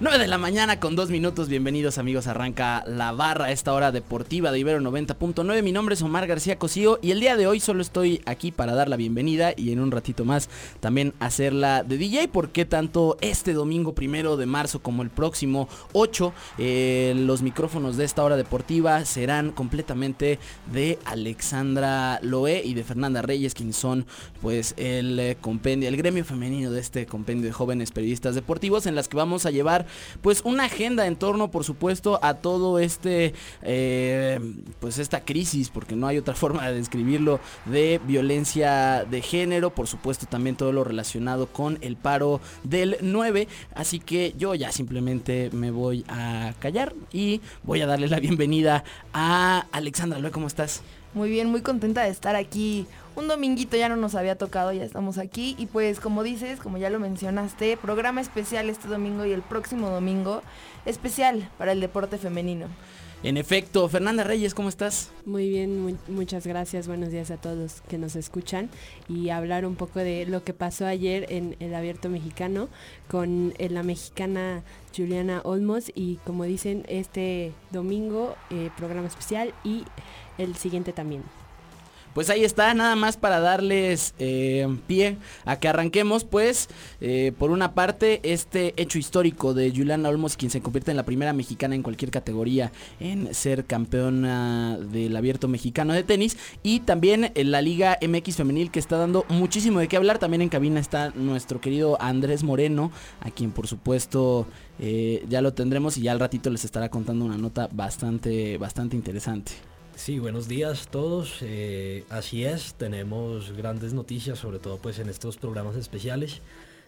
9 0.00 0.18
de 0.18 0.26
la 0.26 0.38
mañana 0.38 0.80
con 0.80 0.96
dos 0.96 1.08
minutos, 1.08 1.48
bienvenidos 1.48 1.98
amigos, 1.98 2.26
arranca 2.26 2.82
la 2.84 3.12
barra 3.12 3.52
esta 3.52 3.72
hora 3.72 3.92
deportiva 3.92 4.50
de 4.50 4.58
Ibero 4.58 4.80
90.9, 4.80 5.62
mi 5.62 5.70
nombre 5.70 5.94
es 5.94 6.02
Omar 6.02 6.26
García 6.26 6.58
Cosío 6.58 6.98
y 7.00 7.12
el 7.12 7.20
día 7.20 7.36
de 7.36 7.46
hoy 7.46 7.60
solo 7.60 7.80
estoy 7.80 8.20
aquí 8.26 8.50
para 8.50 8.74
dar 8.74 8.88
la 8.88 8.96
bienvenida 8.96 9.52
y 9.56 9.70
en 9.70 9.78
un 9.78 9.92
ratito 9.92 10.24
más 10.24 10.50
también 10.80 11.14
hacerla 11.20 11.84
de 11.84 11.96
DJ 11.96 12.26
porque 12.26 12.64
tanto 12.64 13.16
este 13.20 13.52
domingo 13.52 13.94
primero 13.94 14.36
de 14.36 14.46
marzo 14.46 14.82
como 14.82 15.04
el 15.04 15.10
próximo 15.10 15.68
8 15.92 16.34
eh, 16.58 17.14
los 17.16 17.42
micrófonos 17.42 17.96
de 17.96 18.04
esta 18.04 18.24
hora 18.24 18.36
deportiva 18.36 19.04
serán 19.04 19.52
completamente 19.52 20.40
de 20.72 20.98
Alexandra 21.04 22.18
Loé 22.20 22.62
y 22.64 22.74
de 22.74 22.82
Fernanda 22.82 23.22
Reyes 23.22 23.54
quienes 23.54 23.76
son 23.76 24.06
pues 24.42 24.74
el 24.76 25.20
eh, 25.20 25.36
compendio, 25.40 25.88
el 25.88 25.96
gremio 25.96 26.24
femenino 26.24 26.72
de 26.72 26.80
este 26.80 27.06
compendio 27.06 27.46
de 27.46 27.52
jóvenes 27.52 27.92
periodistas 27.92 28.34
deportivos 28.34 28.86
en 28.86 28.96
las 28.96 29.06
que 29.06 29.16
vamos 29.16 29.46
a 29.46 29.52
llevar 29.52 29.83
pues 30.22 30.42
una 30.44 30.64
agenda 30.64 31.06
en 31.06 31.16
torno, 31.16 31.50
por 31.50 31.64
supuesto, 31.64 32.18
a 32.22 32.34
todo 32.34 32.78
este, 32.78 33.34
eh, 33.62 34.40
pues 34.80 34.98
esta 34.98 35.24
crisis, 35.24 35.70
porque 35.70 35.96
no 35.96 36.06
hay 36.06 36.18
otra 36.18 36.34
forma 36.44 36.68
de 36.68 36.74
describirlo, 36.74 37.40
de 37.66 38.00
violencia 38.06 39.04
de 39.04 39.22
género, 39.22 39.74
por 39.74 39.86
supuesto 39.86 40.26
también 40.26 40.56
todo 40.56 40.72
lo 40.72 40.84
relacionado 40.84 41.46
con 41.46 41.78
el 41.80 41.96
paro 41.96 42.40
del 42.62 42.96
9, 43.00 43.48
así 43.74 44.00
que 44.00 44.34
yo 44.36 44.54
ya 44.54 44.72
simplemente 44.72 45.50
me 45.52 45.70
voy 45.70 46.04
a 46.08 46.54
callar 46.58 46.94
y 47.12 47.40
voy 47.62 47.80
a 47.80 47.86
darle 47.86 48.08
la 48.08 48.20
bienvenida 48.20 48.84
a 49.12 49.66
Alexandra 49.72 50.14
¿cómo 50.30 50.46
estás? 50.46 50.82
Muy 51.14 51.30
bien, 51.30 51.48
muy 51.48 51.62
contenta 51.62 52.02
de 52.02 52.10
estar 52.10 52.34
aquí. 52.34 52.86
Un 53.14 53.28
dominguito 53.28 53.76
ya 53.76 53.88
no 53.88 53.94
nos 53.94 54.16
había 54.16 54.36
tocado, 54.36 54.72
ya 54.72 54.82
estamos 54.82 55.16
aquí. 55.16 55.54
Y 55.58 55.66
pues 55.66 56.00
como 56.00 56.24
dices, 56.24 56.58
como 56.58 56.76
ya 56.76 56.90
lo 56.90 56.98
mencionaste, 56.98 57.76
programa 57.76 58.20
especial 58.20 58.68
este 58.68 58.88
domingo 58.88 59.24
y 59.24 59.30
el 59.30 59.42
próximo 59.42 59.90
domingo, 59.90 60.42
especial 60.86 61.48
para 61.56 61.70
el 61.70 61.80
deporte 61.80 62.18
femenino. 62.18 62.66
En 63.24 63.38
efecto, 63.38 63.88
Fernanda 63.88 64.22
Reyes, 64.22 64.52
¿cómo 64.54 64.68
estás? 64.68 65.10
Muy 65.24 65.48
bien, 65.48 65.80
muy, 65.80 65.96
muchas 66.08 66.46
gracias. 66.46 66.86
Buenos 66.86 67.10
días 67.10 67.30
a 67.30 67.38
todos 67.38 67.80
que 67.88 67.96
nos 67.96 68.16
escuchan 68.16 68.68
y 69.08 69.30
hablar 69.30 69.64
un 69.64 69.76
poco 69.76 70.00
de 70.00 70.26
lo 70.26 70.44
que 70.44 70.52
pasó 70.52 70.84
ayer 70.84 71.24
en 71.30 71.56
el 71.58 71.74
Abierto 71.74 72.10
Mexicano 72.10 72.68
con 73.08 73.54
eh, 73.56 73.70
la 73.70 73.82
mexicana 73.82 74.62
Juliana 74.94 75.40
Olmos 75.44 75.90
y 75.94 76.16
como 76.26 76.44
dicen, 76.44 76.84
este 76.86 77.52
domingo 77.70 78.36
eh, 78.50 78.68
programa 78.76 79.08
especial 79.08 79.54
y 79.64 79.84
el 80.38 80.56
siguiente 80.56 80.92
también. 80.92 81.22
Pues 82.14 82.30
ahí 82.30 82.44
está, 82.44 82.72
nada 82.74 82.94
más 82.94 83.16
para 83.16 83.40
darles 83.40 84.14
eh, 84.20 84.68
pie 84.86 85.18
a 85.44 85.58
que 85.58 85.66
arranquemos, 85.66 86.22
pues, 86.22 86.68
eh, 87.00 87.32
por 87.36 87.50
una 87.50 87.74
parte, 87.74 88.20
este 88.22 88.72
hecho 88.80 89.00
histórico 89.00 89.52
de 89.52 89.72
Juliana 89.74 90.10
Olmos, 90.10 90.36
quien 90.36 90.52
se 90.52 90.60
convierte 90.60 90.92
en 90.92 90.96
la 90.96 91.04
primera 91.04 91.32
mexicana 91.32 91.74
en 91.74 91.82
cualquier 91.82 92.12
categoría 92.12 92.70
en 93.00 93.34
ser 93.34 93.64
campeona 93.64 94.78
del 94.78 95.16
abierto 95.16 95.48
mexicano 95.48 95.92
de 95.92 96.04
tenis, 96.04 96.38
y 96.62 96.80
también 96.80 97.32
en 97.34 97.50
la 97.50 97.60
Liga 97.60 97.98
MX 98.00 98.36
Femenil, 98.36 98.70
que 98.70 98.78
está 98.78 98.96
dando 98.96 99.26
muchísimo 99.28 99.80
de 99.80 99.88
qué 99.88 99.96
hablar. 99.96 100.20
También 100.20 100.42
en 100.42 100.50
cabina 100.50 100.78
está 100.78 101.10
nuestro 101.16 101.60
querido 101.60 102.00
Andrés 102.00 102.44
Moreno, 102.44 102.92
a 103.22 103.32
quien 103.32 103.50
por 103.50 103.66
supuesto 103.66 104.46
eh, 104.78 105.24
ya 105.28 105.42
lo 105.42 105.52
tendremos 105.52 105.96
y 105.96 106.02
ya 106.02 106.12
al 106.12 106.20
ratito 106.20 106.48
les 106.48 106.64
estará 106.64 106.90
contando 106.90 107.24
una 107.24 107.38
nota 107.38 107.68
bastante, 107.72 108.56
bastante 108.56 108.94
interesante. 108.94 109.73
Sí, 109.96 110.18
buenos 110.18 110.48
días 110.48 110.86
a 110.86 110.90
todos. 110.90 111.38
Eh, 111.40 112.04
así 112.10 112.44
es, 112.44 112.74
tenemos 112.74 113.52
grandes 113.52 113.94
noticias, 113.94 114.38
sobre 114.38 114.58
todo 114.58 114.76
pues 114.78 114.98
en 114.98 115.08
estos 115.08 115.36
programas 115.36 115.76
especiales 115.76 116.40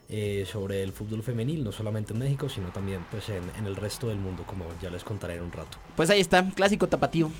eh, 0.08 0.46
sobre 0.50 0.82
el 0.82 0.92
fútbol 0.92 1.22
femenil, 1.22 1.64
no 1.64 1.72
solamente 1.72 2.12
en 2.12 2.20
México, 2.20 2.48
sino 2.48 2.68
también 2.68 3.04
pues 3.10 3.28
en, 3.28 3.42
en, 3.58 3.66
el 3.66 3.74
resto 3.74 4.08
del 4.08 4.18
mundo, 4.18 4.44
como 4.46 4.64
ya 4.80 4.88
les 4.88 5.02
contaré 5.02 5.34
en 5.34 5.42
un 5.42 5.52
rato. 5.52 5.78
Pues 5.96 6.10
ahí 6.10 6.20
está, 6.20 6.48
clásico 6.54 6.86
tapatío. 6.86 7.30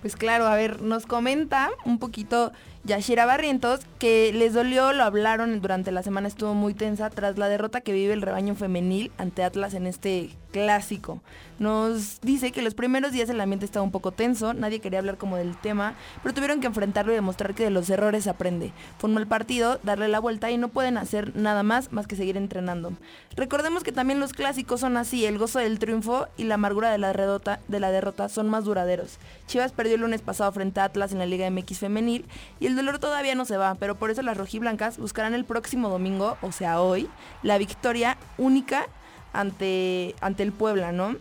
Pues 0.00 0.16
claro, 0.16 0.46
a 0.46 0.54
ver, 0.56 0.82
nos 0.82 1.06
comenta 1.06 1.70
un 1.84 1.98
poquito 1.98 2.52
Yashira 2.84 3.26
Barrientos 3.26 3.80
que 3.98 4.32
les 4.32 4.54
dolió, 4.54 4.92
lo 4.92 5.02
hablaron 5.02 5.60
durante 5.60 5.90
la 5.90 6.02
semana, 6.02 6.28
estuvo 6.28 6.54
muy 6.54 6.74
tensa 6.74 7.10
tras 7.10 7.36
la 7.38 7.48
derrota 7.48 7.80
que 7.80 7.92
vive 7.92 8.12
el 8.12 8.22
rebaño 8.22 8.54
femenil 8.54 9.10
ante 9.18 9.42
Atlas 9.42 9.74
en 9.74 9.86
este 9.86 10.30
clásico. 10.52 11.20
Nos 11.58 12.20
dice 12.20 12.52
que 12.52 12.62
los 12.62 12.74
primeros 12.74 13.12
días 13.12 13.28
el 13.28 13.40
ambiente 13.40 13.66
estaba 13.66 13.82
un 13.82 13.90
poco 13.90 14.12
tenso, 14.12 14.54
nadie 14.54 14.80
quería 14.80 15.00
hablar 15.00 15.16
como 15.16 15.36
del 15.36 15.56
tema, 15.56 15.94
pero 16.22 16.34
tuvieron 16.34 16.60
que 16.60 16.66
enfrentarlo 16.68 17.12
y 17.12 17.16
demostrar 17.16 17.54
que 17.54 17.64
de 17.64 17.70
los 17.70 17.90
errores 17.90 18.24
se 18.24 18.30
aprende. 18.30 18.72
Fue 18.98 19.08
un 19.08 19.14
mal 19.14 19.26
partido, 19.26 19.80
darle 19.82 20.08
la 20.08 20.20
vuelta 20.20 20.50
y 20.50 20.58
no 20.58 20.68
pueden 20.68 20.98
hacer 20.98 21.34
nada 21.34 21.62
más 21.62 21.92
más 21.92 22.06
que 22.06 22.15
seguir 22.16 22.36
entrenando. 22.36 22.92
Recordemos 23.36 23.84
que 23.84 23.92
también 23.92 24.20
los 24.20 24.32
clásicos 24.32 24.80
son 24.80 24.96
así, 24.96 25.24
el 25.26 25.38
gozo 25.38 25.58
del 25.58 25.78
triunfo 25.78 26.26
y 26.36 26.44
la 26.44 26.54
amargura 26.54 26.90
de 26.90 26.98
la, 26.98 27.08
derrota, 27.08 27.60
de 27.68 27.80
la 27.80 27.90
derrota 27.90 28.28
son 28.28 28.48
más 28.48 28.64
duraderos. 28.64 29.18
Chivas 29.46 29.72
perdió 29.72 29.94
el 29.94 30.00
lunes 30.00 30.22
pasado 30.22 30.50
frente 30.52 30.80
a 30.80 30.84
Atlas 30.84 31.12
en 31.12 31.18
la 31.18 31.26
Liga 31.26 31.48
MX 31.50 31.78
femenil 31.78 32.24
y 32.60 32.66
el 32.66 32.76
dolor 32.76 32.98
todavía 32.98 33.34
no 33.34 33.44
se 33.44 33.56
va, 33.56 33.74
pero 33.76 33.94
por 33.94 34.10
eso 34.10 34.22
las 34.22 34.36
rojiblancas 34.36 34.98
buscarán 34.98 35.34
el 35.34 35.44
próximo 35.44 35.88
domingo, 35.88 36.36
o 36.42 36.52
sea 36.52 36.80
hoy, 36.80 37.08
la 37.42 37.58
victoria 37.58 38.16
única 38.38 38.86
ante, 39.32 40.14
ante 40.20 40.42
el 40.42 40.52
Puebla, 40.52 40.92
¿no? 40.92 41.16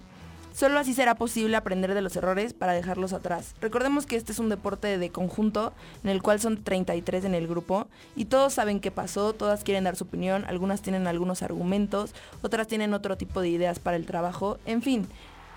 Solo 0.55 0.79
así 0.79 0.93
será 0.93 1.16
posible 1.16 1.57
aprender 1.57 1.93
de 1.93 2.01
los 2.01 2.16
errores 2.16 2.53
para 2.53 2.71
dejarlos 2.71 3.11
atrás. 3.11 3.55
Recordemos 3.59 4.05
que 4.05 4.16
este 4.16 4.31
es 4.31 4.39
un 4.39 4.47
deporte 4.47 4.97
de 4.97 5.09
conjunto 5.09 5.73
en 6.01 6.09
el 6.09 6.21
cual 6.21 6.39
son 6.39 6.63
33 6.63 7.25
en 7.25 7.35
el 7.35 7.45
grupo 7.45 7.88
y 8.16 8.23
todos 8.23 8.53
saben 8.53 8.79
qué 8.79 8.89
pasó, 8.89 9.33
todas 9.33 9.66
quieren 9.66 9.83
dar 9.83 9.97
su 9.97 10.05
opinión, 10.05 10.45
algunas 10.47 10.81
tienen 10.81 11.07
algunos 11.07 11.43
argumentos, 11.43 12.16
otras 12.41 12.67
tienen 12.67 12.93
otro 12.93 13.17
tipo 13.17 13.41
de 13.41 13.49
ideas 13.49 13.79
para 13.79 13.97
el 13.97 14.05
trabajo, 14.05 14.57
en 14.66 14.81
fin, 14.81 15.09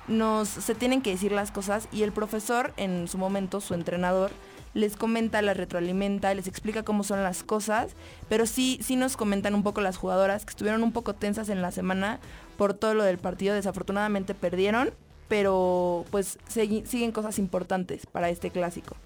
nos 0.09 0.48
se 0.48 0.75
tienen 0.75 1.00
que 1.00 1.10
decir 1.10 1.30
las 1.30 1.53
cosas 1.53 1.86
y 1.92 2.03
el 2.03 2.10
profesor 2.10 2.72
en 2.76 3.06
su 3.06 3.19
momento, 3.19 3.60
su 3.60 3.75
entrenador, 3.75 4.32
les 4.74 4.96
comenta, 4.96 5.42
las 5.42 5.56
retroalimenta, 5.56 6.34
les 6.34 6.46
explica 6.46 6.82
cómo 6.82 7.04
son 7.04 7.22
las 7.22 7.42
cosas, 7.42 7.92
pero 8.28 8.46
sí, 8.46 8.78
sí 8.82 8.96
nos 8.96 9.16
comentan 9.16 9.54
un 9.54 9.62
poco 9.62 9.80
las 9.80 9.96
jugadoras 9.96 10.44
que 10.44 10.50
estuvieron 10.50 10.82
un 10.82 10.92
poco 10.92 11.14
tensas 11.14 11.48
en 11.48 11.62
la 11.62 11.70
semana 11.70 12.20
por 12.56 12.74
todo 12.74 12.94
lo 12.94 13.04
del 13.04 13.18
partido, 13.18 13.54
desafortunadamente 13.54 14.34
perdieron, 14.34 14.90
pero 15.28 16.04
pues 16.10 16.38
siguen 16.48 17.12
cosas 17.12 17.38
importantes 17.38 18.06
para 18.06 18.30
este 18.30 18.50
clásico. 18.50 18.96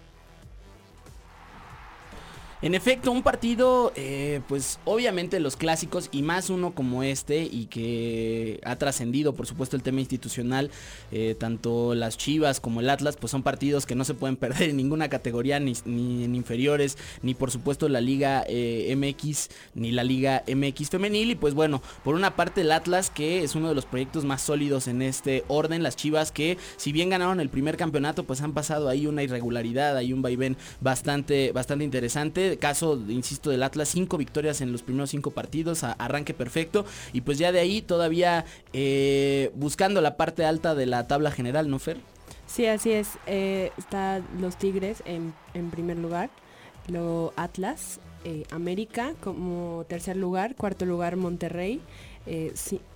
En 2.63 2.77
efecto, 2.77 3.11
un 3.11 3.25
partido, 3.25 3.93
eh, 3.97 4.41
pues 4.47 4.79
obviamente 4.85 5.41
los 5.41 5.57
clásicos 5.57 6.09
y 6.13 6.23
más 6.23 6.49
uno 6.49 6.77
como 6.77 7.03
este 7.03 7.43
y 7.43 7.67
que 7.67 8.61
ha 8.65 8.77
trascendido, 8.77 9.35
por 9.35 9.49
supuesto, 9.49 9.75
el 9.75 9.83
tema 9.83 9.99
institucional, 9.99 10.71
eh, 11.11 11.35
tanto 11.37 11.97
las 11.97 12.17
Chivas 12.17 12.61
como 12.61 12.79
el 12.79 12.89
Atlas, 12.89 13.17
pues 13.17 13.33
son 13.33 13.43
partidos 13.43 13.85
que 13.85 13.97
no 13.97 14.05
se 14.05 14.15
pueden 14.15 14.37
perder 14.43 14.71
en 14.71 14.77
ninguna 14.77 15.09
categoría, 15.09 15.59
ni, 15.59 15.73
ni 15.87 16.23
en 16.23 16.37
inferiores, 16.37 16.99
ni 17.23 17.35
por 17.35 17.51
supuesto 17.51 17.89
la 17.89 18.01
Liga 18.01 18.45
eh, 18.47 18.95
MX, 18.97 19.49
ni 19.75 19.91
la 19.91 20.05
Liga 20.05 20.45
MX 20.47 20.89
femenil. 20.89 21.33
Y 21.33 21.35
pues 21.35 21.55
bueno, 21.55 21.83
por 22.05 22.15
una 22.15 22.37
parte 22.37 22.61
el 22.61 22.71
Atlas, 22.71 23.11
que 23.11 23.43
es 23.43 23.57
uno 23.57 23.71
de 23.71 23.75
los 23.75 23.87
proyectos 23.87 24.25
más 24.25 24.41
sólidos 24.41 24.87
en 24.87 25.03
este 25.03 25.43
orden, 25.49 25.83
las 25.83 25.97
Chivas 25.97 26.31
que 26.31 26.59
si 26.77 26.93
bien 26.93 27.11
ganaron 27.11 27.41
el 27.41 27.49
primer 27.49 27.77
campeonato, 27.77 28.23
pues 28.23 28.41
han 28.41 28.53
pasado 28.53 28.89
ahí 28.89 29.09
una 29.09 29.25
irregularidad, 29.25 29.97
hay 29.97 30.13
un 30.13 30.23
vaivén 30.23 30.57
bastante, 30.81 31.51
bastante 31.51 31.85
interesante 31.85 32.52
caso, 32.59 33.01
insisto, 33.09 33.51
del 33.51 33.63
Atlas, 33.63 33.89
cinco 33.89 34.19
victorias 34.19 34.61
en 34.61 34.73
los 34.73 34.83
primeros 34.83 35.11
cinco 35.11 35.31
partidos, 35.31 35.85
arranque 35.85 36.35
perfecto. 36.35 36.85
Y 37.13 37.23
pues 37.23 37.39
ya 37.39 37.53
de 37.53 37.61
ahí 37.61 37.83
todavía 37.83 38.45
eh, 38.73 39.51
buscando 39.55 40.01
la 40.01 40.17
parte 40.17 40.45
alta 40.45 40.75
de 40.75 40.87
la 40.87 41.07
tabla 41.07 41.31
general, 41.31 41.69
¿no, 41.71 41.79
Fer? 41.79 41.99
Sí, 42.53 42.67
así 42.67 42.91
es. 42.91 43.09
Eh, 43.27 43.73
está 43.79 44.21
los 44.39 44.57
Tigres 44.57 45.03
en, 45.07 45.33
en, 45.55 45.71
primer 45.71 45.97
lugar, 45.97 46.29
luego 46.87 47.33
Atlas, 47.37 47.99
eh, 48.25 48.45
América 48.51 49.15
como 49.23 49.87
tercer 49.89 50.19
lugar, 50.19 50.55
cuarto 50.55 50.85
lugar 50.85 51.17
Monterrey, 51.17 51.81
eh, 52.27 52.53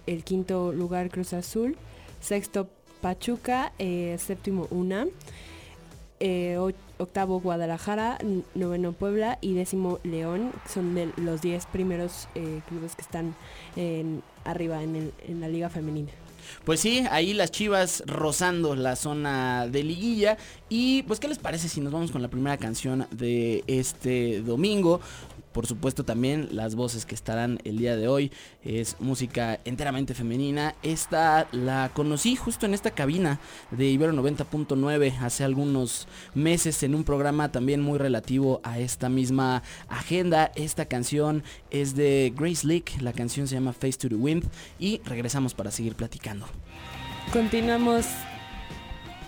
el 0.06 0.24
quinto 0.24 0.72
lugar 0.72 1.08
Cruz 1.08 1.32
Azul, 1.32 1.74
sexto 2.20 2.68
Pachuca, 3.00 3.72
séptimo 4.18 4.68
UNAM, 4.70 5.08
eh, 6.20 6.58
octavo 6.98 7.40
Guadalajara, 7.40 8.18
noveno 8.54 8.92
Puebla 8.92 9.38
y 9.40 9.54
décimo 9.54 9.98
León. 10.02 10.52
Son 10.68 10.94
de 10.94 11.10
los 11.16 11.42
10 11.42 11.66
primeros 11.66 12.28
eh, 12.34 12.60
clubes 12.68 12.96
que 12.96 13.02
están 13.02 13.34
arriba 14.44 14.82
en, 14.82 15.12
en 15.26 15.40
la 15.40 15.48
liga 15.48 15.68
femenina. 15.68 16.10
Pues 16.64 16.80
sí, 16.80 17.04
ahí 17.10 17.34
las 17.34 17.50
Chivas 17.50 18.02
rozando 18.06 18.74
la 18.74 18.96
zona 18.96 19.66
de 19.68 19.82
liguilla. 19.82 20.36
Y 20.68 21.02
pues, 21.04 21.20
¿qué 21.20 21.28
les 21.28 21.38
parece 21.38 21.68
si 21.68 21.80
nos 21.80 21.92
vamos 21.92 22.10
con 22.10 22.22
la 22.22 22.28
primera 22.28 22.56
canción 22.56 23.06
de 23.10 23.64
este 23.66 24.40
domingo? 24.42 25.00
Por 25.56 25.66
supuesto 25.66 26.04
también 26.04 26.50
las 26.52 26.74
voces 26.74 27.06
que 27.06 27.14
estarán 27.14 27.60
el 27.64 27.78
día 27.78 27.96
de 27.96 28.08
hoy 28.08 28.30
es 28.62 28.94
música 29.00 29.58
enteramente 29.64 30.12
femenina. 30.12 30.74
Esta 30.82 31.48
la 31.50 31.90
conocí 31.94 32.36
justo 32.36 32.66
en 32.66 32.74
esta 32.74 32.90
cabina 32.90 33.40
de 33.70 33.86
Ibero 33.86 34.12
90.9 34.12 35.18
hace 35.18 35.44
algunos 35.44 36.08
meses 36.34 36.82
en 36.82 36.94
un 36.94 37.04
programa 37.04 37.52
también 37.52 37.80
muy 37.80 37.96
relativo 37.98 38.60
a 38.64 38.78
esta 38.80 39.08
misma 39.08 39.62
agenda. 39.88 40.52
Esta 40.56 40.84
canción 40.84 41.42
es 41.70 41.96
de 41.96 42.34
Grace 42.36 42.66
Leak, 42.66 43.00
la 43.00 43.14
canción 43.14 43.48
se 43.48 43.54
llama 43.54 43.72
Face 43.72 43.96
to 43.96 44.10
the 44.10 44.14
Wind 44.14 44.44
y 44.78 45.00
regresamos 45.06 45.54
para 45.54 45.70
seguir 45.70 45.94
platicando. 45.94 46.44
Continuamos 47.32 48.04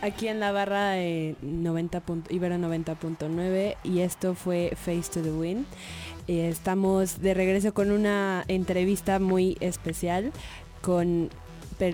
aquí 0.02 0.28
en 0.28 0.40
la 0.40 0.52
barra 0.52 0.90
de 0.90 1.36
90. 1.40 2.02
Ibero 2.28 2.56
90.9 2.56 3.76
y 3.82 4.00
esto 4.00 4.34
fue 4.34 4.72
Face 4.76 5.10
to 5.10 5.22
the 5.22 5.32
Wind. 5.32 5.64
Eh, 6.28 6.50
estamos 6.50 7.22
de 7.22 7.32
regreso 7.32 7.72
con 7.72 7.90
una 7.90 8.44
entrevista 8.48 9.18
muy 9.18 9.56
especial 9.60 10.30
con 10.82 11.30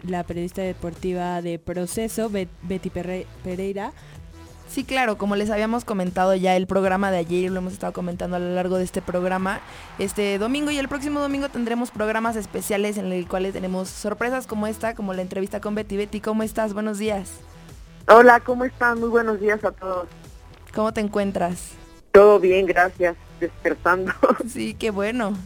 la 0.09 0.25
periodista 0.25 0.63
deportiva 0.63 1.41
de 1.41 1.61
Proceso, 1.61 2.31
Betty 2.31 2.91
Pereira. 2.91 3.93
Sí, 4.69 4.83
claro, 4.83 5.19
como 5.19 5.37
les 5.37 5.51
habíamos 5.51 5.85
comentado 5.85 6.35
ya 6.35 6.57
el 6.57 6.67
programa 6.67 7.13
de 7.13 7.19
ayer 7.19 7.53
lo 7.53 7.59
hemos 7.59 7.75
estado 7.75 7.93
comentando 7.93 8.37
a 8.37 8.41
lo 8.41 8.55
largo 8.55 8.79
de 8.79 8.85
este 8.85 9.03
programa, 9.03 9.61
este 10.01 10.37
domingo 10.39 10.73
y 10.73 10.79
el 10.79 10.89
próximo 10.89 11.21
domingo 11.21 11.49
tendremos 11.49 11.93
programas 11.93 12.35
especiales 12.35 12.99
en 12.99 13.11
los 13.11 13.29
cuales 13.29 13.53
tenemos 13.53 13.89
sorpresas 13.89 14.49
como 14.49 14.67
esta, 14.67 14.97
como 14.97 15.15
la 15.15 15.23
entrevista 15.23 15.61
con 15.61 15.77
Betty. 15.77 15.97
Betty, 15.97 16.21
¿cómo 16.21 16.43
estás? 16.43 16.75
Buenos 16.75 16.99
días. 16.99 17.31
Hola, 18.09 18.41
¿cómo 18.41 18.65
están? 18.65 18.99
Muy 18.99 19.11
buenos 19.11 19.39
días 19.39 19.63
a 19.63 19.71
todos. 19.71 20.09
¿Cómo 20.75 20.93
te 20.93 21.03
encuentras? 21.03 21.75
Todo 22.11 22.41
bien, 22.41 22.67
gracias 22.67 23.15
despertando. 23.45 24.13
Sí, 24.49 24.75
qué 24.75 24.91
bueno. 24.91 25.37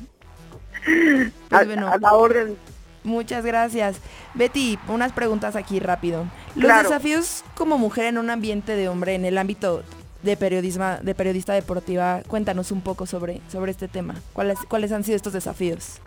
a, 1.51 1.65
la 1.65 2.15
orden. 2.15 2.57
Muchas 3.05 3.45
gracias. 3.45 4.01
Betty, 4.35 4.79
unas 4.89 5.13
preguntas 5.13 5.57
aquí 5.57 5.81
rápido. 5.81 6.27
Los 6.57 6.83
desafíos 6.83 7.45
como 7.55 7.79
mujer 7.79 8.07
en 8.07 8.19
un 8.19 8.31
ambiente 8.31 8.77
de 8.77 8.89
hombre, 8.89 9.15
en 9.15 9.25
el 9.25 9.39
ámbito 9.39 9.83
de 10.23 10.37
periodismo, 10.37 10.97
de 11.01 11.15
periodista 11.15 11.55
deportiva, 11.55 12.23
cuéntanos 12.27 12.73
un 12.73 12.81
poco 12.81 13.07
sobre, 13.07 13.41
sobre 13.51 13.71
este 13.71 13.89
tema. 13.89 14.15
¿Cuáles, 14.33 14.59
¿Cuáles 14.69 14.93
han 14.93 15.05
sido 15.05 15.17
estos 15.17 15.33
desafíos? 15.33 16.01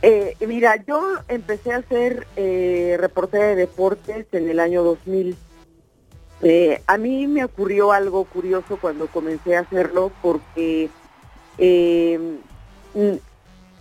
Eh, 0.00 0.36
mira, 0.46 0.76
yo 0.86 1.16
empecé 1.28 1.72
a 1.72 1.82
ser 1.82 2.26
eh, 2.36 2.96
reportera 2.98 3.46
de 3.48 3.56
deportes 3.56 4.26
en 4.32 4.48
el 4.48 4.60
año 4.60 4.82
2000. 4.82 5.36
Eh, 6.40 6.82
a 6.86 6.98
mí 6.98 7.26
me 7.26 7.44
ocurrió 7.44 7.92
algo 7.92 8.24
curioso 8.24 8.78
cuando 8.80 9.08
comencé 9.08 9.56
a 9.56 9.60
hacerlo 9.60 10.12
porque 10.22 10.88
eh, 11.58 12.38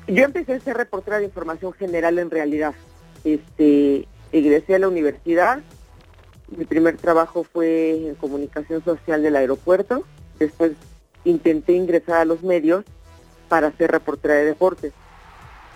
yo 0.07 0.23
empecé 0.23 0.53
a 0.53 0.59
ser 0.59 0.77
reportera 0.77 1.19
de 1.19 1.25
información 1.25 1.73
general 1.73 2.19
en 2.19 2.31
realidad. 2.31 2.73
Este, 3.23 4.07
egresé 4.31 4.75
a 4.75 4.79
la 4.79 4.87
universidad. 4.87 5.61
Mi 6.55 6.65
primer 6.65 6.97
trabajo 6.97 7.43
fue 7.43 8.07
en 8.07 8.15
comunicación 8.15 8.83
social 8.83 9.21
del 9.21 9.35
aeropuerto. 9.35 10.03
Después 10.39 10.73
intenté 11.25 11.73
ingresar 11.73 12.17
a 12.17 12.25
los 12.25 12.41
medios 12.41 12.85
para 13.49 13.71
ser 13.71 13.91
reportera 13.91 14.35
de 14.35 14.45
deportes. 14.45 14.93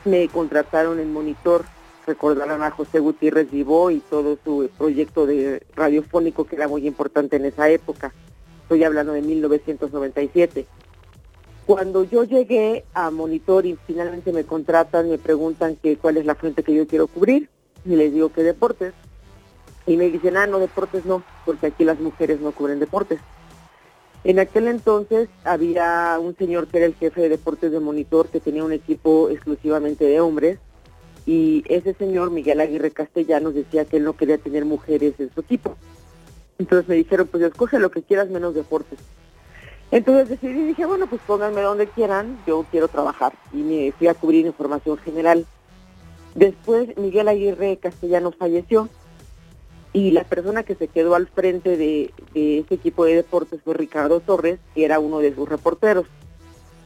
Me 0.06 0.28
contrataron 0.30 1.00
en 1.00 1.12
Monitor, 1.12 1.66
recordarán 2.08 2.64
a 2.64 2.72
José 2.72 3.00
Gutiérrez 3.00 3.52
Vivó 3.52 3.92
y 3.92 4.00
todo 4.00 4.38
su 4.44 4.70
proyecto 4.78 5.26
de 5.26 5.62
radiofónico 5.76 6.46
que 6.46 6.56
era 6.56 6.68
muy 6.68 6.88
importante 6.88 7.36
en 7.36 7.46
esa 7.46 7.70
época. 7.70 8.14
Estoy 8.64 8.84
hablando 8.84 9.14
de 9.14 9.22
1997. 9.22 10.66
Cuando 11.72 12.04
yo 12.04 12.26
llegué 12.26 12.84
a 12.94 13.12
Monitor 13.12 13.66
y 13.66 13.78
finalmente 13.88 14.34
me 14.34 14.44
contratan, 14.44 15.10
me 15.10 15.18
preguntan 15.18 15.78
que 15.78 15.96
cuál 15.96 16.18
es 16.18 16.26
la 16.26 16.36
fuente 16.36 16.64
que 16.64 16.74
yo 16.74 16.86
quiero 16.86 17.08
cubrir 17.08 17.48
y 17.86 17.96
les 17.96 18.12
digo 18.12 18.28
que 18.28 18.44
deportes. 18.44 18.94
Y 19.88 19.96
me 19.96 20.10
dicen, 20.10 20.36
ah, 20.36 20.48
no, 20.48 20.60
deportes 20.60 21.06
no, 21.06 21.24
porque 21.46 21.68
aquí 21.68 21.86
las 21.86 21.98
mujeres 22.02 22.42
no 22.42 22.52
cubren 22.52 22.82
deportes. 22.82 23.22
En 24.26 24.40
aquel 24.40 24.68
entonces 24.68 25.30
había 25.46 26.20
un 26.20 26.36
señor 26.36 26.68
que 26.68 26.80
era 26.80 26.88
el 26.88 26.96
jefe 26.96 27.22
de 27.22 27.30
deportes 27.30 27.72
de 27.72 27.80
Monitor 27.80 28.28
que 28.28 28.42
tenía 28.42 28.66
un 28.66 28.74
equipo 28.74 29.30
exclusivamente 29.30 30.04
de 30.04 30.20
hombres 30.20 30.60
y 31.26 31.64
ese 31.70 31.94
señor, 31.94 32.32
Miguel 32.32 32.60
Aguirre 32.60 32.92
Castellanos, 32.92 33.54
decía 33.54 33.86
que 33.86 33.96
él 33.96 34.04
no 34.04 34.18
quería 34.18 34.38
tener 34.38 34.66
mujeres 34.66 35.14
en 35.20 35.34
su 35.34 35.40
equipo. 35.40 35.78
Entonces 36.60 36.90
me 36.90 36.96
dijeron, 36.96 37.30
pues 37.32 37.42
escoge 37.44 37.80
lo 37.80 37.92
que 37.92 38.04
quieras 38.04 38.30
menos 38.30 38.56
deportes. 38.56 39.00
Entonces 39.92 40.30
decidí, 40.30 40.68
dije, 40.68 40.86
bueno, 40.86 41.06
pues 41.08 41.22
pónganme 41.28 41.62
donde 41.62 41.88
quieran, 41.88 42.40
yo 42.48 42.66
quiero 42.72 42.88
trabajar. 42.88 43.34
Y 43.52 43.58
me 43.58 43.92
fui 43.92 44.08
a 44.08 44.14
cubrir 44.14 44.46
información 44.46 44.98
general. 44.98 45.46
Después 46.34 46.98
Miguel 46.98 47.28
Aguirre 47.28 47.78
Castellanos 47.78 48.36
falleció 48.38 48.88
y 49.92 50.12
la 50.12 50.24
persona 50.24 50.64
que 50.64 50.76
se 50.76 50.88
quedó 50.88 51.16
al 51.16 51.28
frente 51.28 51.76
de, 51.76 52.14
de 52.34 52.60
ese 52.60 52.76
equipo 52.76 53.04
de 53.04 53.16
deportes 53.16 53.62
fue 53.62 53.74
Ricardo 53.74 54.22
Torres, 54.22 54.60
que 54.74 54.86
era 54.86 55.00
uno 55.00 55.20
de 55.20 55.36
sus 55.36 55.50
reporteros. 55.50 56.06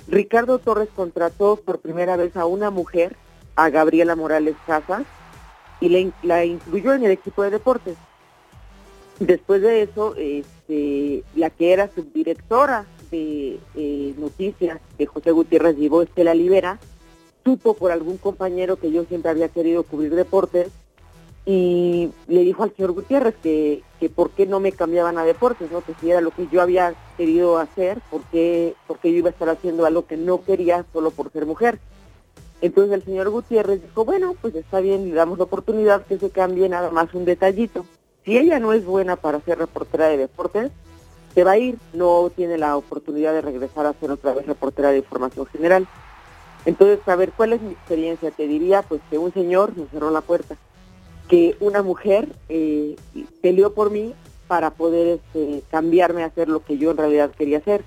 Ricardo 0.08 0.58
Torres 0.58 0.90
contrató 0.96 1.58
por 1.58 1.80
primera 1.80 2.18
vez 2.18 2.36
a 2.36 2.48
una 2.48 2.72
mujer, 2.72 3.16
a 3.56 3.70
Gabriela 3.70 4.16
Morales 4.16 4.56
Casas, 4.66 5.04
y 5.80 6.12
la 6.24 6.46
incluyó 6.46 6.94
en 6.94 7.04
el 7.04 7.12
equipo 7.12 7.44
de 7.44 7.52
deportes. 7.52 7.96
Después 9.20 9.62
de 9.62 9.84
eso, 9.84 10.16
este, 10.18 11.24
la 11.36 11.50
que 11.50 11.74
era 11.74 11.90
subdirectora 11.94 12.86
de 13.12 13.60
eh, 13.76 14.14
noticias 14.18 14.80
de 14.98 15.06
José 15.06 15.32
Gutiérrez 15.32 15.76
Vivo, 15.76 16.02
Estela 16.02 16.34
Libera, 16.34 16.80
supo 17.44 17.76
por 17.76 17.92
algún 17.92 18.18
compañero 18.18 18.78
que 18.78 18.92
yo 18.92 19.06
siempre 19.06 19.32
había 19.32 19.50
querido 19.50 19.84
cubrir 19.84 20.16
deportes 20.16 20.70
y 21.46 22.10
le 22.28 22.42
dijo 22.42 22.64
al 22.64 22.76
señor 22.76 22.94
Gutiérrez 22.94 23.36
que, 23.42 23.84
que 24.00 24.10
por 24.10 24.32
qué 24.32 24.48
no 24.48 24.60
me 24.60 24.72
cambiaban 24.72 25.20
a 25.20 25.26
deportes, 25.26 25.72
¿no? 25.72 25.82
que 25.82 25.94
si 26.02 26.10
era 26.10 26.20
lo 26.20 26.32
que 26.32 26.48
yo 26.52 26.60
había 26.60 26.96
querido 27.18 27.60
hacer, 27.60 28.00
porque 28.10 28.74
porque 28.88 29.12
yo 29.12 29.20
iba 29.20 29.30
a 29.30 29.32
estar 29.32 29.50
haciendo 29.50 29.86
algo 29.86 30.08
que 30.08 30.18
no 30.18 30.44
quería 30.44 30.86
solo 30.92 31.12
por 31.12 31.32
ser 31.32 31.46
mujer. 31.46 31.80
Entonces 32.62 32.94
el 32.94 33.04
señor 33.04 33.30
Gutiérrez 33.30 33.82
dijo, 33.82 34.06
bueno, 34.06 34.36
pues 34.42 34.56
está 34.56 34.80
bien, 34.80 35.08
le 35.08 35.16
damos 35.16 35.38
la 35.38 35.44
oportunidad 35.44 36.06
que 36.06 36.18
se 36.18 36.32
cambie 36.32 36.68
nada 36.68 36.90
más 36.90 37.14
un 37.14 37.26
detallito. 37.26 37.86
Si 38.24 38.38
ella 38.38 38.60
no 38.60 38.74
es 38.74 38.84
buena 38.84 39.16
para 39.16 39.40
ser 39.42 39.60
reportera 39.60 40.08
de 40.08 40.18
deportes, 40.18 40.72
se 41.36 41.44
va 41.44 41.52
a 41.52 41.58
ir, 41.58 41.78
no 41.94 42.32
tiene 42.34 42.58
la 42.58 42.78
oportunidad 42.78 43.34
de 43.34 43.42
regresar 43.42 43.86
a 43.86 43.94
ser 43.94 44.10
otra 44.10 44.34
vez 44.34 44.48
reportera 44.48 44.92
de 44.92 45.00
información 45.00 45.46
general. 45.48 45.86
Entonces, 46.66 47.06
a 47.08 47.16
ver, 47.18 47.34
¿cuál 47.34 47.54
es 47.54 47.62
mi 47.62 47.74
experiencia? 47.74 48.32
Te 48.32 48.48
diría, 48.48 48.82
pues, 48.82 49.02
que 49.10 49.18
un 49.18 49.34
señor 49.34 49.78
me 49.78 49.86
cerró 49.88 50.10
la 50.12 50.22
puerta, 50.22 50.56
que 51.28 51.58
una 51.60 51.84
mujer 51.84 52.30
eh, 52.48 52.96
peleó 53.42 53.74
por 53.74 53.92
mí 53.92 54.16
para 54.48 54.72
poder 54.72 55.20
este, 55.20 55.62
cambiarme 55.70 56.24
a 56.24 56.28
hacer 56.28 56.48
lo 56.48 56.64
que 56.64 56.78
yo 56.78 56.92
en 56.92 56.98
realidad 56.98 57.32
quería 57.32 57.58
hacer. 57.58 57.84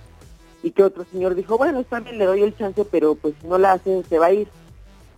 Y 0.63 0.73
que 0.73 0.85
otro 0.85 1.07
señor 1.11 1.35
dijo, 1.35 1.57
bueno, 1.57 1.83
también 1.85 2.19
le 2.19 2.27
doy 2.27 2.43
el 2.43 2.57
chance, 2.57 2.85
pero 2.85 3.15
pues 3.15 3.35
si 3.41 3.47
no 3.47 3.59
la 3.59 3.73
hace, 3.73 4.03
se 4.05 4.19
va 4.19 4.27
a 4.27 4.33
ir. 4.33 4.49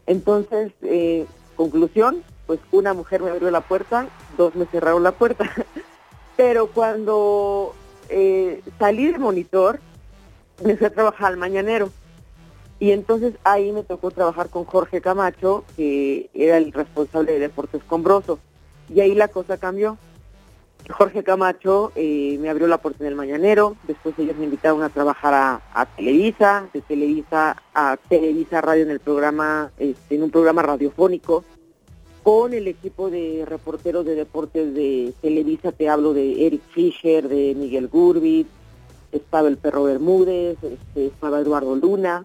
Entonces, 0.06 0.72
eh, 0.82 1.26
conclusión, 1.56 2.22
pues 2.46 2.60
una 2.70 2.94
mujer 2.94 3.22
me 3.22 3.30
abrió 3.30 3.50
la 3.50 3.62
puerta, 3.62 4.06
dos 4.38 4.54
me 4.54 4.66
cerraron 4.66 5.02
la 5.02 5.12
puerta. 5.12 5.50
pero 6.37 6.68
cuando 6.68 7.75
eh, 8.10 8.62
salí 8.78 9.10
de 9.10 9.18
monitor, 9.18 9.80
me 10.64 10.76
fui 10.76 10.86
a 10.86 10.92
trabajar 10.92 11.28
al 11.28 11.36
mañanero. 11.36 11.90
Y 12.78 12.92
entonces 12.92 13.34
ahí 13.44 13.72
me 13.72 13.82
tocó 13.82 14.10
trabajar 14.10 14.48
con 14.48 14.64
Jorge 14.64 15.00
Camacho, 15.00 15.64
que 15.76 16.30
era 16.32 16.56
el 16.56 16.72
responsable 16.72 17.32
de 17.32 17.38
Deportes 17.38 17.82
Combroso. 17.84 18.38
Y 18.88 19.00
ahí 19.00 19.14
la 19.14 19.28
cosa 19.28 19.58
cambió. 19.58 19.98
Jorge 20.88 21.22
Camacho 21.22 21.92
eh, 21.94 22.38
me 22.40 22.48
abrió 22.48 22.66
la 22.66 22.78
puerta 22.78 23.04
en 23.04 23.08
el 23.08 23.14
Mañanero, 23.14 23.76
después 23.86 24.18
ellos 24.18 24.36
me 24.36 24.44
invitaron 24.44 24.82
a 24.82 24.88
trabajar 24.88 25.60
a, 25.72 25.86
Televisa, 25.96 26.66
de 26.72 26.80
Televisa 26.80 27.56
a 27.74 27.96
Televisa 28.08 28.60
Radio 28.60 28.84
en 28.84 28.90
el 28.90 29.00
programa, 29.00 29.70
este, 29.78 30.16
en 30.16 30.22
un 30.24 30.30
programa 30.30 30.62
radiofónico, 30.62 31.44
con 32.22 32.52
el 32.52 32.68
equipo 32.68 33.10
de 33.10 33.44
reporteros 33.46 34.04
de 34.04 34.14
deportes 34.14 34.74
de 34.74 35.12
Televisa, 35.20 35.72
te 35.72 35.88
hablo 35.88 36.12
de 36.12 36.46
Eric 36.46 36.62
Fischer, 36.72 37.28
de 37.28 37.54
Miguel 37.54 37.88
Gurbit, 37.88 38.46
estaba 39.12 39.48
el 39.48 39.56
perro 39.56 39.84
Bermúdez, 39.84 40.58
este, 40.62 41.06
estaba 41.06 41.40
Eduardo 41.40 41.74
Luna 41.74 42.22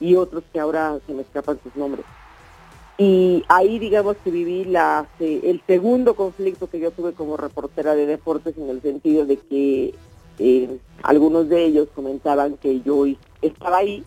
y 0.00 0.14
otros 0.14 0.44
que 0.52 0.60
ahora 0.60 0.98
se 1.06 1.14
me 1.14 1.22
escapan 1.22 1.58
sus 1.62 1.74
nombres. 1.76 2.04
Y 2.98 3.44
ahí 3.48 3.78
digamos 3.78 4.16
que 4.24 4.30
viví 4.30 4.64
la, 4.64 5.06
el 5.20 5.62
segundo 5.66 6.14
conflicto 6.14 6.68
que 6.68 6.80
yo 6.80 6.90
tuve 6.90 7.12
como 7.12 7.36
reportera 7.36 7.94
de 7.94 8.06
deportes 8.06 8.58
en 8.58 8.68
el 8.68 8.82
sentido 8.82 9.24
de 9.24 9.36
que 9.36 9.94
eh, 10.38 10.78
algunos 11.02 11.48
de 11.48 11.64
ellos 11.64 11.88
comentaban 11.94 12.56
que 12.56 12.80
yo 12.80 13.04
estaba 13.40 13.78
ahí 13.78 14.04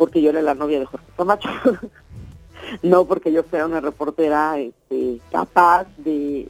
porque 0.00 0.22
yo 0.22 0.30
era 0.30 0.40
la 0.40 0.54
novia 0.54 0.78
de 0.78 0.86
Jorge 0.86 1.06
Camacho, 1.14 1.48
no 2.82 3.04
porque 3.04 3.32
yo 3.32 3.42
fuera 3.42 3.66
una 3.66 3.80
reportera 3.80 4.58
este, 4.58 5.20
capaz 5.30 5.86
de, 5.98 6.48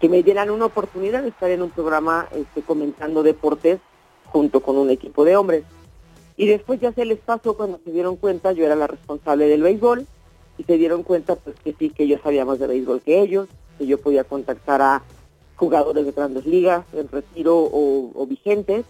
que 0.00 0.08
me 0.08 0.22
dieran 0.22 0.50
una 0.50 0.66
oportunidad 0.66 1.22
de 1.22 1.28
estar 1.28 1.50
en 1.50 1.62
un 1.62 1.70
programa 1.70 2.28
este, 2.34 2.62
comentando 2.62 3.22
deportes 3.22 3.80
junto 4.26 4.60
con 4.60 4.76
un 4.76 4.90
equipo 4.90 5.24
de 5.24 5.36
hombres. 5.36 5.64
Y 6.36 6.46
después 6.46 6.80
ya 6.80 6.92
se 6.92 7.04
les 7.04 7.18
pasó 7.18 7.56
cuando 7.56 7.80
se 7.84 7.90
dieron 7.90 8.16
cuenta, 8.16 8.52
yo 8.52 8.66
era 8.66 8.76
la 8.76 8.86
responsable 8.86 9.48
del 9.48 9.62
béisbol, 9.62 10.06
y 10.58 10.64
se 10.64 10.76
dieron 10.76 11.02
cuenta 11.02 11.36
pues 11.36 11.56
que 11.60 11.74
sí, 11.78 11.90
que 11.90 12.06
yo 12.06 12.18
sabía 12.18 12.44
más 12.44 12.58
de 12.58 12.66
béisbol 12.66 13.00
que 13.02 13.20
ellos, 13.20 13.48
que 13.78 13.86
yo 13.86 13.98
podía 13.98 14.24
contactar 14.24 14.82
a 14.82 15.02
jugadores 15.56 16.04
de 16.04 16.12
grandes 16.12 16.46
ligas, 16.46 16.84
en 16.92 17.08
retiro 17.08 17.56
o, 17.56 18.26
vigentes, 18.26 18.84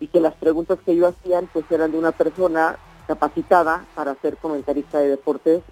y 0.00 0.08
que 0.08 0.20
las 0.20 0.34
preguntas 0.34 0.78
que 0.84 0.94
yo 0.94 1.08
hacían 1.08 1.48
pues 1.52 1.64
eran 1.70 1.92
de 1.92 1.98
una 1.98 2.12
persona 2.12 2.78
capacitada 3.06 3.84
para 3.94 4.14
ser 4.16 4.36
comentarista 4.36 4.98
de 4.98 5.08
deportes, 5.08 5.62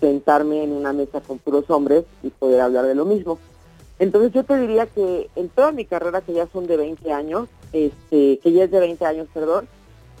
sentarme 0.00 0.62
en 0.62 0.72
una 0.72 0.92
mesa 0.92 1.20
con 1.20 1.38
puros 1.38 1.68
hombres 1.68 2.04
y 2.22 2.30
poder 2.30 2.60
hablar 2.60 2.86
de 2.86 2.94
lo 2.94 3.04
mismo. 3.04 3.38
Entonces 3.98 4.32
yo 4.32 4.44
te 4.44 4.58
diría 4.58 4.86
que 4.86 5.30
en 5.36 5.48
toda 5.48 5.72
mi 5.72 5.84
carrera, 5.84 6.20
que 6.20 6.34
ya 6.34 6.46
son 6.48 6.66
de 6.66 6.76
20 6.76 7.12
años, 7.12 7.48
este, 7.72 8.38
que 8.38 8.52
ya 8.52 8.64
es 8.64 8.70
de 8.70 8.80
20 8.80 9.04
años, 9.06 9.28
perdón, 9.32 9.68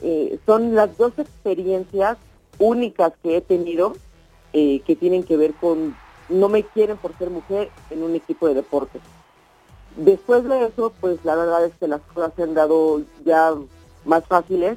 eh, 0.02 0.38
son 0.46 0.74
las 0.74 0.96
dos 0.96 1.12
experiencias 1.18 2.16
únicas 2.58 3.12
que 3.22 3.36
he 3.36 3.40
tenido 3.40 3.94
eh, 4.52 4.80
que 4.86 4.96
tienen 4.96 5.22
que 5.22 5.36
ver 5.36 5.52
con 5.54 5.94
no 6.28 6.48
me 6.48 6.64
quieren 6.64 6.96
por 6.96 7.16
ser 7.18 7.30
mujer 7.30 7.70
en 7.90 8.02
un 8.02 8.14
equipo 8.14 8.48
de 8.48 8.54
deportes. 8.54 9.02
Después 9.96 10.44
de 10.44 10.66
eso, 10.66 10.92
pues 11.00 11.24
la 11.24 11.36
verdad 11.36 11.64
es 11.64 11.72
que 11.78 11.88
las 11.88 12.00
cosas 12.00 12.32
se 12.36 12.42
han 12.42 12.54
dado 12.54 13.02
ya 13.24 13.54
más 14.04 14.24
fáciles. 14.26 14.76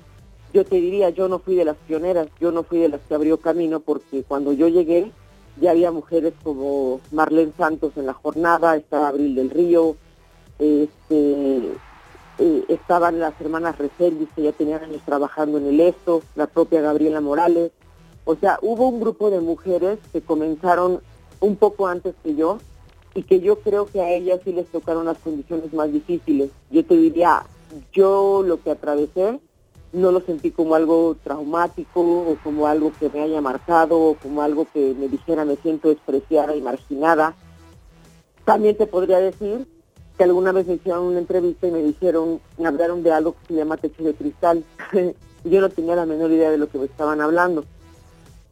Yo 0.53 0.65
te 0.65 0.75
diría, 0.77 1.09
yo 1.09 1.27
no 1.27 1.39
fui 1.39 1.55
de 1.55 1.65
las 1.65 1.77
pioneras, 1.77 2.27
yo 2.39 2.51
no 2.51 2.63
fui 2.63 2.79
de 2.79 2.89
las 2.89 3.01
que 3.01 3.13
abrió 3.13 3.37
camino 3.37 3.79
porque 3.79 4.23
cuando 4.23 4.51
yo 4.51 4.67
llegué 4.67 5.11
ya 5.59 5.71
había 5.71 5.91
mujeres 5.91 6.33
como 6.43 7.01
Marlene 7.11 7.53
Santos 7.57 7.93
en 7.97 8.05
la 8.05 8.13
jornada, 8.13 8.75
estaba 8.75 9.09
Abril 9.09 9.35
del 9.35 9.49
Río, 9.49 9.95
este, 10.57 11.57
eh, 12.39 12.63
estaban 12.69 13.19
las 13.19 13.39
hermanas 13.39 13.77
Reservis 13.77 14.29
que 14.35 14.43
ya 14.43 14.51
tenían 14.51 14.83
años 14.83 15.01
trabajando 15.05 15.57
en 15.57 15.67
el 15.67 15.79
ESTO, 15.79 16.21
la 16.35 16.47
propia 16.47 16.81
Gabriela 16.81 17.21
Morales. 17.21 17.71
O 18.25 18.35
sea, 18.35 18.57
hubo 18.61 18.87
un 18.87 18.99
grupo 18.99 19.29
de 19.29 19.41
mujeres 19.41 19.99
que 20.11 20.21
comenzaron 20.21 21.01
un 21.39 21.55
poco 21.55 21.87
antes 21.87 22.15
que 22.23 22.35
yo 22.35 22.59
y 23.15 23.23
que 23.23 23.39
yo 23.39 23.59
creo 23.59 23.85
que 23.85 24.01
a 24.01 24.11
ellas 24.11 24.39
sí 24.43 24.53
les 24.53 24.67
tocaron 24.67 25.05
las 25.05 25.17
condiciones 25.17 25.73
más 25.73 25.91
difíciles. 25.91 26.51
Yo 26.69 26.85
te 26.85 26.95
diría, 26.95 27.43
yo 27.91 28.43
lo 28.45 28.61
que 28.61 28.71
atravesé 28.71 29.39
no 29.91 30.11
lo 30.11 30.21
sentí 30.21 30.51
como 30.51 30.75
algo 30.75 31.15
traumático 31.23 32.01
o 32.01 32.37
como 32.43 32.67
algo 32.67 32.91
que 32.99 33.09
me 33.09 33.21
haya 33.21 33.41
marcado 33.41 33.99
o 33.99 34.15
como 34.15 34.41
algo 34.41 34.67
que 34.71 34.93
me 34.97 35.07
dijera 35.07 35.45
me 35.45 35.55
siento 35.57 35.89
despreciada 35.89 36.55
y 36.55 36.61
marginada. 36.61 37.35
También 38.45 38.77
te 38.77 38.87
podría 38.87 39.19
decir 39.19 39.67
que 40.17 40.23
alguna 40.23 40.51
vez 40.51 40.67
me 40.67 40.73
hicieron 40.73 41.05
una 41.05 41.19
entrevista 41.19 41.67
y 41.67 41.71
me 41.71 41.81
dijeron, 41.81 42.41
me 42.57 42.67
hablaron 42.67 43.03
de 43.03 43.11
algo 43.11 43.33
que 43.33 43.47
se 43.47 43.53
llama 43.53 43.77
techo 43.77 44.03
de 44.03 44.13
cristal. 44.13 44.63
yo 45.43 45.61
no 45.61 45.69
tenía 45.69 45.95
la 45.95 46.05
menor 46.05 46.31
idea 46.31 46.51
de 46.51 46.57
lo 46.57 46.67
que 46.69 46.77
me 46.77 46.85
estaban 46.85 47.21
hablando. 47.21 47.63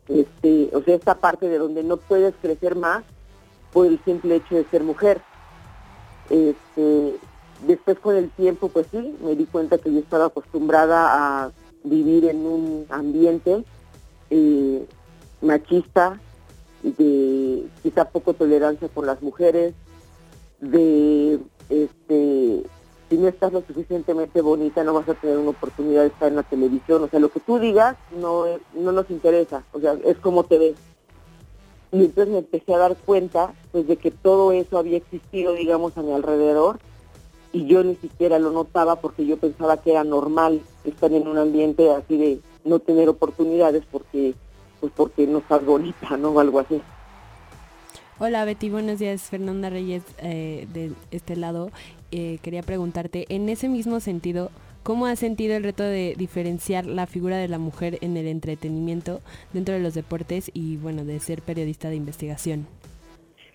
Este, 0.08 0.70
o 0.74 0.82
sea, 0.82 0.96
esta 0.96 1.16
parte 1.16 1.50
de 1.50 1.58
donde 1.58 1.84
no 1.84 1.98
puedes 1.98 2.34
crecer 2.42 2.76
más 2.76 3.04
por 3.74 3.86
el 3.86 4.00
simple 4.06 4.38
hecho 4.38 4.56
de 4.56 4.66
ser 4.66 4.84
mujer. 4.84 5.22
Este, 6.30 7.18
después 7.66 8.00
con 8.00 8.16
el 8.16 8.30
tiempo, 8.32 8.70
pues 8.70 8.88
sí, 8.92 9.16
me 9.24 9.36
di 9.36 9.46
cuenta 9.46 9.78
que 9.78 9.92
yo 9.92 10.00
estaba 10.00 10.26
acostumbrada 10.26 11.46
a 11.46 11.52
vivir 11.84 12.26
en 12.26 12.46
un 12.46 12.86
ambiente 12.90 13.64
eh, 14.30 14.86
machista, 15.42 16.20
de 16.84 17.68
quizá 17.84 18.06
poco 18.06 18.34
tolerancia 18.34 18.88
con 18.90 19.06
las 19.06 19.22
mujeres, 19.22 19.74
de 20.60 21.40
este 21.70 22.64
si 23.10 23.18
no 23.18 23.28
estás 23.28 23.54
lo 23.54 23.62
suficientemente 23.62 24.42
bonita 24.42 24.84
no 24.84 24.94
vas 24.94 25.08
a 25.08 25.14
tener 25.14 25.38
una 25.38 25.52
oportunidad 25.52 26.02
de 26.02 26.08
estar 26.08 26.28
en 26.28 26.36
la 26.36 26.44
televisión, 26.44 27.04
o 27.04 27.08
sea, 27.08 27.20
lo 27.20 27.30
que 27.30 27.40
tú 27.40 27.58
digas 27.58 27.96
no, 28.20 28.46
no 28.74 28.92
nos 28.92 29.10
interesa, 29.10 29.64
o 29.72 29.80
sea, 29.80 29.96
es 30.06 30.18
como 30.18 30.44
te 30.44 30.58
ves. 30.58 30.76
Y 31.94 32.04
entonces 32.04 32.34
me 32.34 32.40
empecé 32.40 32.74
a 32.74 32.80
dar 32.80 32.98
cuenta 32.98 33.54
pues 33.72 33.88
de 33.88 33.96
que 33.96 34.12
todo 34.12 34.52
eso 34.52 34.78
había 34.78 34.98
existido, 34.98 35.54
digamos, 35.54 35.98
a 35.98 36.02
mi 36.02 36.12
alrededor 36.12 36.80
y 37.58 37.66
yo 37.66 37.84
ni 37.84 37.96
siquiera 37.96 38.38
lo 38.38 38.52
notaba 38.52 38.98
porque 38.98 39.26
yo 39.26 39.38
pensaba 39.38 39.78
que 39.78 39.92
era 39.92 40.04
normal 40.04 40.62
estar 40.86 41.12
en 41.12 41.28
un 41.28 41.40
ambiente 41.40 41.90
así 41.90 42.16
de 42.16 42.40
no 42.64 42.78
tener 42.80 43.10
oportunidades 43.10 43.84
porque 43.92 44.36
pues 44.80 44.94
porque 44.96 45.26
no 45.26 45.40
estás 45.40 45.66
bonita, 45.66 46.16
¿no? 46.18 46.30
O 46.30 46.40
algo 46.40 46.60
así. 46.60 46.80
Hola 48.20 48.46
Betty, 48.46 48.70
buenos 48.70 49.00
días. 49.00 49.24
Fernanda 49.24 49.72
Reyes 49.72 50.04
eh, 50.20 50.68
de 50.72 50.92
este 51.10 51.36
lado. 51.36 51.72
Eh, 52.12 52.38
quería 52.44 52.62
preguntarte, 52.62 53.26
en 53.30 53.50
ese 53.50 53.70
mismo 53.70 54.00
sentido, 54.00 54.52
¿cómo 54.84 55.08
has 55.08 55.18
sentido 55.18 55.56
el 55.56 55.64
reto 55.64 55.84
de 55.84 56.14
diferenciar 56.16 56.86
la 56.86 57.08
figura 57.08 57.38
de 57.38 57.48
la 57.48 57.58
mujer 57.58 57.98
en 58.02 58.18
el 58.18 58.28
entretenimiento 58.28 59.20
dentro 59.52 59.74
de 59.74 59.82
los 59.82 59.96
deportes 59.96 60.52
y, 60.54 60.78
bueno, 60.78 61.06
de 61.06 61.20
ser 61.20 61.42
periodista 61.42 61.90
de 61.90 61.96
investigación? 61.96 62.68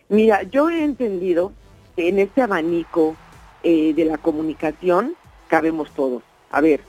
Mira, 0.08 0.42
yo 0.42 0.68
he 0.70 0.82
entendido 0.82 1.52
que 1.94 2.08
en 2.08 2.18
este 2.18 2.42
abanico 2.42 3.16
eh, 3.62 3.94
de 3.94 4.04
la 4.04 4.18
comunicación 4.18 5.14
cabemos 5.48 5.90
todos. 5.92 6.22
A 6.50 6.60
ver, 6.60 6.80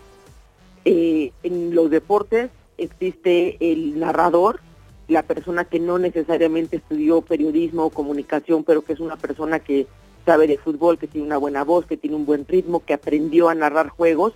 eh, 0.86 1.32
en 1.44 1.76
los 1.76 1.90
deportes 1.90 2.50
existe 2.78 3.58
el 3.60 4.00
narrador, 4.00 4.60
la 5.08 5.24
persona 5.24 5.66
que 5.66 5.80
no 5.80 6.00
necesariamente 6.00 6.78
estudió 6.78 7.22
periodismo 7.22 7.86
o 7.86 7.90
comunicación, 7.90 8.64
pero 8.64 8.84
que 8.84 8.94
es 8.94 9.00
una 9.00 9.18
persona 9.18 9.60
que 9.60 9.88
sabe 10.26 10.48
de 10.48 10.58
fútbol, 10.58 10.98
que 10.98 11.08
tiene 11.08 11.28
una 11.28 11.38
buena 11.38 11.64
voz, 11.64 11.86
que 11.86 11.98
tiene 11.98 12.16
un 12.16 12.26
buen 12.26 12.48
ritmo, 12.48 12.84
que 12.84 12.94
aprendió 12.94 13.50
a 13.50 13.56
narrar 13.56 13.90
juegos, 13.90 14.34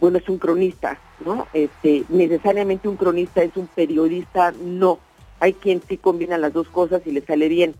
bueno, 0.00 0.16
es 0.16 0.28
un 0.28 0.38
cronista, 0.38 0.98
¿no? 1.24 1.46
Este, 1.52 2.04
necesariamente 2.08 2.88
un 2.88 2.96
cronista 2.96 3.42
es 3.42 3.54
un 3.56 3.66
periodista, 3.66 4.52
no. 4.52 4.98
Hay 5.40 5.52
quien 5.52 5.82
sí 5.86 5.98
combina 5.98 6.38
las 6.38 6.54
dos 6.54 6.68
cosas 6.68 7.02
y 7.06 7.12
le 7.12 7.20
sale 7.20 7.48
bien. 7.48 7.74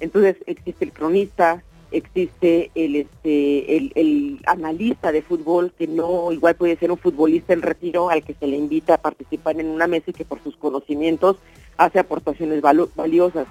Entonces 0.00 0.36
existe 0.46 0.84
el 0.84 0.92
cronista, 0.92 1.62
existe 1.96 2.70
el, 2.74 2.96
este, 2.96 3.76
el, 3.76 4.40
analista 4.46 5.12
de 5.12 5.22
fútbol, 5.22 5.72
que 5.78 5.86
no 5.86 6.30
igual 6.32 6.54
puede 6.54 6.76
ser 6.76 6.90
un 6.90 6.98
futbolista 6.98 7.52
en 7.52 7.62
retiro 7.62 8.10
al 8.10 8.22
que 8.22 8.34
se 8.34 8.46
le 8.46 8.56
invita 8.56 8.94
a 8.94 8.98
participar 8.98 9.58
en 9.60 9.68
una 9.68 9.86
mesa 9.86 10.10
y 10.10 10.12
que 10.12 10.24
por 10.24 10.42
sus 10.42 10.56
conocimientos 10.56 11.36
hace 11.76 11.98
aportaciones 11.98 12.60
valiosas 12.62 13.46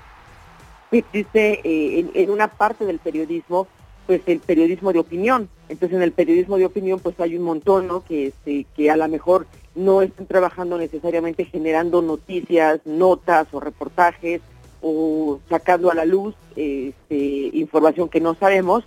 existe 0.92 1.62
eh, 1.64 2.06
en, 2.14 2.30
una 2.30 2.48
parte 2.48 2.86
del 2.86 3.00
periodismo 3.00 3.68
pues 4.08 4.22
el 4.28 4.40
periodismo 4.40 4.94
de 4.94 5.00
opinión. 5.00 5.50
Entonces 5.68 5.96
en 5.96 6.04
el 6.04 6.12
periodismo 6.12 6.58
de 6.58 6.66
opinión 6.66 7.00
pues 7.00 7.20
hay 7.20 7.36
un 7.36 7.44
montón, 7.44 7.88
¿no? 7.88 8.04
Que, 8.04 8.28
este, 8.28 8.66
que 8.76 8.92
a 8.92 8.98
lo 8.98 9.08
mejor 9.08 9.48
no 9.74 10.04
están 10.04 10.28
trabajando 10.28 10.78
necesariamente 10.78 11.46
generando 11.46 12.02
noticias, 12.02 12.82
notas 12.86 13.48
o 13.52 13.60
reportajes 13.60 14.42
o 14.88 15.40
sacando 15.50 15.90
a 15.90 15.96
la 15.96 16.06
luz 16.06 16.36
este, 16.56 17.50
información 17.54 18.08
que 18.08 18.22
no 18.22 18.36
sabemos, 18.36 18.84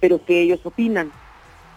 pero 0.00 0.24
que 0.24 0.40
ellos 0.40 0.64
opinan. 0.64 1.12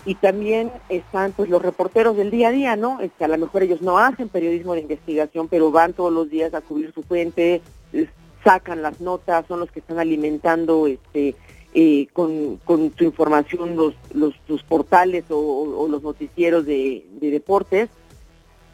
Y 0.05 0.15
también 0.15 0.71
están 0.87 1.33
pues 1.33 1.49
los 1.49 1.61
reporteros 1.61 2.15
del 2.15 2.31
día 2.31 2.47
a 2.47 2.51
día, 2.51 2.75
¿no? 2.77 3.01
Este, 3.01 3.25
a 3.25 3.27
lo 3.27 3.37
mejor 3.37 3.63
ellos 3.63 3.81
no 3.81 3.97
hacen 3.97 4.29
periodismo 4.29 4.73
de 4.73 4.81
investigación, 4.81 5.49
pero 5.49 5.69
van 5.69 5.91
todos 5.91 6.13
los 6.13 6.29
días 6.29 6.53
a 6.53 6.61
cubrir 6.61 6.93
su 6.93 7.03
fuente, 7.03 7.61
sacan 8.41 8.81
las 8.81 9.01
notas, 9.01 9.45
son 9.47 9.59
los 9.59 9.69
que 9.69 9.81
están 9.81 9.99
alimentando 9.99 10.87
este 10.87 11.35
eh, 11.73 12.07
con, 12.13 12.61
su 12.97 13.03
información 13.03 13.75
los, 13.75 13.93
los, 14.13 14.63
portales 14.63 15.25
o, 15.29 15.87
los 15.91 16.01
noticieros 16.01 16.65
de, 16.65 17.05
deportes, 17.19 17.89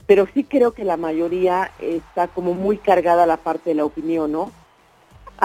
pero 0.05 0.27
sí 0.35 0.43
creo 0.43 0.73
que 0.73 0.83
la 0.83 0.97
mayoría 0.97 1.71
está 1.81 2.27
como 2.27 2.53
muy 2.53 2.77
cargada 2.77 3.25
la 3.25 3.37
parte 3.37 3.71
de 3.71 3.75
la 3.75 3.85
opinión, 3.85 4.31
¿no? 4.31 4.51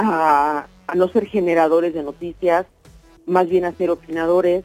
A, 0.00 0.69
no 0.95 1.09
ser 1.09 1.26
generadores 1.26 1.93
de 1.93 2.05
noticias, 2.05 2.67
más 3.26 3.49
bien 3.49 3.64
a 3.64 3.73
ser 3.73 3.90
opinadores. 3.90 4.64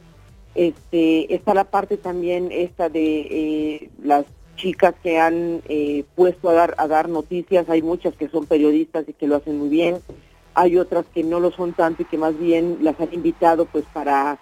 Este, 0.54 1.34
está 1.34 1.52
la 1.54 1.64
parte 1.64 1.96
también 1.96 2.50
esta 2.52 2.88
de 2.88 3.20
eh, 3.20 3.90
las 4.02 4.24
chicas 4.54 4.94
que 5.02 5.18
han 5.18 5.60
eh, 5.68 6.04
puesto 6.14 6.48
a 6.48 6.52
dar, 6.52 6.74
a 6.78 6.86
dar 6.86 7.08
noticias, 7.08 7.68
hay 7.68 7.82
muchas 7.82 8.14
que 8.14 8.28
son 8.28 8.46
periodistas 8.46 9.08
y 9.08 9.12
que 9.12 9.26
lo 9.26 9.34
hacen 9.34 9.58
muy 9.58 9.68
bien, 9.68 9.98
hay 10.54 10.78
otras 10.78 11.04
que 11.12 11.24
no 11.24 11.40
lo 11.40 11.50
son 11.50 11.72
tanto 11.72 12.02
y 12.02 12.04
que 12.04 12.16
más 12.16 12.38
bien 12.38 12.78
las 12.82 12.98
han 13.00 13.12
invitado 13.12 13.64
pues 13.66 13.84
para 13.92 14.38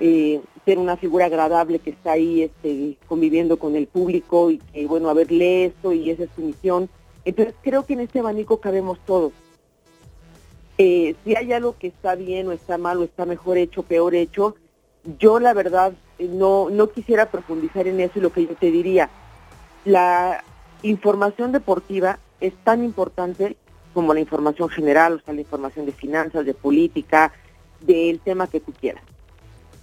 eh, 0.00 0.40
ser 0.64 0.78
una 0.78 0.96
figura 0.96 1.26
agradable 1.26 1.78
que 1.78 1.90
está 1.90 2.12
ahí 2.12 2.42
este, 2.42 2.96
conviviendo 3.06 3.56
con 3.56 3.76
el 3.76 3.86
público 3.86 4.50
y 4.50 4.58
que 4.58 4.86
bueno, 4.86 5.08
a 5.08 5.14
ver, 5.14 5.30
lee 5.30 5.64
esto 5.66 5.92
y 5.92 6.10
esa 6.10 6.24
es 6.24 6.30
su 6.34 6.42
misión. 6.42 6.88
Entonces 7.24 7.54
creo 7.62 7.86
que 7.86 7.92
en 7.92 8.00
este 8.00 8.18
abanico 8.18 8.58
cabemos 8.58 8.98
todos. 9.06 9.32
Eh, 10.84 11.14
si 11.22 11.36
hay 11.36 11.52
algo 11.52 11.76
que 11.78 11.86
está 11.86 12.16
bien 12.16 12.48
o 12.48 12.52
está 12.52 12.76
mal 12.76 12.98
o 12.98 13.04
está 13.04 13.24
mejor 13.24 13.56
hecho, 13.56 13.84
peor 13.84 14.16
hecho, 14.16 14.56
yo 15.16 15.38
la 15.38 15.54
verdad 15.54 15.92
eh, 16.18 16.26
no, 16.26 16.70
no 16.70 16.90
quisiera 16.90 17.30
profundizar 17.30 17.86
en 17.86 18.00
eso 18.00 18.18
y 18.18 18.20
lo 18.20 18.32
que 18.32 18.48
yo 18.48 18.56
te 18.56 18.72
diría, 18.72 19.08
la 19.84 20.42
información 20.82 21.52
deportiva 21.52 22.18
es 22.40 22.52
tan 22.64 22.82
importante 22.82 23.56
como 23.94 24.12
la 24.12 24.18
información 24.18 24.70
general, 24.70 25.12
o 25.12 25.24
sea, 25.24 25.34
la 25.34 25.42
información 25.42 25.86
de 25.86 25.92
finanzas, 25.92 26.44
de 26.44 26.52
política, 26.52 27.32
del 27.78 28.18
tema 28.18 28.48
que 28.48 28.58
tú 28.58 28.72
quieras. 28.72 29.04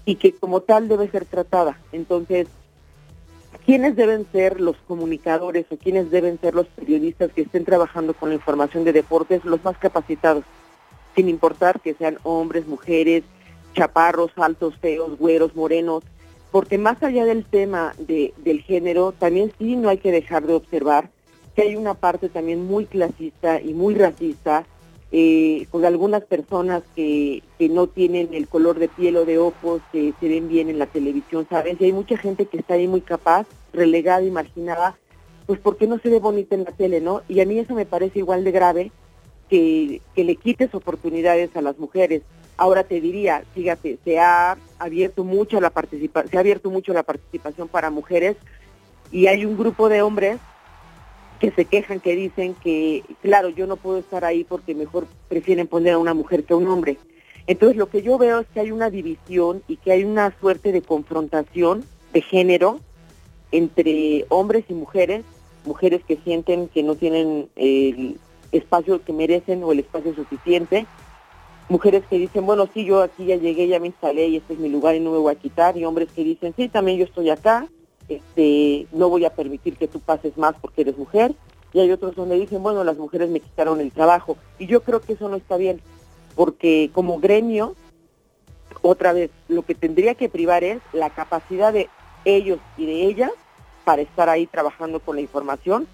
Y 0.04 0.16
que 0.16 0.34
como 0.34 0.60
tal 0.60 0.90
debe 0.90 1.10
ser 1.10 1.24
tratada. 1.24 1.80
Entonces, 1.94 2.50
¿quiénes 3.66 3.96
deben 3.96 4.30
ser 4.34 4.60
los 4.60 4.76
comunicadores 4.86 5.66
o 5.70 5.78
quiénes 5.78 6.12
deben 6.12 6.42
ser 6.42 6.56
los 6.56 6.68
periodistas 6.68 7.32
que 7.32 7.44
estén 7.44 7.64
trabajando 7.64 8.14
con 8.14 8.28
la 8.28 8.36
información 8.36 8.84
de 8.84 8.92
deportes 8.92 9.46
los 9.46 9.64
más 9.64 9.78
capacitados? 9.78 10.44
Sin 11.20 11.28
importar 11.28 11.82
que 11.82 11.96
sean 11.96 12.18
hombres, 12.24 12.66
mujeres, 12.66 13.26
chaparros, 13.74 14.32
altos, 14.38 14.78
feos, 14.78 15.20
güeros, 15.20 15.54
morenos, 15.54 16.02
porque 16.50 16.78
más 16.78 17.04
allá 17.04 17.26
del 17.26 17.44
tema 17.44 17.94
de, 17.98 18.34
del 18.38 18.62
género, 18.62 19.12
también 19.12 19.52
sí 19.60 19.76
no 19.76 19.90
hay 19.90 19.98
que 19.98 20.14
dejar 20.14 20.48
de 20.48 20.54
observar 20.54 21.10
que 21.58 21.64
hay 21.64 21.76
una 21.76 21.94
parte 21.94 22.30
también 22.30 22.66
muy 22.66 22.86
clasista 22.86 23.60
y 23.60 23.74
muy 23.74 23.96
racista, 23.96 24.66
eh, 25.12 25.68
con 25.72 25.84
algunas 25.84 26.24
personas 26.24 26.84
que, 26.96 27.44
que 27.58 27.68
no 27.68 27.88
tienen 27.88 28.34
el 28.34 28.48
color 28.48 28.80
de 28.80 28.88
piel 28.88 29.18
o 29.18 29.26
de 29.26 29.40
ojos, 29.40 29.82
que 29.92 30.14
se 30.22 30.30
ven 30.30 30.48
bien 30.48 30.70
en 30.70 30.80
la 30.80 30.86
televisión, 30.86 31.46
¿sabes? 31.50 31.76
Y 31.82 31.84
hay 31.84 31.92
mucha 31.92 32.16
gente 32.16 32.46
que 32.46 32.60
está 32.60 32.76
ahí 32.76 32.88
muy 32.88 33.02
capaz, 33.02 33.46
relegada 33.74 34.22
y 34.24 34.32
marginada, 34.32 34.98
pues 35.48 35.60
porque 35.60 35.86
no 35.86 36.00
se 36.00 36.08
ve 36.08 36.20
bonita 36.20 36.56
en 36.56 36.64
la 36.64 36.72
tele, 36.72 37.02
¿no? 37.02 37.24
Y 37.28 37.42
a 37.42 37.46
mí 37.46 37.60
eso 37.60 37.74
me 37.74 37.86
parece 37.86 38.20
igual 38.20 38.46
de 38.46 38.52
grave 38.52 38.92
que, 39.50 40.02
que 40.16 40.24
le 40.24 40.36
quites 40.36 40.74
oportunidades 40.74 41.56
a 41.56 41.62
las 41.62 41.78
mujeres. 41.78 42.22
Ahora 42.58 42.84
te 42.84 43.00
diría, 43.02 43.44
fíjate, 43.54 44.00
se 44.04 44.20
ha 44.20 44.58
abierto 44.80 45.24
mucho 45.24 45.62
la 45.62 45.70
participa 45.70 46.26
se 46.28 46.38
ha 46.38 46.40
abierto 46.40 46.70
mucho 46.70 46.94
la 46.94 47.04
participación 47.04 47.68
para 47.68 47.90
mujeres 47.90 48.38
y 49.12 49.28
hay 49.28 49.46
un 49.46 49.58
grupo 49.58 49.90
de 49.90 50.02
hombres 50.02 50.40
que 51.40 51.52
se 51.52 51.66
quejan, 51.66 52.00
que 52.00 52.16
dicen 52.16 52.54
que, 52.54 53.04
claro, 53.22 53.50
yo 53.50 53.66
no 53.66 53.78
puedo 53.78 53.98
estar 53.98 54.26
ahí 54.26 54.44
porque 54.44 54.76
mejor 54.76 55.08
prefieren 55.30 55.68
poner 55.68 55.94
a 55.94 55.98
una 55.98 56.14
mujer 56.14 56.44
que 56.44 56.54
a 56.54 56.58
un 56.58 56.68
hombre. 56.68 56.98
Entonces 57.48 57.78
lo 57.78 57.90
que 57.90 58.02
yo 58.02 58.18
veo 58.18 58.40
es 58.40 58.48
que 58.54 58.60
hay 58.60 58.72
una 58.72 58.90
división 58.90 59.64
y 59.68 59.78
que 59.78 59.92
hay 59.92 60.04
una 60.04 60.38
suerte 60.40 60.72
de 60.72 60.82
confrontación 60.82 61.84
de 62.14 62.22
género 62.22 62.80
entre 63.52 64.26
hombres 64.30 64.66
y 64.70 64.74
mujeres, 64.74 65.24
mujeres 65.66 66.02
que 66.08 66.18
sienten 66.18 66.68
que 66.68 66.84
no 66.84 66.96
tienen 66.96 67.50
el 67.56 68.20
espacio 68.52 69.04
que 69.04 69.14
merecen 69.14 69.64
o 69.64 69.72
el 69.72 69.80
espacio 69.80 70.14
suficiente, 70.16 70.86
mujeres 71.70 72.04
que 72.10 72.18
dicen, 72.18 72.46
bueno, 72.46 72.68
sí, 72.74 72.84
yo 72.84 73.02
aquí 73.02 73.26
ya 73.26 73.36
llegué, 73.36 73.68
ya 73.68 73.80
me 73.80 73.88
instalé 73.88 74.28
y 74.28 74.38
este 74.38 74.54
es 74.54 74.60
mi 74.60 74.70
lugar 74.70 74.96
y 74.96 75.00
no 75.00 75.12
me 75.12 75.20
voy 75.20 75.32
a 75.32 75.40
quitar, 75.40 75.78
y 75.78 75.86
hombres 75.86 76.10
que 76.14 76.24
dicen, 76.24 76.54
sí, 76.58 76.68
también 76.68 76.98
yo 76.98 77.06
estoy 77.06 77.30
acá, 77.30 77.68
este, 78.08 78.88
no 78.92 79.10
voy 79.10 79.26
a 79.26 79.30
permitir 79.30 79.78
que 79.78 79.88
tú 79.88 80.00
pases 80.00 80.36
más 80.38 80.56
porque 80.60 80.82
eres 80.82 80.98
mujer, 80.98 81.36
y 81.72 81.80
hay 81.80 81.92
otros 81.92 82.16
donde 82.16 82.40
dicen, 82.40 82.64
bueno, 82.64 82.84
las 82.84 82.98
mujeres 82.98 83.30
me 83.30 83.40
quitaron 83.40 83.80
el 83.80 83.92
trabajo, 83.92 84.36
y 84.58 84.66
yo 84.66 84.82
creo 84.82 85.00
que 85.00 85.14
eso 85.14 85.30
no 85.30 85.36
está 85.36 85.58
bien, 85.58 85.80
porque 86.36 86.90
como 86.92 87.20
gremio, 87.20 87.76
otra 88.82 89.14
vez, 89.14 89.30
lo 89.48 89.62
que 89.62 89.76
tendría 89.76 90.16
que 90.16 90.30
privar 90.30 90.64
es 90.64 90.82
la 90.92 91.12
capacidad 91.12 91.72
de 91.72 91.88
ellos 92.26 92.60
y 92.78 92.86
de 92.86 93.06
ellas 93.06 93.32
para 93.84 94.02
estar 94.02 94.30
ahí 94.30 94.48
trabajando 94.48 95.00
con 95.00 95.16
la 95.16 95.22
información, 95.22 95.88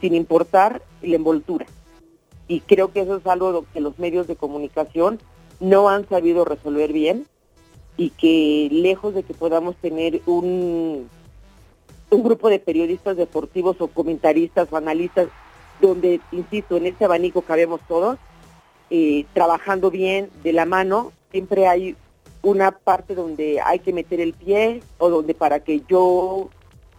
sin 0.00 0.14
importar 0.14 0.82
la 1.02 1.16
envoltura 1.16 1.66
y 2.48 2.60
creo 2.60 2.92
que 2.92 3.00
eso 3.00 3.16
es 3.16 3.26
algo 3.26 3.64
que 3.72 3.80
los 3.80 3.98
medios 3.98 4.26
de 4.26 4.36
comunicación 4.36 5.18
no 5.60 5.88
han 5.88 6.08
sabido 6.08 6.44
resolver 6.44 6.92
bien 6.92 7.26
y 7.96 8.10
que 8.10 8.68
lejos 8.70 9.14
de 9.14 9.22
que 9.22 9.34
podamos 9.34 9.76
tener 9.76 10.22
un, 10.26 11.08
un 12.10 12.22
grupo 12.22 12.48
de 12.48 12.58
periodistas 12.58 13.16
deportivos 13.16 13.76
o 13.80 13.88
comentaristas 13.88 14.68
o 14.72 14.76
analistas 14.76 15.28
donde, 15.80 16.20
insisto, 16.30 16.76
en 16.76 16.86
este 16.86 17.04
abanico 17.04 17.42
cabemos 17.42 17.80
todos, 17.88 18.18
eh, 18.90 19.24
trabajando 19.32 19.90
bien 19.90 20.30
de 20.42 20.52
la 20.52 20.64
mano, 20.64 21.12
siempre 21.30 21.66
hay 21.66 21.96
una 22.42 22.72
parte 22.72 23.14
donde 23.14 23.60
hay 23.60 23.78
que 23.78 23.92
meter 23.92 24.20
el 24.20 24.32
pie 24.32 24.82
o 24.98 25.08
donde 25.08 25.34
para 25.34 25.60
que 25.60 25.82
yo 25.88 26.50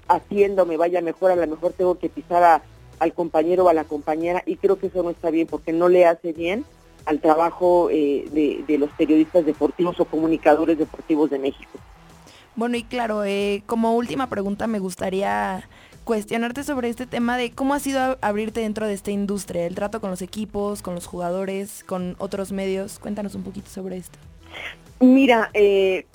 haciendo 0.08 0.66
me 0.66 0.78
vaya 0.78 1.02
mejor, 1.02 1.32
a 1.32 1.36
lo 1.36 1.48
mejor 1.48 1.74
tengo 1.74 1.96
que 2.00 2.10
pisar 2.10 2.44
a 2.44 2.64
al 3.04 3.14
compañero 3.14 3.66
o 3.66 3.70
a 3.70 3.74
la 3.74 3.84
compañera 3.84 4.42
y 4.46 4.56
creo 4.56 4.80
que 4.80 4.88
eso 4.88 5.04
no 5.04 5.10
está 5.10 5.30
bien 5.30 5.48
porque 5.48 5.74
no 5.74 5.90
le 5.90 6.06
hace 6.06 6.32
bien 6.32 6.66
al 7.06 7.20
trabajo 7.20 7.90
eh, 7.92 8.26
de, 8.32 8.78
los 8.78 8.90
periodistas 8.92 9.46
deportivos 9.46 10.00
o 10.00 10.06
comunicadores 10.06 10.78
deportivos 10.78 11.30
de 11.30 11.38
México. 11.38 11.72
Bueno, 12.56 12.78
y 12.78 12.84
claro, 12.84 13.26
eh, 13.26 13.62
como 13.66 13.96
última 13.96 14.30
pregunta 14.30 14.68
me 14.68 14.80
gustaría 14.80 15.68
cuestionarte 16.06 16.64
sobre 16.64 16.90
este 16.90 17.06
tema 17.06 17.38
de 17.38 17.52
cómo 17.52 17.74
ha 17.74 17.80
sido 17.80 18.18
abrirte 18.22 18.62
dentro 18.62 18.88
de 18.88 18.94
esta 18.94 19.12
industria, 19.12 19.66
el 19.66 19.76
trato 19.76 20.00
con 20.00 20.10
los 20.10 20.22
equipos, 20.22 20.82
con 20.82 20.96
los 20.96 21.06
jugadores, 21.06 21.84
con 21.84 22.16
otros 22.20 22.52
medios. 22.52 23.00
Cuéntanos 23.00 23.36
un 23.36 23.44
poquito 23.44 23.70
sobre 23.70 23.98
esto. 23.98 24.18
Mira, 25.02 25.50
eh, 25.54 26.06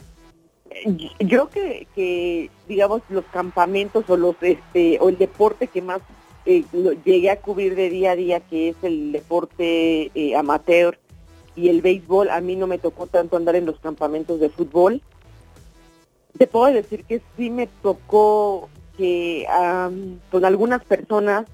yo 1.18 1.50
que, 1.50 1.86
que, 1.94 2.50
digamos 2.66 3.02
los 3.10 3.24
campamentos 3.26 4.08
o 4.08 4.16
los 4.16 4.36
este 4.40 4.98
o 5.00 5.08
el 5.08 5.18
deporte 5.18 5.66
que 5.66 5.82
más 5.82 6.00
eh, 6.48 6.64
llegué 7.04 7.30
a 7.30 7.40
cubrir 7.40 7.74
de 7.74 7.90
día 7.90 8.12
a 8.12 8.16
día, 8.16 8.40
que 8.40 8.70
es 8.70 8.76
el 8.80 9.12
deporte 9.12 10.10
eh, 10.14 10.34
amateur 10.34 10.98
y 11.54 11.68
el 11.68 11.82
béisbol. 11.82 12.30
A 12.30 12.40
mí 12.40 12.56
no 12.56 12.66
me 12.66 12.78
tocó 12.78 13.06
tanto 13.06 13.36
andar 13.36 13.54
en 13.54 13.66
los 13.66 13.78
campamentos 13.80 14.40
de 14.40 14.48
fútbol. 14.48 15.02
Te 16.38 16.46
puedo 16.46 16.72
decir 16.72 17.04
que 17.04 17.20
sí 17.36 17.50
me 17.50 17.66
tocó 17.66 18.70
que 18.96 19.46
con 20.30 20.44
algunas 20.46 20.82
personas 20.84 21.44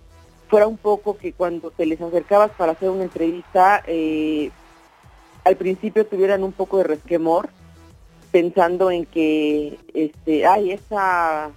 fuera 0.49 0.69
un 0.69 0.77
poco 0.77 1.17
que 1.17 1.33
cuando 1.33 1.73
te 1.73 1.87
les 1.87 2.01
acercabas 2.01 2.53
para 2.53 2.73
hacer 2.73 2.89
una 2.89 3.03
entrevista, 3.03 3.83
eh, 3.89 4.53
al 5.43 5.57
principio 5.57 6.07
tuvieran 6.07 6.45
un 6.45 6.53
poco 6.53 6.79
de 6.79 6.85
resquemor, 6.85 7.49
pensando 8.31 8.93
en 8.93 9.07
que, 9.07 9.77
este, 9.93 10.47
ay, 10.47 10.71
esa 10.71 11.51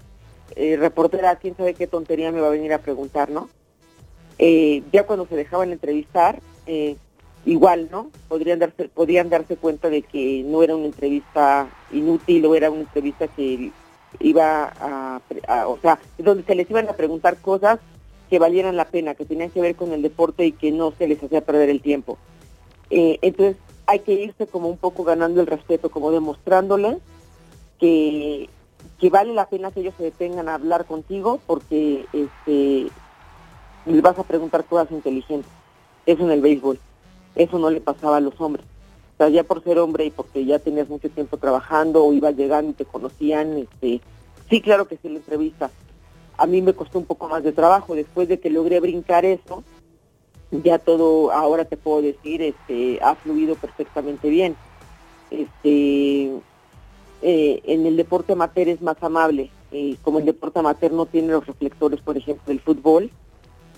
eh, 0.55 0.77
reportera, 0.77 1.35
quién 1.35 1.55
sabe 1.55 1.73
qué 1.73 1.87
tontería 1.87 2.31
me 2.31 2.41
va 2.41 2.47
a 2.47 2.51
venir 2.51 2.73
a 2.73 2.79
preguntar, 2.79 3.29
¿no? 3.29 3.49
Eh, 4.39 4.83
ya 4.91 5.05
cuando 5.05 5.25
se 5.27 5.35
dejaban 5.35 5.71
entrevistar, 5.71 6.41
eh, 6.65 6.95
igual, 7.45 7.89
¿no? 7.91 8.11
Podrían 8.27 8.59
darse, 8.59 8.89
podrían 8.89 9.29
darse 9.29 9.57
cuenta 9.57 9.89
de 9.89 10.01
que 10.01 10.43
no 10.45 10.63
era 10.63 10.75
una 10.75 10.85
entrevista 10.85 11.69
inútil 11.91 12.45
o 12.45 12.55
era 12.55 12.69
una 12.69 12.81
entrevista 12.81 13.27
que 13.27 13.71
iba 14.19 14.73
a, 14.79 15.21
o 15.67 15.77
sea, 15.81 15.99
donde 16.17 16.43
se 16.43 16.55
les 16.55 16.69
iban 16.69 16.89
a 16.89 16.93
preguntar 16.93 17.37
cosas 17.37 17.79
que 18.29 18.39
valieran 18.39 18.75
la 18.75 18.85
pena, 18.85 19.15
que 19.15 19.25
tenían 19.25 19.51
que 19.51 19.61
ver 19.61 19.75
con 19.75 19.93
el 19.93 20.01
deporte 20.01 20.45
y 20.45 20.51
que 20.51 20.71
no 20.71 20.91
se 20.91 21.07
les 21.07 21.21
hacía 21.21 21.41
perder 21.41 21.69
el 21.69 21.81
tiempo. 21.81 22.17
entonces 22.89 23.57
hay 23.85 23.99
que 23.99 24.13
irse 24.13 24.47
como 24.47 24.69
un 24.69 24.77
poco 24.77 25.03
ganando 25.03 25.39
el 25.39 25.47
respeto, 25.47 25.89
como 25.89 26.11
demostrándoles 26.11 26.97
que 27.79 28.49
que 28.99 29.09
vale 29.09 29.33
la 29.33 29.47
pena 29.47 29.71
que 29.71 29.81
ellos 29.81 29.93
se 29.97 30.03
detengan 30.03 30.49
a 30.49 30.55
hablar 30.55 30.85
contigo 30.85 31.39
porque 31.45 32.05
este 32.13 32.87
les 33.85 34.01
vas 34.01 34.19
a 34.19 34.23
preguntar 34.23 34.65
cosas 34.65 34.91
inteligentes. 34.91 35.51
Eso 36.05 36.23
en 36.23 36.31
el 36.31 36.41
béisbol. 36.41 36.79
Eso 37.35 37.59
no 37.59 37.69
le 37.69 37.81
pasaba 37.81 38.17
a 38.17 38.21
los 38.21 38.39
hombres. 38.41 38.65
O 39.13 39.17
sea, 39.17 39.29
ya 39.29 39.43
por 39.43 39.63
ser 39.63 39.79
hombre 39.79 40.05
y 40.05 40.11
porque 40.11 40.45
ya 40.45 40.59
tenías 40.59 40.89
mucho 40.89 41.09
tiempo 41.09 41.37
trabajando 41.37 42.03
o 42.03 42.13
ibas 42.13 42.35
llegando 42.35 42.71
y 42.71 42.73
te 42.73 42.85
conocían, 42.85 43.57
este, 43.57 44.01
sí, 44.49 44.61
claro 44.61 44.87
que 44.87 44.97
sí 44.97 45.09
la 45.09 45.17
entrevista. 45.17 45.71
A 46.37 46.45
mí 46.45 46.61
me 46.61 46.73
costó 46.73 46.99
un 46.99 47.05
poco 47.05 47.27
más 47.27 47.43
de 47.43 47.51
trabajo. 47.51 47.95
Después 47.95 48.27
de 48.27 48.39
que 48.39 48.49
logré 48.49 48.79
brincar 48.79 49.25
eso, 49.25 49.63
ya 50.51 50.77
todo, 50.79 51.31
ahora 51.31 51.65
te 51.65 51.77
puedo 51.77 52.01
decir, 52.01 52.41
este, 52.41 52.99
ha 53.01 53.15
fluido 53.15 53.55
perfectamente 53.55 54.29
bien. 54.29 54.55
Este, 55.31 56.31
eh, 57.21 57.61
en 57.65 57.85
el 57.85 57.97
deporte 57.97 58.33
amateur 58.33 58.69
es 58.69 58.81
más 58.81 58.97
amable. 59.01 59.49
Eh, 59.71 59.97
como 60.01 60.19
el 60.19 60.25
deporte 60.25 60.59
amateur 60.59 60.91
no 60.93 61.05
tiene 61.05 61.29
los 61.29 61.45
reflectores, 61.45 61.99
por 62.01 62.17
ejemplo, 62.17 62.43
del 62.47 62.61
fútbol, 62.61 63.11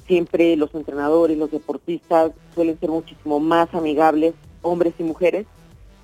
siempre 0.07 0.55
los 0.55 0.73
entrenadores, 0.75 1.37
los 1.37 1.51
deportistas 1.51 2.31
suelen 2.53 2.79
ser 2.79 2.89
muchísimo 2.89 3.39
más 3.39 3.73
amigables, 3.73 4.33
hombres 4.61 4.93
y 4.99 5.03
mujeres, 5.03 5.47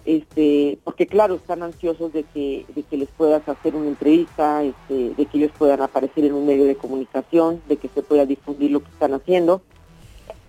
este, 0.05 0.77
porque 0.83 1.07
claro, 1.07 1.35
están 1.35 1.63
ansiosos 1.63 2.13
de 2.13 2.23
que, 2.23 2.65
de 2.75 2.83
que 2.83 2.97
les 2.97 3.09
puedas 3.09 3.47
hacer 3.49 3.75
una 3.75 3.87
entrevista, 3.87 4.63
este, 4.63 5.15
de 5.15 5.25
que 5.25 5.37
ellos 5.37 5.51
puedan 5.57 5.81
aparecer 5.81 6.25
en 6.25 6.33
un 6.33 6.45
medio 6.45 6.65
de 6.65 6.75
comunicación, 6.75 7.61
de 7.67 7.77
que 7.77 7.89
se 7.89 8.03
pueda 8.03 8.25
difundir 8.25 8.71
lo 8.71 8.81
que 8.81 8.89
están 8.89 9.13
haciendo. 9.13 9.61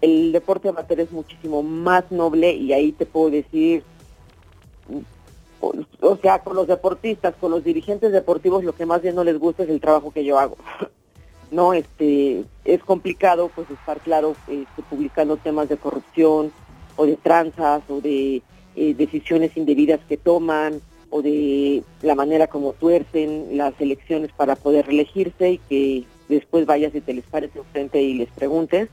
El 0.03 0.33
deporte 0.33 0.69
amateur 0.69 1.01
es 1.01 1.11
muchísimo 1.11 1.63
más 1.63 2.11
noble 2.11 2.55
y 2.55 2.75
ahí 2.75 2.93
te 2.93 3.07
puedo 3.07 3.31
decir 3.31 3.83
o 5.61 6.17
sea, 6.17 6.41
con 6.41 6.57
los 6.57 6.67
deportistas, 6.67 7.35
con 7.41 7.51
los 7.51 7.65
dirigentes 7.65 8.13
deportivos, 8.13 8.65
lo 8.65 8.75
que 8.75 8.87
más 8.87 9.03
bien 9.03 9.15
no 9.15 9.25
les 9.25 9.39
gusta 9.39 9.65
es 9.65 9.71
el 9.71 9.81
trabajo 9.81 10.13
que 10.13 10.25
yo 10.25 10.39
hago. 10.39 10.57
¿no? 11.51 11.73
Este, 11.73 12.45
es 12.65 12.83
complicado 12.83 13.51
pues 13.55 13.71
estar 13.71 14.01
claro 14.01 14.37
este, 14.49 14.83
publicando 14.89 15.37
temas 15.37 15.69
de 15.69 15.77
corrupción 15.77 16.53
o 16.97 17.07
de 17.07 17.17
tranzas 17.17 17.83
o 17.89 18.01
de 18.01 18.43
eh, 18.75 18.95
decisiones 18.95 19.57
indebidas 19.57 20.01
que 20.09 20.17
toman 20.17 20.81
o 21.11 21.23
de 21.23 21.83
la 22.03 22.15
manera 22.15 22.47
como 22.49 22.73
tuercen 22.73 23.57
las 23.57 23.81
elecciones 23.81 24.33
para 24.33 24.57
poder 24.57 24.87
reelegirse 24.87 25.53
y 25.53 25.59
que 25.59 26.05
después 26.29 26.67
vayas 26.67 26.95
y 26.95 27.01
te 27.01 27.15
les 27.15 27.25
pares 27.25 27.51
enfrente 27.55 28.03
y 28.03 28.15
les 28.15 28.31
preguntes. 28.31 28.89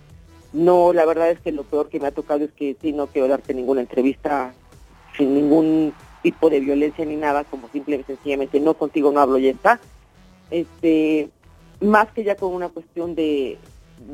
No, 0.53 0.93
la 0.93 1.05
verdad 1.05 1.31
es 1.31 1.39
que 1.39 1.51
lo 1.51 1.63
peor 1.63 1.89
que 1.89 1.99
me 1.99 2.07
ha 2.07 2.11
tocado 2.11 2.45
es 2.45 2.51
que 2.51 2.75
sí, 2.79 2.93
no 2.93 3.07
quiero 3.07 3.27
darte 3.27 3.55
ninguna 3.55 3.81
entrevista 3.81 4.53
sin 5.17 5.33
ningún 5.33 5.93
tipo 6.23 6.49
de 6.49 6.61
violencia 6.61 7.05
ni 7.05 7.15
nada, 7.15 7.43
como 7.43 7.69
simplemente 7.69 8.15
sencillamente 8.15 8.59
no 8.59 8.73
contigo 8.73 9.11
no 9.11 9.19
hablo 9.19 9.37
y 9.37 9.49
está. 9.49 9.79
Este, 10.49 11.29
más 11.81 12.11
que 12.11 12.23
ya 12.23 12.35
con 12.35 12.53
una 12.53 12.69
cuestión 12.69 13.13
de, 13.13 13.59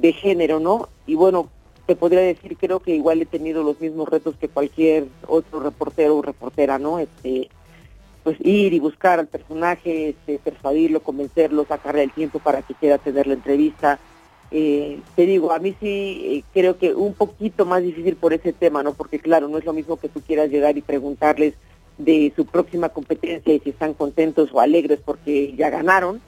de 0.02 0.14
género, 0.14 0.60
¿no? 0.60 0.90
Y 1.06 1.16
bueno, 1.16 1.50
te 1.86 1.96
podría 1.96 2.22
decir, 2.22 2.58
creo 2.58 2.82
que 2.82 2.96
igual 2.96 3.22
he 3.22 3.26
tenido 3.26 3.64
los 3.64 3.80
mismos 3.80 4.10
retos 4.10 4.36
que 4.36 4.50
cualquier 4.50 5.06
otro 5.28 5.60
reportero 5.60 6.18
o 6.18 6.22
reportera, 6.22 6.78
¿no? 6.78 7.00
Este, 7.00 7.50
pues 8.24 8.38
ir 8.42 8.74
y 8.74 8.80
buscar 8.80 9.20
al 9.20 9.28
personaje, 9.28 10.10
este, 10.10 10.40
persuadirlo, 10.40 11.00
convencerlo, 11.00 11.66
sacarle 11.66 12.04
el 12.04 12.12
tiempo 12.12 12.40
para 12.40 12.62
que 12.62 12.74
quiera 12.74 12.98
tener 12.98 13.28
la 13.28 13.34
entrevista. 13.34 14.00
Eh, 14.52 15.00
te 15.16 15.26
digo, 15.26 15.52
a 15.52 15.60
mí 15.60 15.76
sí 15.80 16.22
eh, 16.26 16.44
creo 16.54 16.78
que 16.78 16.94
un 16.94 17.14
poquito 17.14 17.66
más 17.66 17.84
difícil 17.84 18.16
por 18.16 18.34
ese 18.34 18.52
tema, 18.52 18.84
¿no? 18.84 18.94
Porque 18.94 19.20
claro, 19.20 19.48
no 19.48 19.58
es 19.58 19.66
lo 19.66 19.74
mismo 19.74 19.98
que 19.98 20.10
tú 20.10 20.22
quieras 20.22 20.50
llegar 20.50 20.78
y 20.78 20.82
preguntarles 20.82 21.54
de 22.00 22.34
su 22.36 22.46
próxima 22.46 22.90
competencia 22.90 23.54
y 23.54 23.60
si 23.60 23.70
están 23.70 23.94
contentos 23.94 24.50
o 24.52 24.60
alegres 24.60 25.00
porque 25.06 25.54
ya 25.56 25.70
ganaron, 25.70 26.22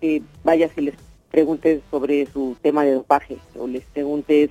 que 0.00 0.22
vayas 0.42 0.70
y 0.76 0.82
les 0.82 0.94
preguntes 1.30 1.80
sobre 1.90 2.26
su 2.26 2.56
tema 2.60 2.84
de 2.84 2.92
dopaje 2.92 3.38
o 3.58 3.66
les 3.66 3.84
preguntes 3.84 4.50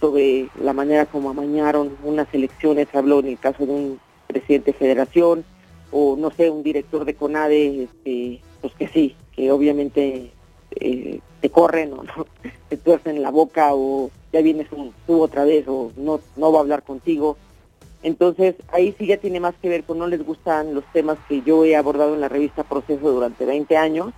sobre 0.00 0.48
la 0.60 0.72
manera 0.72 1.06
como 1.06 1.30
amañaron 1.30 1.96
unas 2.04 2.32
elecciones, 2.32 2.88
habló 2.94 3.20
en 3.20 3.28
el 3.28 3.38
caso 3.38 3.66
de 3.66 3.72
un 3.72 4.00
presidente 4.26 4.72
de 4.72 4.78
federación, 4.78 5.44
o 5.90 6.16
no 6.16 6.30
sé, 6.30 6.50
un 6.50 6.62
director 6.62 7.04
de 7.04 7.14
CONADE, 7.14 7.84
este, 7.84 8.40
pues 8.60 8.74
que 8.74 8.88
sí, 8.88 9.16
que 9.34 9.50
obviamente 9.52 10.32
eh, 10.72 11.20
te 11.40 11.50
corren 11.50 11.92
o 11.92 12.02
no, 12.02 12.26
te 12.68 12.76
tuercen 12.76 13.22
la 13.22 13.30
boca 13.30 13.74
o 13.74 14.10
ya 14.32 14.40
vienes 14.40 14.70
un, 14.72 14.92
tú 15.06 15.22
otra 15.22 15.44
vez 15.44 15.66
o 15.68 15.92
no, 15.96 16.20
no 16.36 16.52
va 16.52 16.58
a 16.58 16.62
hablar 16.62 16.82
contigo. 16.82 17.36
Entonces 18.04 18.54
ahí 18.72 18.94
sí 18.96 19.06
ya 19.06 19.16
tiene 19.16 19.40
más 19.40 19.54
que 19.60 19.68
ver 19.68 19.82
con 19.82 19.98
no 19.98 20.06
les 20.06 20.24
gustan 20.24 20.74
los 20.74 20.84
temas 20.92 21.18
que 21.28 21.42
yo 21.42 21.64
he 21.64 21.74
abordado 21.74 22.14
en 22.14 22.20
la 22.20 22.28
revista 22.28 22.62
Proceso 22.62 23.10
durante 23.10 23.44
20 23.44 23.76
años, 23.76 24.12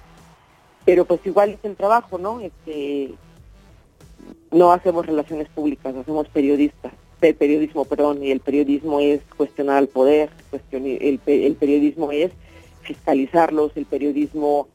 pero 0.85 1.07
pues 1.07 1.20
igual 1.25 1.51
es 1.51 1.64
el 1.64 1.77
trabajo, 1.77 2.18
¿no? 2.18 2.40
Este, 2.40 3.14
no 4.51 4.72
hacemos 4.72 5.07
relaciones 5.07 5.49
públicas, 5.49 5.96
hacemos 5.96 6.29
periodistas 6.29 6.92
periodismo, 7.35 7.85
perdón, 7.85 8.22
y 8.22 8.31
el 8.31 8.40
periodismo 8.40 9.01
es 9.01 9.20
cuestionar 9.37 9.79
al 9.79 9.88
poder, 9.88 10.31
el, 10.70 11.20
el 11.27 11.57
periodismo 11.57 12.12
es 12.12 12.31
fiscalizarlos, 12.83 13.72
el 13.77 13.87
periodismo 13.87 14.68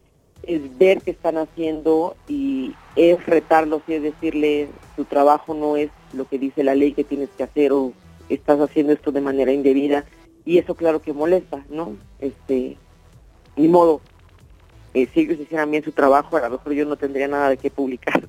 es 0.43 0.78
ver 0.78 1.02
qué 1.02 1.12
están 1.12 1.38
haciendo 1.38 2.15
y 2.28 2.74
es 2.95 3.24
retarlos 3.26 3.84
y 3.88 3.93
es 3.93 4.04
decirle 4.04 4.69
tu 4.95 5.06
trabajo 5.06 5.54
no 5.54 5.78
es 5.78 5.91
lo 6.13 6.26
que 6.26 6.39
dice 6.39 6.63
la 6.63 6.74
ley 6.74 6.93
que 6.93 7.04
tienes 7.04 7.30
que 7.38 7.43
hacer 7.43 7.71
o 7.71 7.93
estás 8.33 8.59
haciendo 8.59 8.93
esto 8.93 9.11
de 9.11 9.21
manera 9.21 9.51
indebida 9.51 10.05
y 10.45 10.57
eso 10.57 10.75
claro 10.75 11.01
que 11.01 11.13
molesta, 11.13 11.63
¿no? 11.69 11.95
Este, 12.19 12.77
ni 13.55 13.67
modo, 13.67 14.01
eh, 14.93 15.07
si 15.13 15.21
ellos 15.21 15.39
hicieran 15.39 15.71
bien 15.71 15.83
su 15.83 15.91
trabajo 15.91 16.37
a 16.37 16.41
lo 16.41 16.57
mejor 16.57 16.73
yo 16.73 16.85
no 16.85 16.95
tendría 16.95 17.27
nada 17.27 17.49
de 17.49 17.57
qué 17.57 17.69
publicar. 17.69 18.27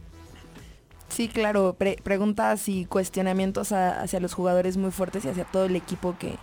Sí, 1.13 1.29
claro, 1.29 1.77
preguntas 2.03 2.71
y 2.71 2.87
cuestionamientos 2.87 3.73
hacia 3.73 4.19
los 4.19 4.33
jugadores 4.33 4.79
muy 4.79 4.91
fuertes 4.91 5.27
y 5.27 5.29
hacia 5.29 5.45
todo 5.45 5.67
el 5.67 5.77
equipo 5.77 6.17
que, 6.19 6.39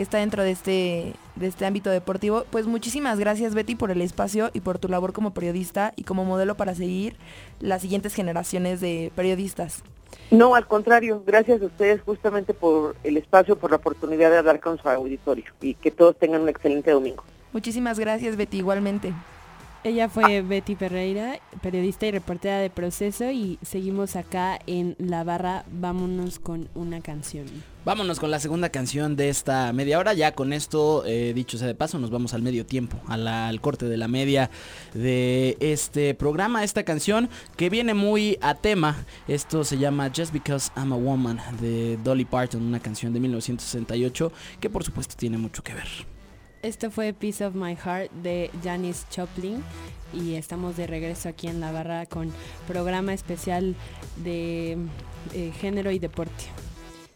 está 0.00 0.18
dentro 0.18 0.44
de 0.44 0.52
este, 0.52 1.14
de 1.34 1.46
este 1.48 1.66
ámbito 1.66 1.90
deportivo. 1.90 2.44
Pues 2.50 2.66
muchísimas 2.66 3.18
gracias 3.18 3.54
Betty 3.54 3.74
por 3.74 3.90
el 3.90 4.00
espacio 4.00 4.50
y 4.52 4.60
por 4.60 4.78
tu 4.78 4.88
labor 4.88 5.12
como 5.12 5.34
periodista 5.34 5.92
y 5.96 6.04
como 6.04 6.24
modelo 6.24 6.56
para 6.56 6.74
seguir 6.76 7.16
las 7.58 7.82
siguientes 7.82 8.14
generaciones 8.14 8.80
de 8.80 9.10
periodistas. 9.16 9.82
No, 10.32 10.54
al 10.54 10.66
contrario, 10.66 11.22
gracias 11.26 11.60
a 11.60 11.66
ustedes 11.66 12.00
justamente 12.00 12.54
por 12.54 12.96
el 13.04 13.18
espacio, 13.18 13.56
por 13.56 13.70
la 13.70 13.76
oportunidad 13.76 14.30
de 14.30 14.38
hablar 14.38 14.60
con 14.60 14.78
su 14.78 14.88
auditorio 14.88 15.44
y 15.60 15.74
que 15.74 15.90
todos 15.90 16.16
tengan 16.16 16.40
un 16.40 16.48
excelente 16.48 16.90
domingo. 16.90 17.22
Muchísimas 17.52 17.98
gracias 17.98 18.36
Betty, 18.36 18.56
igualmente. 18.56 19.12
Ella 19.84 20.08
fue 20.08 20.42
Betty 20.42 20.76
Ferreira, 20.76 21.40
periodista 21.60 22.06
y 22.06 22.12
reportera 22.12 22.58
de 22.58 22.70
Proceso 22.70 23.32
y 23.32 23.58
seguimos 23.62 24.14
acá 24.14 24.60
en 24.68 24.94
La 24.98 25.24
Barra. 25.24 25.64
Vámonos 25.72 26.38
con 26.38 26.68
una 26.74 27.00
canción. 27.00 27.46
Vámonos 27.84 28.20
con 28.20 28.30
la 28.30 28.38
segunda 28.38 28.68
canción 28.68 29.16
de 29.16 29.28
esta 29.28 29.72
media 29.72 29.98
hora. 29.98 30.12
Ya 30.14 30.36
con 30.36 30.52
esto, 30.52 31.04
eh, 31.04 31.32
dicho 31.34 31.58
sea 31.58 31.66
de 31.66 31.74
paso, 31.74 31.98
nos 31.98 32.10
vamos 32.10 32.32
al 32.32 32.42
medio 32.42 32.64
tiempo, 32.64 32.96
al 33.08 33.60
corte 33.60 33.86
de 33.86 33.96
la 33.96 34.06
media 34.06 34.50
de 34.94 35.56
este 35.58 36.14
programa. 36.14 36.62
Esta 36.62 36.84
canción 36.84 37.28
que 37.56 37.68
viene 37.68 37.92
muy 37.92 38.38
a 38.40 38.54
tema. 38.54 39.04
Esto 39.26 39.64
se 39.64 39.78
llama 39.78 40.12
Just 40.14 40.32
Because 40.32 40.70
I'm 40.76 40.92
a 40.92 40.96
Woman 40.96 41.40
de 41.60 41.96
Dolly 42.04 42.24
Parton, 42.24 42.62
una 42.62 42.78
canción 42.78 43.12
de 43.12 43.18
1968 43.18 44.30
que 44.60 44.70
por 44.70 44.84
supuesto 44.84 45.16
tiene 45.18 45.38
mucho 45.38 45.64
que 45.64 45.74
ver. 45.74 46.11
Esto 46.62 46.92
fue 46.92 47.12
Piece 47.12 47.44
of 47.44 47.56
My 47.56 47.74
Heart 47.74 48.12
de 48.22 48.48
Janis 48.62 49.04
Choplin 49.10 49.64
y 50.12 50.36
estamos 50.36 50.76
de 50.76 50.86
regreso 50.86 51.28
aquí 51.28 51.48
en 51.48 51.60
la 51.60 51.72
barra 51.72 52.06
con 52.06 52.32
programa 52.68 53.12
especial 53.12 53.74
de 54.18 54.78
eh, 55.34 55.52
género 55.60 55.90
y 55.90 55.98
deporte. 55.98 56.44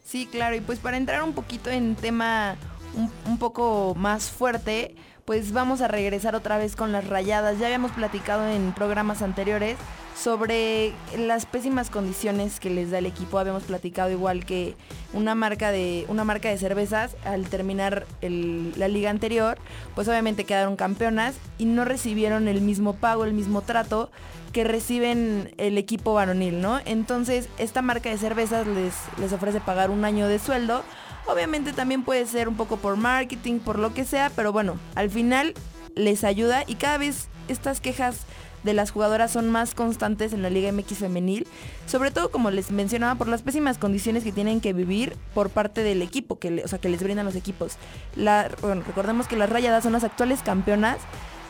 Sí, 0.03 0.27
claro, 0.29 0.57
y 0.57 0.59
pues 0.59 0.79
para 0.79 0.97
entrar 0.97 1.23
un 1.23 1.31
poquito 1.31 1.69
en 1.69 1.95
tema 1.95 2.57
un, 2.93 3.09
un 3.25 3.37
poco 3.37 3.95
más 3.95 4.29
fuerte, 4.29 4.95
pues 5.27 5.51
vamos 5.51 5.81
a 5.81 5.89
regresar 5.89 6.35
otra 6.35 6.57
vez 6.57 6.77
con 6.77 6.93
las 6.93 7.05
rayadas. 7.05 7.59
Ya 7.59 7.65
habíamos 7.65 7.91
platicado 7.91 8.47
en 8.47 8.71
programas 8.71 9.21
anteriores 9.21 9.75
sobre 10.15 10.93
las 11.17 11.45
pésimas 11.45 11.89
condiciones 11.89 12.61
que 12.61 12.69
les 12.69 12.91
da 12.91 12.99
el 12.99 13.05
equipo. 13.05 13.37
Habíamos 13.37 13.63
platicado 13.63 14.09
igual 14.09 14.45
que 14.45 14.77
una 15.11 15.35
marca 15.35 15.69
de, 15.69 16.05
una 16.07 16.23
marca 16.23 16.47
de 16.47 16.57
cervezas 16.57 17.17
al 17.25 17.49
terminar 17.49 18.07
la 18.21 18.87
liga 18.87 19.09
anterior, 19.09 19.57
pues 19.95 20.07
obviamente 20.07 20.45
quedaron 20.45 20.77
campeonas 20.77 21.35
y 21.57 21.65
no 21.65 21.83
recibieron 21.83 22.47
el 22.47 22.61
mismo 22.61 22.93
pago, 22.93 23.25
el 23.25 23.33
mismo 23.33 23.61
trato 23.63 24.09
que 24.57 24.63
reciben 24.63 25.53
el 25.59 25.77
equipo 25.77 26.15
varonil, 26.15 26.61
¿no? 26.61 26.79
Entonces 26.85 27.47
esta 27.59 27.83
marca 27.83 28.09
de 28.09 28.17
cervezas 28.17 28.65
les, 28.65 28.95
les 29.19 29.31
ofrece 29.31 29.59
pagar 29.61 29.91
un 29.91 30.03
año 30.03 30.27
de 30.27 30.39
sueldo. 30.39 30.81
Obviamente 31.27 31.73
también 31.73 32.01
puede 32.01 32.25
ser 32.25 32.47
un 32.47 32.57
poco 32.57 32.77
por 32.77 32.97
marketing, 32.97 33.59
por 33.59 33.77
lo 33.77 33.93
que 33.93 34.03
sea, 34.03 34.31
pero 34.35 34.51
bueno, 34.51 34.79
al 34.95 35.11
final 35.11 35.53
les 35.93 36.23
ayuda 36.23 36.63
y 36.65 36.73
cada 36.73 36.97
vez 36.97 37.27
estas 37.47 37.81
quejas 37.81 38.21
de 38.63 38.73
las 38.73 38.89
jugadoras 38.89 39.29
son 39.29 39.47
más 39.51 39.75
constantes 39.75 40.33
en 40.33 40.41
la 40.41 40.49
Liga 40.49 40.71
MX 40.71 40.97
femenil, 40.97 41.45
sobre 41.85 42.09
todo 42.09 42.31
como 42.31 42.49
les 42.49 42.71
mencionaba 42.71 43.13
por 43.13 43.27
las 43.27 43.43
pésimas 43.43 43.77
condiciones 43.77 44.23
que 44.23 44.31
tienen 44.31 44.59
que 44.59 44.73
vivir 44.73 45.15
por 45.35 45.51
parte 45.51 45.83
del 45.83 46.01
equipo, 46.01 46.39
que 46.39 46.63
o 46.65 46.67
sea, 46.67 46.79
que 46.79 46.89
les 46.89 47.03
brindan 47.03 47.27
los 47.27 47.35
equipos. 47.35 47.77
La, 48.15 48.49
bueno, 48.63 48.81
recordemos 48.87 49.27
que 49.27 49.35
las 49.35 49.51
Rayadas 49.51 49.83
son 49.83 49.93
las 49.93 50.03
actuales 50.03 50.41
campeonas. 50.41 50.97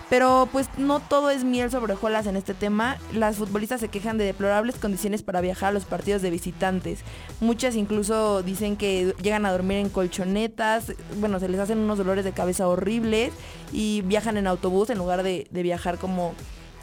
Pero 0.10 0.48
pues 0.52 0.70
no 0.78 1.02
todo 1.02 1.30
es 1.30 1.44
miel 1.44 1.70
sobre 1.70 1.94
hojuelas 1.94 2.28
en 2.28 2.38
este 2.38 2.54
tema. 2.54 2.98
Las 3.14 3.36
futbolistas 3.36 3.82
se 3.82 3.90
quejan 3.90 4.18
de 4.18 4.24
deplorables 4.24 4.76
condiciones 4.76 5.22
para 5.22 5.42
viajar 5.42 5.70
a 5.70 5.72
los 5.74 5.84
partidos 5.84 6.22
de 6.22 6.30
visitantes. 6.30 7.00
Muchas 7.42 7.76
incluso 7.76 8.42
dicen 8.42 8.78
que 8.78 9.14
llegan 9.22 9.46
a 9.46 9.52
dormir 9.52 9.78
en 9.78 9.90
colchonetas, 9.90 10.94
bueno, 11.20 11.40
se 11.40 11.50
les 11.50 11.60
hacen 11.60 11.80
unos 11.80 11.98
dolores 11.98 12.24
de 12.24 12.32
cabeza 12.32 12.70
horribles 12.70 13.34
y 13.74 14.02
viajan 14.04 14.38
en 14.38 14.48
autobús 14.48 14.90
en 14.90 14.98
lugar 14.98 15.24
de, 15.24 15.48
viajar 15.52 15.98
como 15.98 16.34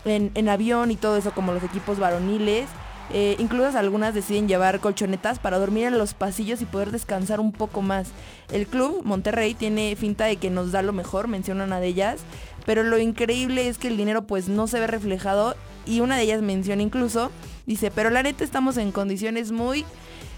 en, 0.05 0.49
avión 0.51 0.91
y 0.91 0.97
todo 0.97 1.17
eso 1.17 1.33
como 1.33 1.53
los 1.53 1.63
equipos 1.63 1.99
varoniles. 1.99 2.69
Eh, 3.13 3.37
incluso 3.39 3.77
algunas 3.79 4.15
deciden 4.15 4.49
llevar 4.49 4.81
colchonetas 4.81 5.39
para 5.39 5.59
dormir 5.59 5.85
en 5.85 5.99
los 5.99 6.15
pasillos 6.15 6.63
y 6.63 6.65
poder 6.65 6.91
descansar 6.91 7.39
un 7.39 7.53
poco 7.53 7.83
más. 7.83 8.09
El 8.51 8.67
club 8.67 9.03
Monterrey 9.05 9.55
tiene 9.55 9.95
finta 9.95 10.25
de 10.25 10.37
que 10.37 10.49
nos 10.49 10.73
da 10.73 10.81
lo 10.81 10.93
mejor, 10.93 11.29
menciona 11.29 11.65
una 11.65 11.81
de 11.81 11.89
ellas, 11.89 12.21
pero 12.65 12.83
lo 12.83 12.99
increíble 12.99 13.69
es 13.69 13.79
que 13.79 13.89
el 13.89 13.97
dinero 13.97 14.27
pues 14.27 14.49
no 14.49 14.67
se 14.67 14.81
ve 14.81 14.87
reflejado 14.87 15.55
y 15.87 16.01
una 16.01 16.17
de 16.17 16.23
ellas 16.23 16.43
menciona 16.43 16.83
incluso, 16.83 17.31
dice, 17.67 17.91
pero 17.91 18.11
la 18.11 18.23
neta 18.23 18.45
estamos 18.45 18.77
en 18.77 18.93
condiciones 18.93 19.53
muy... 19.53 19.85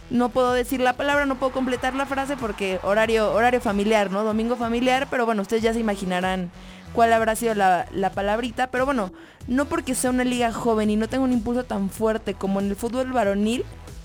No 0.08 0.28
puedo 0.28 0.52
decir 0.52 0.80
la 0.80 0.92
palabra, 0.92 1.26
no 1.26 1.34
puedo 1.34 1.50
completar 1.50 1.94
la 1.96 2.06
frase 2.06 2.36
porque 2.36 2.78
horario, 2.84 3.32
horario 3.32 3.60
familiar, 3.60 4.08
¿no? 4.12 4.22
Domingo 4.22 4.54
familiar, 4.54 5.08
pero 5.10 5.26
bueno, 5.26 5.42
ustedes 5.42 5.64
ya 5.64 5.72
se 5.72 5.80
imaginarán 5.80 6.52
cuál 6.92 7.12
habrá 7.12 7.34
sido 7.34 7.54
la, 7.54 8.12
palabrita, 8.14 8.68
pero 8.68 8.86
bueno, 8.86 9.12
no 9.48 9.66
porque 9.66 9.96
sea 9.96 10.10
una 10.10 10.22
liga 10.22 10.52
joven 10.52 10.90
y 10.90 10.96
no 10.96 11.08
tenga 11.08 11.24
un 11.24 11.32
impulso 11.32 11.64
tan 11.64 11.90
fuerte 11.90 12.34
como 12.34 12.60
en 12.60 12.68
el 12.68 12.76
fútbol 12.76 13.12
varonil, 13.12 13.64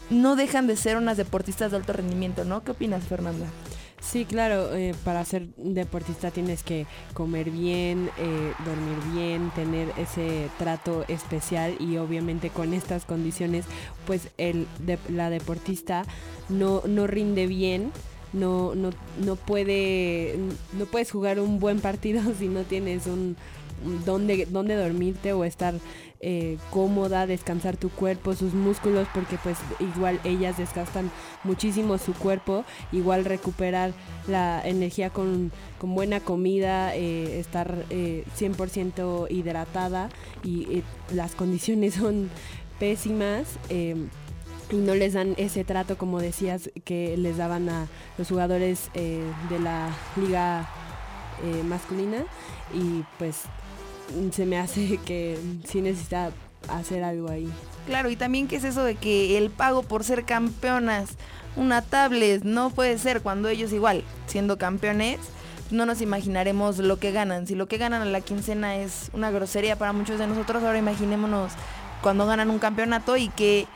no 0.09 0.35
dejan 0.35 0.65
de 0.65 0.75
ser 0.75 0.97
unas 0.97 1.17
deportistas 1.17 1.71
de 1.71 1.77
alto 1.77 1.93
rendimiento, 1.93 2.45
¿no? 2.45 2.63
¿Qué 2.63 2.71
opinas, 2.71 3.03
Fernanda? 3.03 3.45
Sí, 4.01 4.25
claro, 4.25 4.73
eh, 4.75 4.95
para 5.05 5.23
ser 5.23 5.47
deportista 5.57 6.31
tienes 6.31 6.63
que 6.63 6.87
comer 7.13 7.51
bien, 7.51 8.09
eh, 8.17 8.53
dormir 8.65 8.97
bien, 9.13 9.51
tener 9.51 9.93
ese 9.95 10.49
trato 10.57 11.05
especial 11.07 11.75
y 11.79 11.97
obviamente 11.97 12.49
con 12.49 12.73
estas 12.73 13.05
condiciones 13.05 13.65
pues 14.07 14.29
el 14.39 14.67
la 15.07 15.29
deportista 15.29 16.03
no, 16.49 16.81
no 16.87 17.05
rinde 17.07 17.45
bien. 17.47 17.91
No, 18.33 18.75
no, 18.75 18.91
no 19.25 19.35
puede 19.35 20.37
no 20.77 20.85
puedes 20.85 21.11
jugar 21.11 21.37
un 21.41 21.59
buen 21.59 21.81
partido 21.81 22.21
si 22.39 22.47
no 22.47 22.63
tienes 22.63 23.05
un, 23.05 23.35
dónde, 24.05 24.47
dónde 24.49 24.75
dormirte 24.75 25.33
o 25.33 25.43
estar 25.43 25.73
eh, 26.23 26.59
cómoda, 26.69 27.25
descansar 27.25 27.77
tu 27.77 27.89
cuerpo, 27.89 28.35
sus 28.35 28.53
músculos, 28.53 29.07
porque 29.11 29.39
pues 29.41 29.57
igual 29.79 30.19
ellas 30.23 30.55
desgastan 30.55 31.09
muchísimo 31.43 31.97
su 31.97 32.13
cuerpo, 32.13 32.63
igual 32.91 33.25
recuperar 33.25 33.93
la 34.27 34.61
energía 34.63 35.09
con, 35.09 35.51
buena 35.81 36.19
comida, 36.19 36.95
eh, 36.95 37.39
estar 37.39 37.85
100% 37.89 39.27
eh, 39.29 39.33
hidratada 39.33 40.09
y 40.43 40.83
las 41.11 41.33
condiciones 41.33 41.93
son 42.01 42.29
pésimas 42.79 43.47
y 43.71 44.75
no 44.75 44.93
les 44.93 45.13
dan 45.13 45.33
ese 45.37 45.63
trato 45.63 45.97
como 45.97 46.19
decías 46.21 46.69
que 46.83 47.17
les 47.17 47.37
daban 47.37 47.67
a 47.67 47.87
los 48.19 48.27
jugadores 48.27 48.91
de 48.93 49.59
la 49.59 49.89
liga 50.15 50.69
masculina 51.65 52.23
y 52.73 53.03
pues 53.17 53.45
se 54.31 54.45
me 54.45 54.59
hace 54.59 54.97
que 55.05 55.37
sí 55.65 55.81
necesita 55.81 56.31
hacer 56.69 57.03
algo 57.03 57.29
ahí. 57.29 57.49
Claro, 57.85 58.09
y 58.09 58.15
también 58.15 58.47
qué 58.47 58.57
es 58.57 58.63
eso 58.63 58.83
de 58.83 58.95
que 58.95 59.37
el 59.37 59.49
pago 59.49 59.83
por 59.83 60.03
ser 60.03 60.23
campeonas, 60.25 61.11
una 61.55 61.81
tablet, 61.81 62.43
no 62.43 62.69
puede 62.69 62.97
ser 62.97 63.21
cuando 63.21 63.49
ellos 63.49 63.73
igual, 63.73 64.03
siendo 64.27 64.57
campeones, 64.57 65.19
no 65.71 65.85
nos 65.85 66.01
imaginaremos 66.01 66.77
lo 66.77 66.99
que 66.99 67.11
ganan. 67.11 67.47
Si 67.47 67.55
lo 67.55 67.67
que 67.67 67.77
ganan 67.77 68.01
a 68.01 68.05
la 68.05 68.21
quincena 68.21 68.75
es 68.75 69.09
una 69.13 69.31
grosería 69.31 69.77
para 69.77 69.93
muchos 69.93 70.19
de 70.19 70.27
nosotros, 70.27 70.63
ahora 70.63 70.77
imaginémonos 70.77 71.53
cuando 72.01 72.25
ganan 72.25 72.49
un 72.49 72.59
campeonato 72.59 73.17
y 73.17 73.29
que 73.29 73.67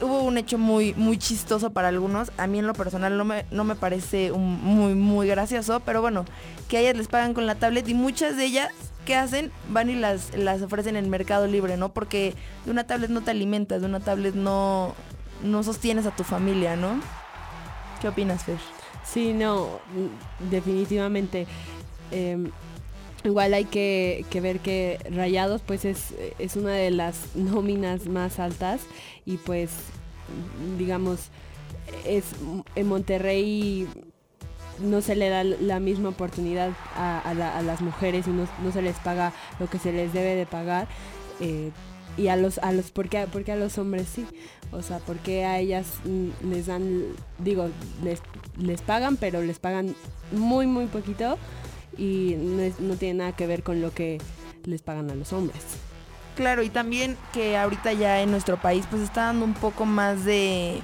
hubo 0.00 0.22
un 0.22 0.38
hecho 0.38 0.58
muy, 0.58 0.94
muy 0.94 1.18
chistoso 1.18 1.70
para 1.70 1.88
algunos. 1.88 2.32
A 2.36 2.46
mí 2.46 2.58
en 2.58 2.66
lo 2.66 2.74
personal 2.74 3.16
no 3.16 3.24
me, 3.24 3.46
no 3.50 3.64
me 3.64 3.74
parece 3.74 4.32
muy, 4.32 4.94
muy 4.94 5.28
gracioso, 5.28 5.80
pero 5.80 6.00
bueno, 6.00 6.24
que 6.68 6.78
a 6.78 6.80
ellas 6.80 6.96
les 6.96 7.08
pagan 7.08 7.34
con 7.34 7.46
la 7.46 7.54
tablet 7.54 7.88
y 7.88 7.94
muchas 7.94 8.36
de 8.36 8.44
ellas 8.44 8.70
¿qué 9.04 9.16
hacen? 9.16 9.50
Van 9.68 9.90
y 9.90 9.94
las, 9.94 10.36
las 10.36 10.62
ofrecen 10.62 10.96
en 10.96 11.10
Mercado 11.10 11.46
Libre, 11.46 11.76
¿no? 11.76 11.92
Porque 11.92 12.34
de 12.64 12.70
una 12.70 12.86
tablet 12.86 13.10
no 13.10 13.22
te 13.22 13.30
alimentas, 13.30 13.80
de 13.80 13.86
una 13.86 14.00
tablet 14.00 14.34
no, 14.34 14.94
no 15.42 15.62
sostienes 15.62 16.06
a 16.06 16.10
tu 16.14 16.24
familia, 16.24 16.76
¿no? 16.76 17.00
¿Qué 18.00 18.08
opinas, 18.08 18.44
Fer? 18.44 18.58
Sí, 19.04 19.32
no, 19.32 19.80
definitivamente. 20.50 21.46
Em, 22.10 22.50
igual 23.24 23.54
hay 23.54 23.64
que, 23.64 24.24
ver 24.42 24.60
que 24.60 24.98
Rayados 25.10 25.62
pues 25.62 25.84
es, 25.84 26.14
es 26.38 26.56
una 26.56 26.72
de 26.72 26.90
las 26.90 27.34
nóminas 27.34 28.06
más 28.06 28.38
altas 28.38 28.82
y 29.24 29.38
pues 29.38 29.70
digamos 30.78 31.30
es 32.06 32.24
en 32.74 32.86
Monterrey 32.86 33.88
no 34.80 35.00
se 35.00 35.16
le 35.16 35.28
da 35.28 35.44
la 35.44 35.80
misma 35.80 36.10
oportunidad 36.10 36.70
a, 36.96 37.34
las 37.62 37.80
mujeres 37.80 38.26
y 38.26 38.30
no, 38.30 38.72
se 38.72 38.82
les 38.82 38.96
paga 38.96 39.32
lo 39.58 39.68
que 39.68 39.78
se 39.78 39.92
les 39.92 40.12
debe 40.12 40.34
de 40.34 40.46
pagar. 40.46 40.88
Eh, 41.40 41.70
y 42.16 42.28
a 42.28 42.36
los, 42.36 42.58
a 42.58 42.72
los, 42.72 42.90
¿por 42.90 43.08
qué, 43.08 43.18
a 43.18 43.56
los 43.56 43.78
hombres 43.78 44.08
sí? 44.08 44.26
O 44.70 44.82
sea, 44.82 44.98
porque 44.98 45.44
a 45.44 45.58
ellas 45.58 45.86
mm, 46.04 46.50
les 46.50 46.66
dan, 46.66 47.02
digo, 47.38 47.68
les, 48.02 48.20
les 48.58 48.82
pagan, 48.82 49.16
pero 49.16 49.42
les 49.42 49.58
pagan 49.58 49.94
muy, 50.30 50.66
muy 50.66 50.86
poquito 50.86 51.38
y 51.98 52.36
no, 52.38 52.62
no 52.78 52.96
tiene 52.96 53.18
nada 53.18 53.32
que 53.32 53.46
ver 53.46 53.62
con 53.62 53.80
lo 53.80 53.92
que 53.92 54.18
les 54.64 54.82
pagan 54.82 55.10
a 55.10 55.14
los 55.14 55.32
hombres. 55.32 55.60
Claro, 56.36 56.62
y 56.62 56.68
también 56.68 57.16
que 57.32 57.56
ahorita 57.56 57.92
ya 57.92 58.20
en 58.20 58.30
nuestro 58.30 58.56
país 58.56 58.84
pues 58.90 59.02
está 59.02 59.26
dando 59.26 59.44
un 59.44 59.54
poco 59.54 59.84
más 59.84 60.24
de 60.24 60.80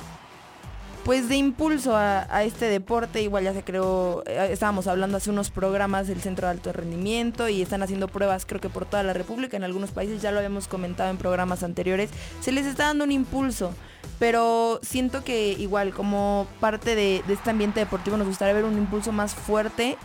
pues 1.04 1.28
de 1.28 1.36
impulso 1.36 1.96
a, 1.96 2.44
este 2.44 2.66
deporte. 2.66 3.22
Igual 3.22 3.44
ya 3.44 3.52
se 3.52 3.62
creó, 3.62 4.22
eh, 4.26 4.48
estábamos 4.50 4.86
hablando 4.86 5.16
hace 5.16 5.30
unos 5.30 5.50
programas 5.50 6.08
del 6.08 6.20
Centro 6.20 6.46
de 6.46 6.52
Alto 6.52 6.72
Rendimiento 6.72 7.48
y 7.48 7.62
están 7.62 7.82
haciendo 7.82 8.08
pruebas 8.08 8.46
creo 8.46 8.60
que 8.60 8.68
por 8.68 8.86
toda 8.86 9.02
la 9.02 9.12
República, 9.12 9.56
en 9.56 9.64
algunos 9.64 9.90
países 9.90 10.22
ya 10.22 10.30
lo 10.30 10.38
habíamos 10.38 10.68
comentado 10.68 11.10
en 11.10 11.16
programas 11.16 11.62
anteriores. 11.62 12.10
Se 12.40 12.52
les 12.52 12.66
está 12.66 12.86
dando 12.86 13.04
un 13.04 13.12
impulso. 13.12 13.72
Pero 14.18 14.80
siento 14.82 15.24
que 15.24 15.52
igual 15.52 15.92
como 15.92 16.46
parte 16.60 16.94
de, 16.94 17.22
este 17.28 17.50
ambiente 17.50 17.80
deportivo 17.80 18.16
nos 18.16 18.26
gustaría 18.26 18.54
ver 18.54 18.64
un 18.64 18.76
impulso 18.76 19.12
más 19.12 19.34
fuerte. 19.34 19.96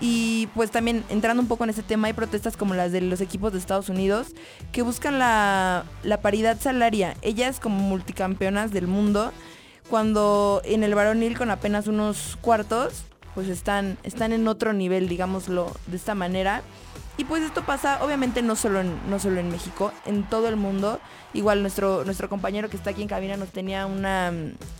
Y 0.00 0.48
pues 0.54 0.70
también 0.70 1.04
entrando 1.08 1.42
un 1.42 1.48
poco 1.48 1.64
en 1.64 1.70
ese 1.70 1.82
tema, 1.82 2.06
hay 2.06 2.12
protestas 2.14 2.56
como 2.56 2.74
las 2.74 2.92
de 2.92 3.00
los 3.00 3.20
equipos 3.20 3.52
de 3.52 3.58
Estados 3.58 3.88
Unidos 3.88 4.28
que 4.70 4.82
buscan 4.82 5.18
la, 5.18 5.84
la 6.02 6.20
paridad 6.20 6.58
salaria. 6.60 7.14
Ellas 7.20 7.60
como 7.60 7.78
multicampeonas 7.80 8.70
del 8.70 8.86
mundo 8.86 9.32
cuando 9.88 10.60
en 10.64 10.84
el 10.84 10.94
varonil 10.94 11.36
con 11.36 11.50
apenas 11.50 11.86
unos 11.86 12.36
cuartos, 12.40 13.04
pues 13.34 13.48
están, 13.48 13.98
están 14.02 14.32
en 14.32 14.48
otro 14.48 14.72
nivel, 14.72 15.08
digámoslo 15.08 15.72
de 15.86 15.96
esta 15.96 16.14
manera. 16.14 16.62
Y 17.16 17.24
pues 17.24 17.42
esto 17.42 17.64
pasa 17.64 18.02
obviamente 18.04 18.42
no 18.42 18.54
solo 18.54 18.80
en, 18.80 18.96
no 19.10 19.18
solo 19.18 19.40
en 19.40 19.50
México, 19.50 19.92
en 20.06 20.22
todo 20.28 20.48
el 20.48 20.56
mundo. 20.56 21.00
Igual 21.34 21.62
nuestro, 21.62 22.04
nuestro 22.04 22.28
compañero 22.28 22.70
que 22.70 22.76
está 22.76 22.90
aquí 22.90 23.02
en 23.02 23.08
cabina 23.08 23.36
nos 23.36 23.48
tenía 23.50 23.86
una, 23.86 24.32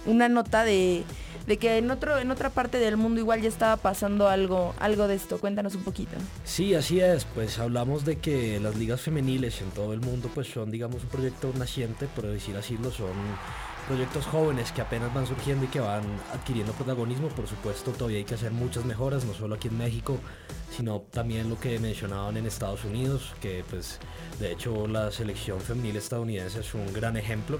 una 0.07 0.29
nota 0.29 0.63
de, 0.63 1.05
de 1.49 1.57
que 1.57 1.79
en 1.79 1.91
otro 1.91 2.17
en 2.19 2.31
otra 2.31 2.51
parte 2.51 2.79
del 2.79 2.97
mundo 2.97 3.21
igual 3.21 3.43
ya 3.43 3.49
estaba 3.49 3.77
pasando 3.77 4.29
algo 4.29 4.73
algo 4.79 5.09
de 5.09 5.17
esto. 5.17 5.39
Cuéntanos 5.39 5.75
un 5.75 5.83
poquito. 5.83 6.17
Sí, 6.45 6.75
así 6.75 7.01
es. 7.01 7.25
Pues 7.25 7.59
hablamos 7.59 8.05
de 8.05 8.19
que 8.19 8.61
las 8.61 8.77
ligas 8.77 9.01
femeniles 9.01 9.61
en 9.61 9.71
todo 9.71 9.93
el 9.93 10.01
mundo 10.01 10.31
pues 10.33 10.47
son 10.47 10.71
digamos 10.71 11.03
un 11.03 11.09
proyecto 11.09 11.53
naciente, 11.57 12.07
por 12.07 12.27
decir 12.27 12.57
así, 12.57 12.79
lo 12.79 12.93
son 12.93 13.11
proyectos 13.89 14.27
jóvenes 14.27 14.71
que 14.71 14.83
apenas 14.83 15.13
van 15.15 15.27
surgiendo 15.27 15.65
y 15.65 15.69
que 15.69 15.81
van 15.81 16.03
adquiriendo 16.35 16.73
protagonismo. 16.75 17.29
Por 17.29 17.49
supuesto, 17.49 17.91
todavía 17.93 18.19
hay 18.19 18.25
que 18.25 18.35
hacer 18.35 18.53
muchas 18.53 18.85
mejoras, 18.85 19.25
no 19.25 19.33
solo 19.33 19.55
aquí 19.55 19.69
en 19.69 19.79
México, 19.79 20.19
sino 20.77 21.01
también 21.11 21.49
lo 21.49 21.59
que 21.59 21.79
mencionaban 21.79 22.37
en 22.37 22.47
Estados 22.47 22.85
Unidos, 22.85 23.35
que 23.41 23.65
pues 23.69 23.99
de 24.39 24.53
hecho 24.53 24.87
la 24.87 25.11
selección 25.11 25.61
femenil 25.61 25.97
estadounidense 25.97 26.61
es 26.61 26.75
un 26.75 26.93
gran 26.93 27.17
ejemplo. 27.17 27.59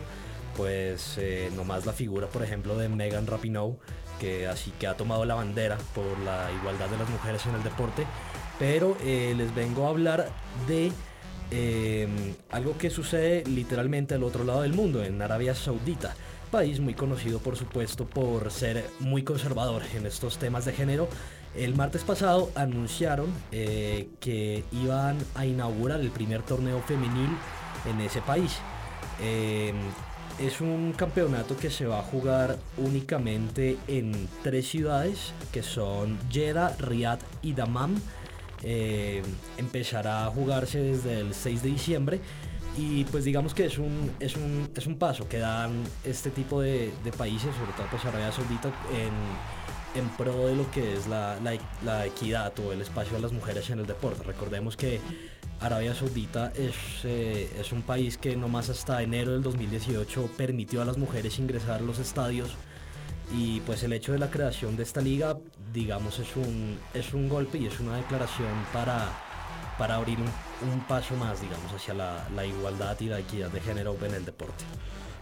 Pues 0.57 1.17
eh, 1.19 1.51
nomás 1.57 1.87
la 1.87 1.93
figura, 1.93 2.27
por 2.27 2.43
ejemplo, 2.43 2.77
de 2.77 2.89
Megan 2.89 3.27
Rapinoe, 3.27 3.77
que 4.21 4.49
así 4.49 4.73
que 4.79 4.87
ha 4.87 4.97
tomado 4.97 5.25
la 5.25 5.35
bandera 5.35 5.79
por 5.95 6.19
la 6.25 6.51
igualdad 6.61 6.89
de 6.89 6.99
las 6.99 7.09
mujeres 7.09 7.47
en 7.47 7.55
el 7.55 7.63
deporte. 7.63 8.05
Pero 8.59 8.97
eh, 9.03 9.35
les 9.37 9.55
vengo 9.55 9.87
a 9.87 9.91
hablar 9.91 10.31
de 10.67 10.93
Em, 11.51 12.35
algo 12.51 12.77
que 12.77 12.91
sucede 12.91 13.43
literalmente 13.47 14.15
al 14.15 14.23
otro 14.23 14.45
lado 14.45 14.63
del 14.63 14.75
mundo, 14.75 15.03
en 15.03 15.21
Arabia 15.23 15.55
Saudita, 15.55 16.15
país 16.51 16.81
muy 16.81 16.95
conocido 16.95 17.39
por 17.39 17.57
supuesto 17.57 18.07
por 18.07 18.51
ser 18.51 18.89
muy 19.01 19.23
conservador 19.23 19.83
en 19.95 20.07
estos 20.07 20.39
temas 20.39 20.67
de 20.67 20.73
género. 20.73 21.09
El 21.57 21.75
martes 21.75 22.05
pasado 22.05 22.51
anunciaron 22.55 23.33
eh, 23.51 24.09
que 24.21 24.65
iban 24.73 25.17
a 25.35 25.47
inaugurar 25.47 26.01
el 26.01 26.11
primer 26.11 26.43
torneo 26.43 26.83
femenil 26.83 27.31
en 27.87 28.01
ese 28.01 28.21
país. 28.21 28.59
Em, 29.23 29.77
es 30.39 30.61
un 30.61 30.93
campeonato 30.93 31.57
que 31.57 31.71
se 31.71 31.87
va 31.87 31.99
a 31.99 32.03
jugar 32.03 32.59
únicamente 32.77 33.77
en 33.89 34.29
tres 34.43 34.69
ciudades 34.69 35.33
que 35.51 35.63
son 35.63 36.19
Jeddah, 36.31 36.77
Riyadh 36.79 37.21
y 37.43 37.55
Dammam 37.55 37.97
eh, 38.63 39.23
empezará 39.57 40.27
a 40.27 40.31
jugarse 40.31 40.81
desde 40.81 41.21
el 41.21 41.35
6 41.35 41.63
de 41.63 41.69
diciembre 41.69 42.21
y 42.79 43.05
pues 43.05 43.25
digamos 43.25 43.55
que 43.55 43.67
es 43.67 43.79
un, 43.79 44.13
es 44.21 44.37
un, 44.37 44.71
es 44.75 44.87
un 44.87 44.99
paso 44.99 45.29
que 45.29 45.39
dan 45.39 45.83
este 46.05 46.31
tipo 46.31 46.61
de, 46.61 46.93
países, 47.17 47.55
sobre 47.57 47.73
todo 47.73 47.87
pues 47.91 48.05
Arabia 48.05 48.31
Saudita, 48.31 48.69
en, 48.93 50.01
en 50.01 50.09
pro 50.11 50.47
de 50.47 50.55
lo 50.55 50.71
que 50.71 50.95
es 50.95 51.09
la, 51.09 51.39
la, 51.85 52.07
equidad 52.07 52.53
o 52.61 52.73
el 52.73 52.81
espacio 52.81 53.17
de 53.17 53.23
las 53.23 53.33
mujeres 53.33 53.69
en 53.71 53.81
el 53.81 53.87
deporte. 53.87 54.23
Recordemos 54.23 54.77
que 54.77 55.01
Arabia 55.61 55.93
Saudita 55.93 56.53
es, 56.55 56.77
eh, 57.03 57.51
es 57.59 57.73
un 57.73 57.83
país 57.83 58.17
que 58.17 58.37
nomás 58.37 58.69
hasta 58.69 59.03
enero 59.03 59.33
del 59.33 59.43
2018 59.43 60.31
permitió 60.37 60.81
a 60.81 60.85
las 60.85 60.99
mujeres 60.99 61.39
ingresar 61.41 61.81
a 61.81 61.83
los 61.83 61.99
estadios 61.99 62.57
y 63.33 63.61
pues 63.61 63.83
el 63.83 63.93
hecho 63.93 64.13
de 64.13 64.19
la 64.19 64.31
creación 64.31 64.77
de 64.77 64.83
esta 64.83 65.01
liga, 65.01 65.39
digamos, 65.73 66.19
es 66.19 66.35
un, 66.37 66.79
es 66.95 67.13
un 67.13 67.29
golpe 67.29 67.59
y 67.59 67.67
es 67.67 67.79
una 67.81 67.97
declaración 67.97 68.49
para, 68.73 69.09
para 69.77 69.97
abrir 69.97 70.19
un, 70.19 70.81
paso 70.83 71.15
más, 71.17 71.41
digamos, 71.41 71.73
hacia 71.73 71.95
la, 71.95 72.47
igualdad 72.47 72.97
y 73.01 73.07
la 73.07 73.19
equidad 73.21 73.51
de 73.51 73.61
género 73.61 73.97
en 74.03 74.15
el 74.15 74.25
deporte. 74.25 74.65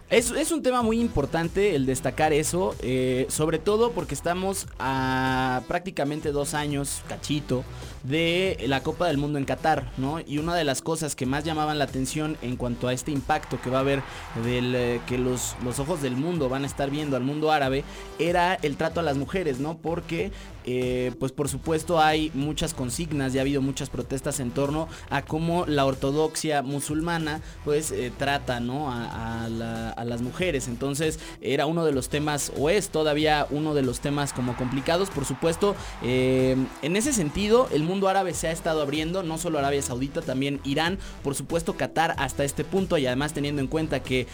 Es, 0.09 0.31
es, 0.31 0.53
un 0.53 0.63
tema 0.63 0.81
muy 0.81 1.01
importante 1.01 1.75
el 1.75 1.85
destacar 1.85 2.31
eso, 2.31 2.73
eh, 2.79 3.25
sobre 3.29 3.59
todo 3.59 3.91
porque 3.91 4.15
estamos 4.15 4.67
a 4.79 5.63
prácticamente 5.67 6.31
dos 6.31 6.53
años, 6.53 7.01
cachito, 7.09 7.65
de 8.07 8.57
la 8.67 8.81
Copa 8.83 9.07
del 9.07 9.17
Mundo 9.17 9.37
en 9.37 9.45
Qatar, 9.45 9.91
¿no? 9.97 10.19
Y 10.19 10.37
una 10.37 10.55
de 10.55 10.63
las 10.63 10.81
cosas 10.81 11.15
que 11.15 11.25
más 11.25 11.43
llamaban 11.43 11.77
la 11.77 11.85
atención 11.85 12.37
en 12.41 12.55
cuanto 12.55 12.87
a 12.87 12.93
este 12.93 13.11
impacto 13.11 13.59
que 13.61 13.69
va 13.69 13.77
a 13.77 13.81
haber 13.81 14.01
del 14.43 14.75
eh, 14.75 15.01
que 15.07 15.17
los, 15.17 15.55
los 15.63 15.79
ojos 15.79 16.01
del 16.01 16.15
mundo 16.15 16.49
van 16.49 16.63
a 16.63 16.67
estar 16.67 16.89
viendo 16.89 17.17
al 17.17 17.23
mundo 17.23 17.51
árabe 17.51 17.83
era 18.19 18.55
el 18.55 18.77
trato 18.77 18.99
a 18.99 19.03
las 19.03 19.17
mujeres, 19.17 19.59
¿no? 19.59 19.77
Porque 19.77 20.31
eh, 20.69 21.13
pues 21.17 21.31
por 21.31 21.47
supuesto 21.47 22.01
hay 22.01 22.29
muchas 22.33 22.73
consignas, 22.73 23.31
ya 23.31 23.39
ha 23.39 23.43
habido 23.43 23.61
muchas 23.61 23.89
protestas 23.89 24.41
en 24.41 24.51
torno 24.51 24.89
a 25.09 25.21
cómo 25.21 25.65
la 25.65 25.85
ortodoxia 25.85 26.61
musulmana 26.61 27.39
pues 27.63 27.91
eh, 27.91 28.11
trata 28.17 28.59
¿no? 28.59 28.91
a, 28.91 29.47
las 29.47 30.21
mujeres. 30.21 30.67
Entonces 30.67 31.19
era 31.41 31.65
uno 31.65 31.85
de 31.85 31.93
los 31.93 32.09
temas, 32.09 32.51
o 32.57 32.69
es 32.69 32.89
todavía 32.89 33.47
uno 33.49 33.73
de 33.73 33.81
los 33.81 34.01
temas 34.01 34.33
como 34.33 34.55
complicados, 34.55 35.09
por 35.09 35.25
supuesto. 35.25 35.75
En 36.01 36.95
ese 36.95 37.13
sentido, 37.13 37.69
el 37.71 37.83
mundo 37.83 37.96
árabe 38.05 38.33
se 38.33 38.47
ha 38.47 38.51
estado 38.51 38.81
abriendo, 38.81 39.23
no 39.23 39.37
solo 39.37 39.59
Arabia 39.59 39.81
Saudita, 39.81 40.21
también 40.21 40.59
Irán, 40.63 40.99
por 41.23 41.35
supuesto 41.35 41.75
Qatar 41.75 42.15
hasta 42.17 42.43
este 42.43 42.63
punto 42.63 42.97
y 42.97 43.05
además 43.05 43.33
teniendo 43.33 43.61
en 43.61 43.67
cuenta 43.67 44.01
que 44.01 44.27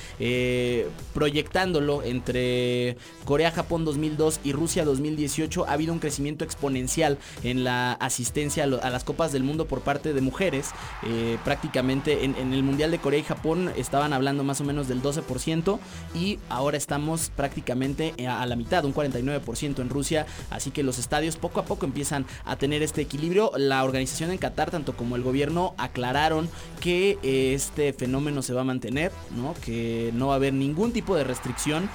proyectándolo 1.13 2.04
entre 2.04 2.97
Corea, 3.26 3.52
Japón 3.52 3.86
2002 3.86 4.39
y 4.43 4.52
Rusia 4.52 4.86
2018 4.86 5.65
ha 5.67 5.73
habido 5.73 5.93
un 5.93 5.99
crecimiento 5.99 6.43
exponencial 6.43 7.17
en 7.43 7.63
la 7.63 7.93
asistencia 7.93 8.63
a, 8.63 8.89
las 8.89 9.04
Copas 9.04 9.32
del 9.32 9.43
Mundo 9.43 9.67
por 9.67 9.82
parte 9.82 10.13
de 10.13 10.21
mujeres. 10.21 10.71
Eh, 11.04 11.38
prácticamente 11.43 12.26
en, 12.26 12.36
el 12.54 12.63
Mundial 12.63 12.91
de 12.91 12.99
Corea 12.99 13.19
y 13.19 13.23
Japón 13.23 13.71
estaban 13.76 14.13
hablando 14.13 14.43
más 14.43 14.62
o 14.62 14.63
menos 14.63 14.88
del 14.88 15.02
12% 15.02 15.80
y 16.15 16.39
ahora 16.49 16.78
estamos 16.78 17.32
prácticamente 17.36 18.13
a, 18.28 18.45
la 18.45 18.56
mitad, 18.56 18.86
un 18.86 18.93
49% 18.93 19.80
en 19.80 19.89
Rusia. 19.89 20.26
Así 20.49 20.71
que 20.71 20.84
los 20.84 20.99
estadios 20.99 21.36
poco 21.36 21.60
a 21.60 21.65
poco 21.65 21.86
empiezan 21.86 22.26
a 22.45 22.56
tener 22.56 22.84
este 22.84 23.02
equilibrio. 23.02 23.52
La 23.57 23.83
organización 23.83 24.31
en 24.31 24.37
Qatar, 24.37 24.71
tanto 24.71 24.95
como 24.95 25.15
el 25.15 25.23
gobierno, 25.23 25.73
aclararon 25.77 26.49
que 26.79 27.17
este 27.23 27.93
fenómeno 27.93 28.41
se 28.41 28.53
va 28.53 28.61
a 28.61 28.65
mantener, 28.65 29.11
¿no? 29.35 29.53
que 29.63 30.11
no 30.13 30.27
va 30.27 30.33
a 30.33 30.35
haber 30.37 30.53
ningún 30.53 30.91
tipo 30.91 31.15
de 31.15 31.23
restricción 31.23 31.89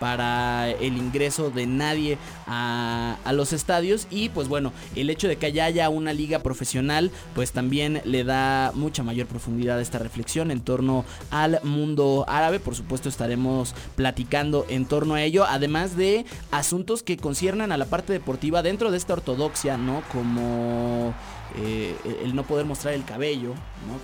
para 0.00 0.70
el 0.70 0.96
ingreso 0.96 1.50
de 1.50 1.66
nadie 1.66 2.18
a, 2.46 3.16
los 3.32 3.52
estadios 3.52 4.06
y 4.10 4.28
pues 4.28 4.48
bueno, 4.48 4.72
el 4.94 5.10
hecho 5.10 5.26
de 5.26 5.36
que 5.36 5.46
haya 5.46 5.88
una 5.88 6.12
liga 6.12 6.38
profesional 6.38 7.10
pues 7.34 7.52
también 7.52 8.00
le 8.04 8.22
da 8.22 8.70
mucha 8.74 9.02
mayor 9.02 9.26
profundidad 9.26 9.78
a 9.78 9.82
esta 9.82 9.98
reflexión 9.98 10.50
en 10.50 10.60
torno 10.60 11.04
al 11.30 11.58
mundo 11.64 12.24
árabe, 12.28 12.60
por 12.60 12.76
supuesto 12.76 13.08
estaremos 13.08 13.74
platicando 13.96 14.66
en 14.68 14.86
torno 14.86 15.14
a 15.14 15.22
ello, 15.22 15.44
además 15.44 15.96
de 15.96 16.24
asuntos 16.50 17.02
que 17.02 17.16
conciernan 17.16 17.72
a 17.72 17.76
la 17.76 17.86
parte 17.86 18.12
deportiva 18.12 18.62
dentro 18.62 18.90
de 18.90 18.98
esta 18.98 19.14
ortodoxia, 19.14 19.76
¿no? 19.76 20.02
Como 20.12 21.14
eh, 21.56 21.94
el 22.24 22.34
no 22.34 22.42
poder 22.42 22.66
mostrar 22.66 22.94
el 22.94 23.04
cabello, 23.04 23.54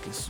que 0.03 0.09
es 0.09 0.29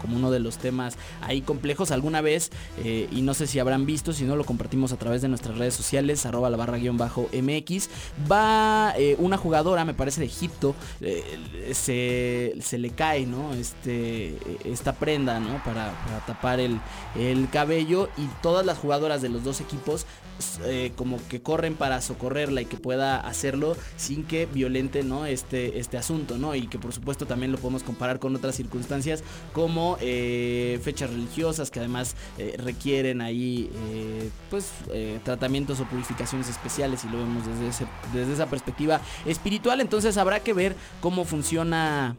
como 0.00 0.16
uno 0.16 0.30
de 0.30 0.40
los 0.40 0.58
temas 0.58 0.96
ahí 1.20 1.40
complejos 1.40 1.92
alguna 1.92 2.20
vez, 2.20 2.50
eh, 2.82 3.08
y 3.12 3.22
no 3.22 3.34
sé 3.34 3.46
si 3.46 3.60
habrán 3.60 3.86
visto, 3.86 4.12
si 4.12 4.24
no 4.24 4.34
lo 4.34 4.44
compartimos 4.44 4.92
a 4.92 4.96
través 4.96 5.22
de 5.22 5.28
nuestras 5.28 5.58
redes 5.58 5.74
sociales, 5.74 6.26
arroba 6.26 6.50
la 6.50 6.56
barra 6.56 6.78
guion 6.78 6.96
bajo 6.96 7.28
MX, 7.32 7.88
va 8.30 8.94
eh, 8.98 9.14
una 9.18 9.36
jugadora, 9.36 9.84
me 9.84 9.94
parece 9.94 10.20
de 10.20 10.26
Egipto, 10.26 10.74
se, 11.72 12.54
le 12.72 12.90
cae 12.90 13.26
¿no? 13.26 13.54
este, 13.54 14.36
esta 14.64 14.94
prenda 14.94 15.38
¿no? 15.38 15.62
para, 15.64 15.92
tapar 16.26 16.58
el, 16.58 16.80
el 17.16 17.48
cabello 17.48 18.08
y 18.16 18.26
todas 18.42 18.66
las 18.66 18.78
jugadoras 18.78 19.22
de 19.22 19.28
los 19.28 19.44
dos 19.44 19.60
equipos 19.60 20.06
como 20.96 21.18
que 21.28 21.40
corren 21.40 21.76
para 21.76 22.02
socorrerla 22.02 22.60
y 22.60 22.66
que 22.66 22.76
pueda 22.76 23.18
hacerlo 23.18 23.74
sin 23.96 24.22
que 24.22 24.44
violente 24.44 25.02
¿no? 25.02 25.24
este, 25.24 25.78
este 25.78 25.96
asunto, 25.96 26.36
¿no? 26.36 26.54
Y 26.56 26.68
que 26.68 26.78
por 26.78 26.92
supuesto 26.92 27.26
también 27.26 27.52
lo 27.52 27.58
podemos 27.58 27.82
comparar 27.82 28.18
con 28.18 28.34
otras 28.34 28.54
circunstancias 28.54 29.22
como 29.52 29.96
eh, 30.00 30.80
fechas 30.82 31.10
religiosas 31.10 31.70
que 31.70 31.80
además 31.80 32.16
eh, 32.38 32.56
requieren 32.58 33.20
ahí 33.20 33.70
pues 34.50 34.70
tratamientos 35.24 35.80
o 35.80 35.84
purificaciones 35.84 36.48
especiales 36.48 37.04
y 37.04 37.08
lo 37.08 37.18
vemos 37.18 37.44
desde, 37.46 37.86
desde 38.12 38.32
esa 38.32 38.46
perspectiva 38.46 39.00
espiritual. 39.24 39.80
Entonces 39.80 40.16
habrá 40.16 40.40
que 40.40 40.52
ver 40.52 40.76
cómo 41.00 41.24
funciona 41.24 42.16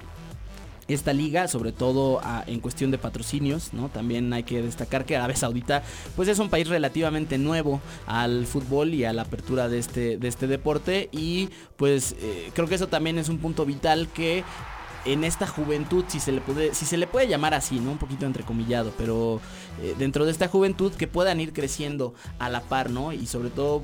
esta 0.88 1.14
liga, 1.14 1.48
sobre 1.48 1.72
todo 1.72 2.20
ah, 2.24 2.44
en 2.48 2.60
cuestión 2.60 2.92
de 2.92 2.98
patrocinios, 2.98 3.74
¿no? 3.74 3.90
También 3.90 4.32
hay 4.34 4.44
que 4.44 4.62
destacar 4.62 5.06
que 5.06 5.16
Arabia 5.16 5.36
Saudita 5.36 5.84
pues 6.16 6.30
es 6.30 6.40
un 6.40 6.50
país 6.50 6.68
relativamente 6.68 7.38
nuevo 7.38 7.82
al 8.06 8.46
fútbol 8.46 8.94
y 8.94 9.04
a 9.04 9.14
la 9.14 9.24
apertura 9.24 9.68
de 9.68 9.80
este, 9.80 10.18
de 10.18 10.28
este 10.28 10.48
deporte 10.48 11.10
y 11.12 11.50
pues 11.76 12.16
eh, 12.20 12.52
creo 12.54 12.68
que 12.68 12.76
eso 12.76 12.88
también 12.88 13.18
es 13.18 13.30
un 13.30 13.40
punto 13.40 13.66
vital 13.66 14.08
que 14.14 14.44
en 15.06 15.24
esta 15.24 15.48
juventud, 15.48 16.04
si 16.08 16.20
se 16.20 16.32
le 16.32 16.42
puede, 16.42 16.74
si 16.74 16.86
se 16.86 16.98
le 16.98 17.08
puede 17.08 17.28
llamar 17.28 17.54
así, 17.54 17.80
¿no? 17.80 17.92
Un 17.92 17.98
poquito 17.98 18.26
entrecomillado, 18.26 18.92
pero 18.98 19.40
eh, 19.82 19.96
dentro 19.98 20.26
de 20.26 20.32
esta 20.32 20.48
juventud 20.48 20.92
que 20.94 21.08
puedan 21.08 21.40
ir 21.40 21.54
creciendo 21.54 22.14
a 22.40 22.50
la 22.50 22.62
par, 22.62 22.90
¿no? 22.90 23.14
Y 23.14 23.26
sobre 23.26 23.50
todo 23.50 23.84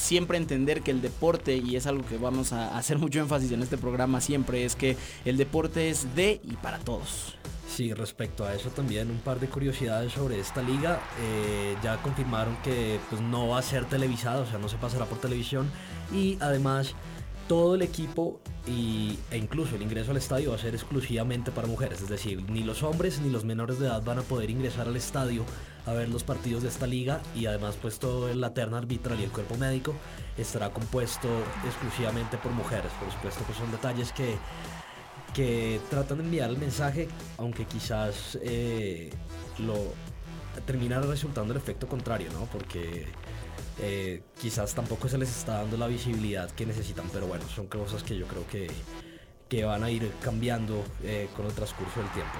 siempre 0.00 0.38
entender 0.38 0.80
que 0.82 0.90
el 0.90 1.02
deporte, 1.02 1.56
y 1.56 1.76
es 1.76 1.86
algo 1.86 2.04
que 2.06 2.16
vamos 2.16 2.52
a 2.52 2.76
hacer 2.76 2.98
mucho 2.98 3.20
énfasis 3.20 3.52
en 3.52 3.62
este 3.62 3.76
programa 3.76 4.20
siempre, 4.20 4.64
es 4.64 4.74
que 4.74 4.96
el 5.24 5.36
deporte 5.36 5.90
es 5.90 6.14
de 6.14 6.40
y 6.42 6.56
para 6.56 6.78
todos. 6.78 7.36
Sí, 7.68 7.92
respecto 7.92 8.44
a 8.44 8.54
eso 8.54 8.70
también 8.70 9.10
un 9.10 9.18
par 9.18 9.38
de 9.38 9.46
curiosidades 9.46 10.12
sobre 10.12 10.40
esta 10.40 10.62
liga. 10.62 11.00
Eh, 11.20 11.76
ya 11.84 11.98
confirmaron 12.02 12.56
que 12.64 12.98
pues, 13.08 13.20
no 13.20 13.48
va 13.48 13.58
a 13.58 13.62
ser 13.62 13.84
televisada, 13.84 14.40
o 14.40 14.46
sea, 14.46 14.58
no 14.58 14.68
se 14.68 14.76
pasará 14.76 15.04
por 15.04 15.18
televisión. 15.18 15.70
Y 16.12 16.36
además 16.40 16.94
todo 17.50 17.74
el 17.74 17.82
equipo 17.82 18.38
y, 18.64 19.18
e 19.32 19.36
incluso 19.36 19.74
el 19.74 19.82
ingreso 19.82 20.12
al 20.12 20.18
estadio 20.18 20.50
va 20.50 20.56
a 20.56 20.58
ser 20.60 20.72
exclusivamente 20.72 21.50
para 21.50 21.66
mujeres. 21.66 22.00
Es 22.00 22.08
decir, 22.08 22.48
ni 22.48 22.62
los 22.62 22.84
hombres 22.84 23.20
ni 23.20 23.28
los 23.28 23.44
menores 23.44 23.80
de 23.80 23.88
edad 23.88 24.04
van 24.04 24.20
a 24.20 24.22
poder 24.22 24.50
ingresar 24.50 24.86
al 24.86 24.94
estadio 24.94 25.44
a 25.84 25.92
ver 25.92 26.10
los 26.10 26.22
partidos 26.22 26.62
de 26.62 26.68
esta 26.68 26.86
liga 26.86 27.20
y 27.34 27.46
además 27.46 27.76
pues 27.82 27.98
todo 27.98 28.32
la 28.32 28.54
terna 28.54 28.78
arbitral 28.78 29.18
y 29.18 29.24
el 29.24 29.32
cuerpo 29.32 29.56
médico 29.56 29.96
estará 30.38 30.70
compuesto 30.70 31.26
exclusivamente 31.66 32.36
por 32.36 32.52
mujeres. 32.52 32.92
Por 33.00 33.12
supuesto 33.12 33.44
que 33.44 33.54
son 33.54 33.72
detalles 33.72 34.12
que, 34.12 34.36
que 35.34 35.80
tratan 35.90 36.18
de 36.18 36.24
enviar 36.26 36.50
el 36.50 36.56
mensaje, 36.56 37.08
aunque 37.36 37.64
quizás 37.64 38.38
eh, 38.42 39.10
lo 39.58 39.74
termina 40.66 41.00
resultando 41.00 41.52
el 41.52 41.56
efecto 41.56 41.88
contrario, 41.88 42.28
¿no? 42.32 42.44
Porque 42.44 43.08
eh, 43.82 44.22
quizás 44.40 44.74
tampoco 44.74 45.08
se 45.08 45.16
les 45.16 45.30
está 45.30 45.54
dando 45.54 45.76
la 45.76 45.86
visibilidad 45.86 46.50
que 46.50 46.66
necesitan, 46.66 47.08
pero 47.12 47.26
bueno, 47.26 47.44
son 47.48 47.66
cosas 47.66 48.02
que 48.02 48.16
yo 48.16 48.26
creo 48.26 48.46
que, 48.46 48.70
que 49.48 49.64
van 49.64 49.82
a 49.82 49.90
ir 49.90 50.12
cambiando 50.22 50.84
eh, 51.02 51.28
con 51.34 51.46
el 51.46 51.52
transcurso 51.52 52.00
del 52.00 52.10
tiempo. 52.10 52.32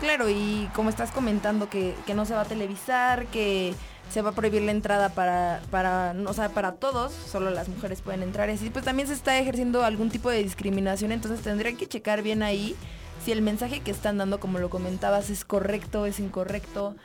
Claro, 0.00 0.28
y 0.28 0.68
como 0.74 0.90
estás 0.90 1.10
comentando 1.10 1.70
que, 1.70 1.94
no 2.14 2.26
se 2.26 2.34
va 2.34 2.42
a 2.42 2.44
televisar, 2.44 3.26
que 3.26 3.74
se 4.10 4.20
va 4.20 4.30
a 4.30 4.32
prohibir 4.32 4.62
la 4.62 4.72
entrada 4.72 5.08
para, 5.08 5.62
para, 5.70 6.14
sea, 6.34 6.50
para 6.50 6.72
todos, 6.72 7.12
solo 7.12 7.50
las 7.50 7.68
mujeres 7.68 8.02
pueden 8.02 8.22
entrar 8.22 8.50
y 8.50 8.52
así, 8.52 8.68
pues 8.68 8.84
también 8.84 9.08
se 9.08 9.14
está 9.14 9.38
ejerciendo 9.38 9.84
algún 9.84 10.10
tipo 10.10 10.28
de 10.28 10.42
discriminación, 10.42 11.12
entonces 11.12 11.40
tendrían 11.40 11.76
que 11.76 11.86
checar 11.86 12.22
bien 12.22 12.42
ahí 12.42 12.76
si 13.24 13.32
el 13.32 13.40
mensaje 13.40 13.80
que 13.80 13.90
están 13.90 14.18
dando, 14.18 14.40
como 14.40 14.58
lo 14.58 14.68
comentabas, 14.68 15.30
es 15.30 15.44
correcto, 15.44 16.06
es 16.06 16.18
incorrecto. 16.18 16.96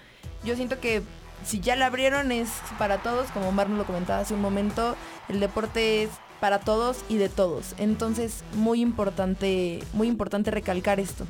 Yo 0.43 0.55
siento 0.55 0.79
que 0.79 1.03
si 1.43 1.59
ya 1.59 1.75
la 1.75 1.87
abrieron 1.87 2.31
es 2.31 2.49
para 2.77 2.97
todos, 2.99 3.29
como 3.31 3.51
Mar 3.51 3.69
lo 3.69 3.85
comentaba 3.85 4.19
hace 4.19 4.33
un 4.33 4.41
momento, 4.41 4.95
el 5.29 5.39
deporte 5.39 6.03
es 6.03 6.09
para 6.39 6.59
todos 6.59 7.03
y 7.09 7.17
de 7.17 7.29
todos. 7.29 7.73
Entonces, 7.77 8.43
muy 8.53 8.81
importante, 8.81 9.83
muy 9.93 10.07
importante 10.07 10.51
recalcar 10.51 10.99
esto 10.99 11.25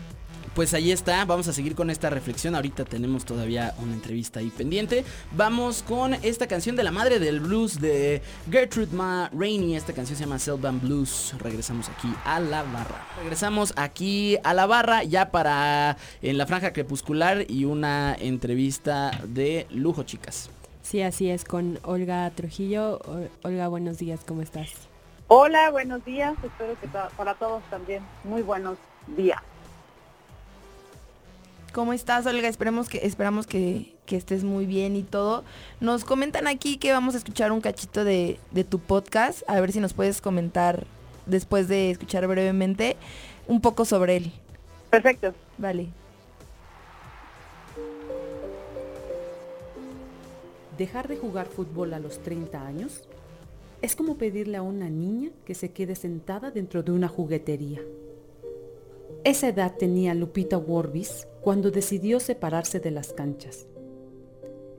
pues 0.56 0.74
ahí 0.74 0.92
está, 0.92 1.24
vamos 1.26 1.48
a 1.48 1.54
seguir 1.54 1.76
con 1.76 1.90
esta 1.90 2.10
reflexión. 2.10 2.56
Ahorita 2.56 2.86
tenemos 2.86 3.26
todavía 3.26 3.74
una 3.80 3.94
entrevista 3.94 4.40
ahí 4.40 4.50
pendiente. 4.50 5.04
Vamos 5.36 5.84
con 5.84 6.14
esta 6.16 6.48
canción 6.48 6.76
de 6.76 6.84
la 6.84 6.92
madre 6.92 7.20
del 7.20 7.40
blues 7.40 7.80
de 7.80 8.22
Gertrude 8.50 8.96
Ma 8.96 9.30
Rainey. 9.34 9.76
Esta 9.76 9.94
canción 9.94 10.18
se 10.18 10.24
llama 10.24 10.40
Selvan 10.40 10.80
Blues. 10.80 11.36
Regresamos 11.40 11.90
aquí 11.90 12.14
a 12.26 12.40
la 12.40 12.64
barra. 12.64 13.06
Regresamos 13.20 13.74
aquí 13.76 14.38
a 14.44 14.54
la 14.54 14.66
barra 14.66 15.04
ya 15.04 15.32
para 15.32 15.98
en 16.22 16.38
la 16.38 16.46
franja 16.46 16.74
crepuscular 16.74 17.46
y 17.50 17.66
una 17.66 18.16
entrevista 18.20 19.12
de 19.28 19.68
lujo, 19.70 20.04
chicas. 20.04 20.50
Sí, 20.82 21.02
así 21.02 21.30
es, 21.30 21.44
con 21.44 21.80
Olga 21.84 22.30
Trujillo. 22.32 23.02
Olga, 23.44 23.68
buenos 23.68 23.98
días, 23.98 24.22
¿cómo 24.26 24.42
estás? 24.42 24.70
Hola, 25.28 25.70
buenos 25.72 26.06
días. 26.06 26.36
Espero 26.42 26.80
que 26.80 26.88
para 26.88 27.34
todos 27.34 27.62
también 27.70 28.02
muy 28.24 28.42
buenos 28.42 28.78
días. 29.18 29.42
¿Cómo 31.74 31.94
estás, 31.94 32.26
Olga? 32.26 32.48
Esperemos 32.48 32.90
que, 32.90 33.00
esperamos 33.06 33.46
que, 33.46 33.96
estés 34.10 34.44
muy 34.44 34.66
bien 34.66 34.96
y 34.96 35.04
todo. 35.04 35.44
Nos 35.80 36.04
comentan 36.06 36.48
aquí 36.48 36.78
que 36.78 36.92
vamos 36.92 37.14
a 37.14 37.20
escuchar 37.20 37.52
un 37.52 37.62
cachito 37.62 38.04
de, 38.04 38.40
tu 38.70 38.80
podcast. 38.80 39.44
A 39.48 39.60
ver 39.60 39.72
si 39.72 39.80
nos 39.80 39.94
puedes 39.94 40.22
comentar, 40.22 40.86
después 41.26 41.68
de 41.68 41.92
escuchar 41.92 42.26
brevemente, 42.28 42.98
un 43.48 43.62
poco 43.62 43.86
sobre 43.86 44.18
él. 44.18 44.32
Perfecto. 44.90 45.34
Vale. 45.58 45.90
Dejar 50.78 51.08
de 51.08 51.18
jugar 51.18 51.48
fútbol 51.48 51.94
a 51.94 52.00
los 52.00 52.22
30 52.22 52.66
años 52.66 53.04
es 53.82 53.96
como 53.96 54.18
pedirle 54.18 54.58
a 54.58 54.62
una 54.62 54.90
niña 54.90 55.30
que 55.46 55.54
se 55.54 55.72
quede 55.72 55.96
sentada 55.96 56.50
dentro 56.52 56.82
de 56.82 56.92
una 56.92 57.08
juguetería. 57.08 57.82
Esa 59.28 59.50
edad 59.50 59.76
tenía 59.76 60.14
Lupita 60.14 60.58
Worbis 60.58 61.28
cuando 61.42 61.70
decidió 61.70 62.22
separarse 62.22 62.80
de 62.80 62.92
las 62.92 63.12
canchas. 63.12 63.68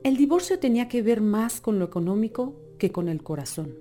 El 0.01 0.17
divorcio 0.17 0.57
tenía 0.57 0.87
que 0.87 1.03
ver 1.03 1.21
más 1.21 1.61
con 1.61 1.77
lo 1.77 1.85
económico 1.85 2.55
que 2.79 2.91
con 2.91 3.09
el 3.09 3.21
corazón. 3.21 3.75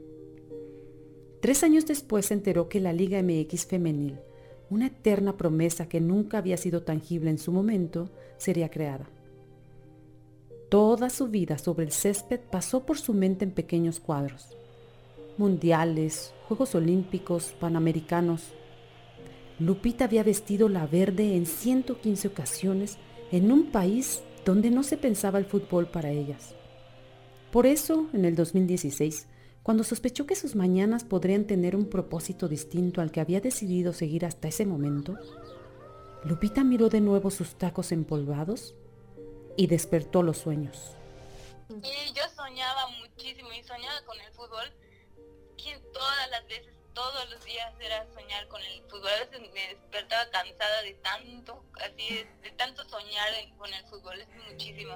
Tres 1.40 1.64
años 1.64 1.86
después 1.86 2.26
se 2.26 2.34
enteró 2.34 2.68
que 2.68 2.80
la 2.80 2.92
Liga 2.92 3.22
MX 3.22 3.64
femenil, 3.64 4.20
una 4.68 4.88
eterna 4.88 5.38
promesa 5.38 5.88
que 5.88 6.02
nunca 6.02 6.36
había 6.36 6.58
sido 6.58 6.82
tangible 6.82 7.30
en 7.30 7.38
su 7.38 7.50
momento, 7.50 8.10
sería 8.36 8.68
creada. 8.68 9.08
Toda 10.68 11.08
su 11.08 11.28
vida 11.28 11.56
sobre 11.56 11.86
el 11.86 11.92
césped 11.92 12.40
pasó 12.40 12.84
por 12.84 12.98
su 12.98 13.14
mente 13.14 13.46
en 13.46 13.52
pequeños 13.52 14.00
cuadros. 14.00 14.58
Mundiales, 15.38 16.34
Juegos 16.46 16.74
Olímpicos, 16.74 17.54
Panamericanos. 17.58 18.52
Lupita 19.59 20.04
había 20.04 20.22
vestido 20.22 20.68
la 20.68 20.86
verde 20.86 21.34
en 21.34 21.46
115 21.46 22.28
ocasiones 22.28 22.96
en 23.32 23.50
un 23.50 23.70
país 23.72 24.22
donde 24.44 24.70
no 24.70 24.82
se 24.82 24.96
pensaba 24.96 25.38
el 25.38 25.44
fútbol 25.44 25.88
para 25.88 26.11
ellas. 26.11 26.54
Por 27.50 27.66
eso, 27.66 28.06
en 28.12 28.24
el 28.24 28.36
2016, 28.36 29.26
cuando 29.62 29.84
sospechó 29.84 30.26
que 30.26 30.36
sus 30.36 30.54
mañanas 30.54 31.04
podrían 31.04 31.44
tener 31.44 31.76
un 31.76 31.90
propósito 31.90 32.48
distinto 32.48 33.00
al 33.00 33.11
que 33.11 33.20
había 33.20 33.40
decidido 33.40 33.92
seguir 33.92 34.24
hasta 34.24 34.48
ese 34.48 34.64
momento, 34.64 35.18
Lupita 36.24 36.64
miró 36.64 36.88
de 36.88 37.00
nuevo 37.00 37.30
sus 37.30 37.54
tacos 37.56 37.92
empolvados 37.92 38.74
y 39.56 39.66
despertó 39.66 40.22
los 40.22 40.38
sueños. 40.38 40.94
Y 41.68 42.14
yo 42.14 42.22
soñaba 42.34 42.86
muchísimo 43.00 43.50
y 43.52 43.62
soñaba 43.62 44.00
con 44.06 44.18
el 44.20 44.32
fútbol. 44.32 44.72
Que 45.56 45.76
todas 45.92 46.30
las 46.30 46.46
veces, 46.46 46.77
todos 46.99 47.30
los 47.30 47.44
días 47.44 47.72
era 47.78 48.05
soñar 48.12 48.49
con 48.49 48.61
el 48.61 48.82
fútbol. 48.90 49.07
A 49.07 49.24
veces 49.24 49.40
me 49.55 49.68
despertaba 49.68 50.24
cansada 50.32 50.82
de 50.82 50.94
tanto, 50.94 51.62
así 51.76 52.26
de, 52.42 52.51
tanto 52.57 52.82
soñar 52.88 53.28
con 53.57 53.72
el 53.72 53.84
fútbol. 53.84 54.18
Es 54.20 54.51
muchísimo. 54.51 54.94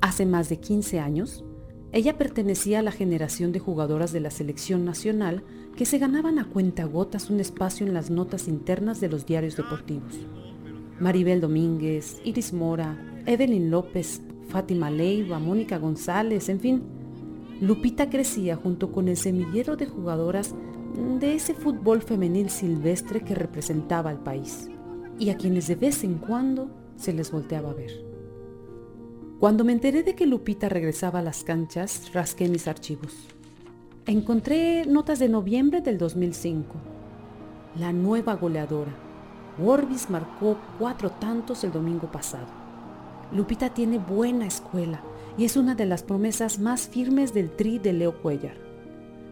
Hace 0.00 0.26
más 0.26 0.48
de 0.48 0.58
15 0.58 0.98
años, 0.98 1.44
ella 1.92 2.18
pertenecía 2.18 2.80
a 2.80 2.82
la 2.82 2.90
generación 2.90 3.52
de 3.52 3.60
jugadoras 3.60 4.12
de 4.12 4.18
la 4.18 4.32
selección 4.32 4.84
nacional 4.84 5.44
que 5.76 5.86
se 5.86 5.98
ganaban 5.98 6.40
a 6.40 6.50
cuentagotas 6.50 7.30
un 7.30 7.38
espacio 7.38 7.86
en 7.86 7.94
las 7.94 8.10
notas 8.10 8.48
internas 8.48 9.00
de 9.00 9.08
los 9.08 9.26
diarios 9.26 9.56
deportivos. 9.56 10.14
Maribel 10.98 11.40
Domínguez, 11.40 12.20
Iris 12.24 12.52
Mora, 12.52 12.98
Evelyn 13.26 13.70
López, 13.70 14.22
Fátima 14.48 14.90
Leiva, 14.90 15.38
Mónica 15.38 15.78
González, 15.78 16.48
en 16.48 16.58
fin. 16.58 17.03
Lupita 17.60 18.10
crecía 18.10 18.56
junto 18.56 18.90
con 18.90 19.08
el 19.08 19.16
semillero 19.16 19.76
de 19.76 19.86
jugadoras 19.86 20.54
de 21.20 21.34
ese 21.34 21.54
fútbol 21.54 22.02
femenil 22.02 22.50
silvestre 22.50 23.20
que 23.20 23.34
representaba 23.34 24.10
al 24.10 24.18
país 24.18 24.68
y 25.18 25.30
a 25.30 25.36
quienes 25.36 25.68
de 25.68 25.76
vez 25.76 26.02
en 26.02 26.18
cuando 26.18 26.68
se 26.96 27.12
les 27.12 27.30
volteaba 27.30 27.70
a 27.70 27.74
ver. 27.74 28.04
Cuando 29.38 29.64
me 29.64 29.72
enteré 29.72 30.02
de 30.02 30.14
que 30.14 30.26
Lupita 30.26 30.68
regresaba 30.68 31.20
a 31.20 31.22
las 31.22 31.44
canchas, 31.44 32.12
rasqué 32.12 32.48
mis 32.48 32.66
archivos. 32.66 33.14
Encontré 34.06 34.84
notas 34.86 35.18
de 35.18 35.28
noviembre 35.28 35.80
del 35.80 35.98
2005. 35.98 36.74
La 37.78 37.92
nueva 37.92 38.34
goleadora, 38.34 38.92
Worbis 39.58 40.10
marcó 40.10 40.58
cuatro 40.78 41.10
tantos 41.10 41.62
el 41.64 41.72
domingo 41.72 42.10
pasado. 42.10 42.46
Lupita 43.32 43.70
tiene 43.70 43.98
buena 43.98 44.46
escuela 44.46 45.02
y 45.36 45.44
es 45.44 45.56
una 45.56 45.74
de 45.74 45.86
las 45.86 46.02
promesas 46.02 46.58
más 46.58 46.88
firmes 46.88 47.34
del 47.34 47.50
tri 47.50 47.78
de 47.78 47.92
Leo 47.92 48.20
Cuellar. 48.22 48.56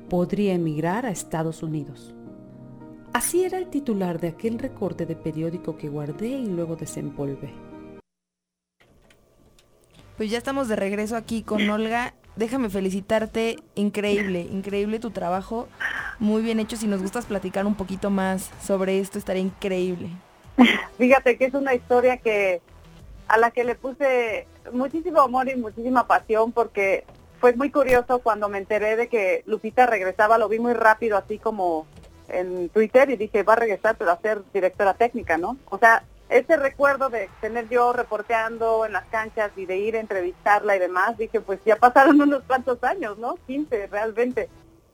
Podría 0.08 0.54
emigrar 0.54 1.06
a 1.06 1.10
Estados 1.10 1.62
Unidos. 1.62 2.14
Así 3.12 3.44
era 3.44 3.58
el 3.58 3.68
titular 3.68 4.20
de 4.20 4.28
aquel 4.28 4.58
recorte 4.58 5.06
de 5.06 5.14
periódico 5.14 5.76
que 5.76 5.88
guardé 5.88 6.28
y 6.28 6.46
luego 6.46 6.76
desempolvé. 6.76 7.52
Pues 10.16 10.30
ya 10.30 10.38
estamos 10.38 10.68
de 10.68 10.76
regreso 10.76 11.16
aquí 11.16 11.42
con 11.42 11.68
Olga. 11.68 12.14
Déjame 12.36 12.70
felicitarte, 12.70 13.56
increíble, 13.74 14.40
increíble 14.40 14.98
tu 14.98 15.10
trabajo 15.10 15.68
muy 16.18 16.42
bien 16.42 16.60
hecho. 16.60 16.76
Si 16.76 16.86
nos 16.86 17.02
gustas 17.02 17.26
platicar 17.26 17.66
un 17.66 17.74
poquito 17.74 18.10
más 18.10 18.50
sobre 18.62 18.98
esto, 18.98 19.18
estaría 19.18 19.42
increíble. 19.42 20.08
Fíjate 20.98 21.36
que 21.36 21.46
es 21.46 21.54
una 21.54 21.74
historia 21.74 22.16
que 22.16 22.60
a 23.28 23.38
la 23.38 23.50
que 23.50 23.64
le 23.64 23.74
puse 23.74 24.46
muchísimo 24.72 25.20
amor 25.20 25.48
y 25.48 25.56
muchísima 25.56 26.06
pasión 26.06 26.52
porque 26.52 27.04
fue 27.40 27.54
muy 27.54 27.70
curioso 27.70 28.20
cuando 28.20 28.48
me 28.48 28.58
enteré 28.58 28.96
de 28.96 29.08
que 29.08 29.42
Lupita 29.46 29.86
regresaba, 29.86 30.38
lo 30.38 30.48
vi 30.48 30.58
muy 30.58 30.74
rápido 30.74 31.16
así 31.16 31.38
como 31.38 31.86
en 32.28 32.68
Twitter 32.68 33.10
y 33.10 33.16
dije, 33.16 33.42
va 33.42 33.54
a 33.54 33.56
regresar 33.56 33.96
pero 33.96 34.12
a 34.12 34.20
ser 34.20 34.42
directora 34.52 34.94
técnica, 34.94 35.38
¿no? 35.38 35.56
O 35.68 35.78
sea, 35.78 36.04
ese 36.28 36.56
recuerdo 36.56 37.10
de 37.10 37.28
tener 37.40 37.68
yo 37.68 37.92
reporteando 37.92 38.86
en 38.86 38.92
las 38.92 39.04
canchas 39.06 39.50
y 39.56 39.66
de 39.66 39.76
ir 39.76 39.96
a 39.96 40.00
entrevistarla 40.00 40.76
y 40.76 40.78
demás, 40.78 41.18
dije, 41.18 41.40
pues 41.40 41.60
ya 41.64 41.76
pasaron 41.76 42.20
unos 42.22 42.42
cuantos 42.44 42.82
años, 42.84 43.18
¿no? 43.18 43.36
15 43.46 43.88
realmente. 43.88 44.48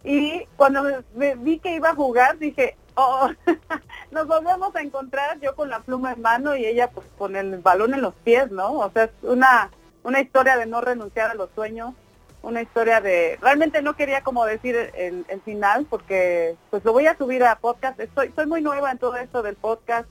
Y 0.04 0.46
cuando 0.56 0.82
me 1.14 1.34
vi 1.36 1.58
que 1.58 1.74
iba 1.74 1.90
a 1.90 1.94
jugar, 1.94 2.38
dije, 2.38 2.76
oh, 2.98 3.30
nos 4.10 4.26
volvemos 4.26 4.74
a 4.74 4.82
encontrar 4.82 5.38
yo 5.40 5.54
con 5.54 5.70
la 5.70 5.80
pluma 5.80 6.12
en 6.12 6.20
mano 6.22 6.56
y 6.56 6.66
ella 6.66 6.90
pues 6.90 7.06
con 7.16 7.36
el 7.36 7.58
balón 7.58 7.94
en 7.94 8.02
los 8.02 8.14
pies, 8.14 8.50
¿no? 8.50 8.72
O 8.72 8.90
sea, 8.90 9.04
es 9.04 9.10
una, 9.22 9.70
una 10.02 10.20
historia 10.20 10.56
de 10.56 10.66
no 10.66 10.80
renunciar 10.80 11.30
a 11.30 11.34
los 11.34 11.48
sueños, 11.54 11.94
una 12.42 12.60
historia 12.60 13.00
de, 13.00 13.38
realmente 13.40 13.82
no 13.82 13.94
quería 13.94 14.22
como 14.22 14.44
decir 14.44 14.76
el, 14.94 15.24
el 15.28 15.40
final 15.42 15.86
porque 15.88 16.56
pues 16.70 16.84
lo 16.84 16.92
voy 16.92 17.06
a 17.06 17.16
subir 17.16 17.44
a 17.44 17.56
podcast, 17.56 17.98
estoy, 18.00 18.32
soy 18.34 18.46
muy 18.46 18.62
nueva 18.62 18.90
en 18.90 18.98
todo 18.98 19.16
esto 19.16 19.42
del 19.42 19.56
podcast, 19.56 20.08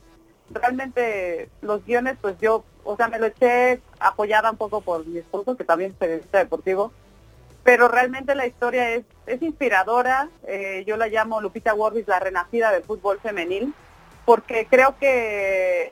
realmente 0.49 1.49
los 1.61 1.85
guiones 1.85 2.17
pues 2.21 2.37
yo, 2.39 2.63
o 2.85 2.95
sea, 2.95 3.09
me 3.09 3.19
lo 3.19 3.25
eché 3.25 3.81
apoyada 3.99 4.51
un 4.51 4.57
poco 4.57 4.81
por 4.81 5.05
mi 5.05 5.17
esposo 5.17 5.57
que 5.57 5.65
también 5.65 5.95
es 5.99 6.31
deportivo 6.31 6.93
pero 7.67 7.89
realmente 7.89 8.33
la 8.33 8.47
historia 8.47 8.91
es, 8.91 9.03
es 9.25 9.41
inspiradora. 9.41 10.29
Eh, 10.47 10.85
yo 10.87 10.95
la 10.95 11.07
llamo 11.07 11.41
Lupita 11.41 11.73
Warbis 11.73 12.07
la 12.07 12.17
renacida 12.17 12.71
del 12.71 12.83
fútbol 12.83 13.19
femenil, 13.19 13.73
porque 14.23 14.67
creo 14.69 14.95
que, 14.97 15.91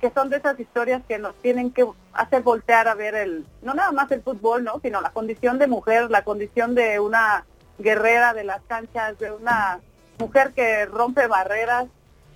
que 0.00 0.10
son 0.12 0.30
de 0.30 0.36
esas 0.36 0.60
historias 0.60 1.02
que 1.08 1.18
nos 1.18 1.34
tienen 1.42 1.72
que 1.72 1.84
hacer 2.12 2.42
voltear 2.42 2.86
a 2.86 2.94
ver 2.94 3.16
el, 3.16 3.44
no 3.60 3.74
nada 3.74 3.90
más 3.90 4.08
el 4.12 4.22
fútbol, 4.22 4.62
¿no? 4.62 4.78
sino 4.78 5.00
la 5.00 5.10
condición 5.10 5.58
de 5.58 5.66
mujer, 5.66 6.12
la 6.12 6.22
condición 6.22 6.76
de 6.76 7.00
una 7.00 7.44
guerrera 7.80 8.32
de 8.32 8.44
las 8.44 8.62
canchas, 8.68 9.18
de 9.18 9.32
una 9.32 9.80
mujer 10.20 10.52
que 10.52 10.86
rompe 10.86 11.26
barreras. 11.26 11.86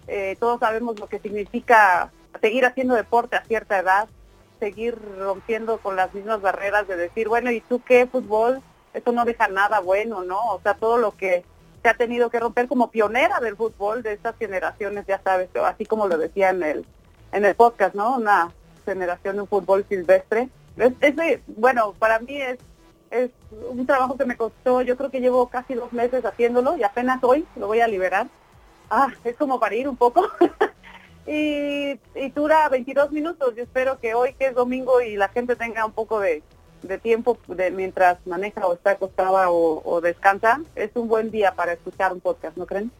Eh, 0.08 0.36
todos 0.40 0.58
sabemos 0.58 0.98
lo 0.98 1.06
que 1.06 1.20
significa 1.20 2.10
seguir 2.40 2.66
haciendo 2.66 2.96
deporte 2.96 3.36
a 3.36 3.44
cierta 3.44 3.78
edad, 3.78 4.08
seguir 4.58 4.98
rompiendo 5.16 5.78
con 5.78 5.94
las 5.94 6.12
mismas 6.12 6.40
barreras 6.40 6.88
de 6.88 6.96
decir, 6.96 7.28
bueno, 7.28 7.52
¿y 7.52 7.60
tú 7.60 7.80
qué 7.84 8.08
fútbol? 8.08 8.60
Eso 8.94 9.12
no 9.12 9.24
deja 9.24 9.48
nada 9.48 9.80
bueno, 9.80 10.22
¿no? 10.22 10.38
O 10.52 10.60
sea, 10.60 10.74
todo 10.74 10.98
lo 10.98 11.16
que 11.16 11.44
se 11.82 11.88
ha 11.88 11.94
tenido 11.94 12.30
que 12.30 12.40
romper 12.40 12.68
como 12.68 12.90
pionera 12.90 13.40
del 13.40 13.56
fútbol 13.56 14.02
de 14.02 14.12
estas 14.12 14.36
generaciones, 14.36 15.06
ya 15.06 15.20
sabes, 15.22 15.48
así 15.64 15.86
como 15.86 16.08
lo 16.08 16.18
decía 16.18 16.50
en 16.50 16.62
el, 16.62 16.86
en 17.32 17.44
el 17.44 17.54
podcast, 17.54 17.94
¿no? 17.94 18.16
Una 18.16 18.52
generación 18.84 19.36
de 19.36 19.42
un 19.42 19.48
fútbol 19.48 19.84
silvestre. 19.88 20.48
Es, 20.76 21.40
bueno, 21.46 21.94
para 21.98 22.18
mí 22.18 22.40
es, 22.40 22.58
es 23.10 23.30
un 23.68 23.86
trabajo 23.86 24.16
que 24.16 24.24
me 24.24 24.36
costó, 24.36 24.82
yo 24.82 24.96
creo 24.96 25.10
que 25.10 25.20
llevo 25.20 25.48
casi 25.48 25.74
dos 25.74 25.92
meses 25.92 26.24
haciéndolo 26.24 26.76
y 26.76 26.82
apenas 26.82 27.22
hoy 27.22 27.46
lo 27.56 27.66
voy 27.66 27.80
a 27.80 27.88
liberar. 27.88 28.28
Ah, 28.90 29.08
es 29.24 29.36
como 29.36 29.60
para 29.60 29.74
ir 29.74 29.88
un 29.88 29.96
poco. 29.96 30.28
y, 31.26 31.98
y 32.14 32.30
dura 32.34 32.68
22 32.68 33.12
minutos. 33.12 33.54
Yo 33.54 33.62
espero 33.62 34.00
que 34.00 34.14
hoy, 34.14 34.34
que 34.34 34.46
es 34.46 34.54
domingo, 34.54 35.00
y 35.00 35.16
la 35.16 35.28
gente 35.28 35.54
tenga 35.54 35.86
un 35.86 35.92
poco 35.92 36.18
de, 36.18 36.42
de 36.82 36.98
tiempo 36.98 37.38
de 37.48 37.70
mientras 37.70 38.18
maneja 38.26 38.66
o 38.66 38.74
está 38.74 38.92
acostada 38.92 39.50
o, 39.50 40.00
descansa, 40.00 40.60
es 40.74 40.90
un 40.94 41.08
buen 41.08 41.30
día 41.30 41.54
para 41.54 41.72
escuchar 41.72 42.12
un 42.12 42.20
podcast, 42.20 42.56
¿no 42.56 42.66
creen? 42.66 42.90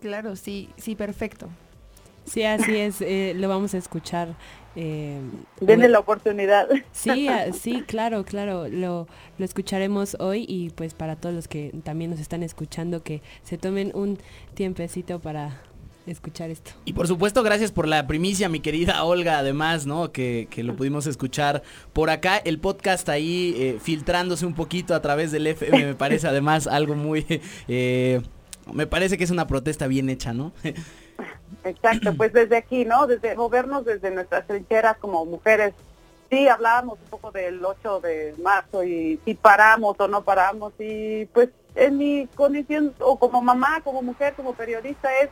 Claro, 0.00 0.36
sí, 0.36 0.70
sí, 0.76 0.94
perfecto. 0.94 1.48
Sí, 2.24 2.44
así 2.44 2.76
es, 2.76 3.00
eh, 3.00 3.32
lo 3.34 3.48
vamos 3.48 3.74
a 3.74 3.78
escuchar. 3.78 4.34
Eh, 4.76 5.18
Denle 5.60 5.88
la 5.88 5.98
oportunidad. 5.98 6.68
Sí, 6.92 7.28
sí, 7.52 7.82
claro, 7.82 8.24
claro, 8.24 8.68
lo, 8.68 9.08
lo 9.38 9.44
escucharemos 9.44 10.16
hoy 10.20 10.44
y 10.46 10.70
pues 10.70 10.94
para 10.94 11.16
todos 11.16 11.34
los 11.34 11.48
que 11.48 11.72
también 11.82 12.10
nos 12.10 12.20
están 12.20 12.42
escuchando 12.42 13.02
que 13.02 13.22
se 13.42 13.58
tomen 13.58 13.90
un 13.94 14.18
tiempecito 14.54 15.18
para 15.18 15.62
escuchar 16.10 16.50
esto. 16.50 16.72
Y 16.84 16.92
por 16.92 17.06
supuesto, 17.06 17.42
gracias 17.42 17.72
por 17.72 17.86
la 17.86 18.06
primicia, 18.06 18.48
mi 18.48 18.60
querida 18.60 19.04
Olga, 19.04 19.38
además, 19.38 19.86
¿no? 19.86 20.12
Que, 20.12 20.48
lo 20.56 20.76
pudimos 20.76 21.06
escuchar 21.06 21.62
por 21.92 22.10
acá. 22.10 22.36
El 22.38 22.58
podcast 22.58 23.08
ahí 23.08 23.54
eh, 23.56 23.78
filtrándose 23.80 24.46
un 24.46 24.54
poquito 24.54 24.94
a 24.94 25.02
través 25.02 25.32
del 25.32 25.46
FM, 25.46 25.86
me 25.86 25.94
parece 25.96 26.28
además 26.28 26.66
algo 26.66 26.94
muy... 26.94 27.26
Eh, 27.68 28.22
me 28.72 28.86
parece 28.86 29.16
que 29.16 29.24
es 29.24 29.30
una 29.30 29.46
protesta 29.46 29.86
bien 29.86 30.10
hecha, 30.10 30.32
¿no? 30.32 30.52
Exacto, 31.64 32.14
pues 32.16 32.32
desde 32.32 32.56
aquí, 32.56 32.84
¿no? 32.84 33.06
Desde 33.06 33.34
movernos 33.34 33.84
desde 33.84 34.10
nuestras 34.10 34.46
trincheras 34.46 34.96
como 34.98 35.24
mujeres. 35.24 35.74
Sí, 36.30 36.46
hablábamos 36.46 36.98
un 37.02 37.08
poco 37.08 37.30
del 37.30 37.64
8 37.64 38.00
de 38.00 38.34
marzo 38.42 38.84
y 38.84 39.18
si 39.24 39.34
paramos 39.34 39.96
o 39.98 40.08
no 40.08 40.22
paramos 40.22 40.74
y 40.78 41.24
pues 41.26 41.48
en 41.74 41.96
mi 41.96 42.28
condición 42.34 42.94
o 42.98 43.18
como 43.18 43.40
mamá, 43.40 43.80
como 43.82 44.02
mujer, 44.02 44.34
como 44.34 44.52
periodista 44.52 45.08
es 45.22 45.30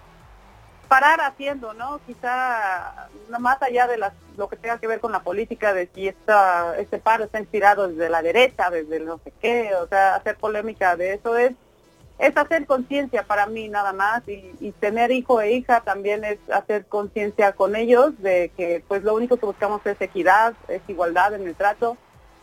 parar 0.88 1.20
haciendo, 1.20 1.74
¿no? 1.74 2.00
Quizá 2.06 3.08
más 3.38 3.62
allá 3.62 3.86
de 3.86 3.98
las, 3.98 4.12
lo 4.36 4.48
que 4.48 4.56
tenga 4.56 4.78
que 4.78 4.86
ver 4.86 5.00
con 5.00 5.12
la 5.12 5.22
política, 5.22 5.72
de 5.72 5.88
si 5.94 6.08
esta, 6.08 6.78
este 6.78 6.98
paro 6.98 7.24
está 7.24 7.40
inspirado 7.40 7.88
desde 7.88 8.08
la 8.08 8.22
derecha, 8.22 8.70
desde 8.70 9.00
no 9.00 9.18
sé 9.18 9.32
qué, 9.40 9.74
o 9.74 9.86
sea, 9.88 10.14
hacer 10.16 10.36
polémica 10.36 10.96
de 10.96 11.14
eso 11.14 11.36
es 11.36 11.52
es 12.18 12.34
hacer 12.34 12.64
conciencia 12.64 13.24
para 13.24 13.46
mí 13.46 13.68
nada 13.68 13.92
más 13.92 14.26
y, 14.26 14.54
y, 14.60 14.72
tener 14.72 15.10
hijo 15.12 15.42
e 15.42 15.52
hija 15.52 15.82
también 15.82 16.24
es 16.24 16.38
hacer 16.50 16.86
conciencia 16.86 17.52
con 17.52 17.76
ellos 17.76 18.18
de 18.22 18.50
que 18.56 18.82
pues 18.88 19.02
lo 19.04 19.14
único 19.14 19.36
que 19.36 19.44
buscamos 19.44 19.84
es 19.84 20.00
equidad, 20.00 20.54
es 20.68 20.80
igualdad 20.88 21.34
en 21.34 21.46
el 21.46 21.54
trato 21.54 21.98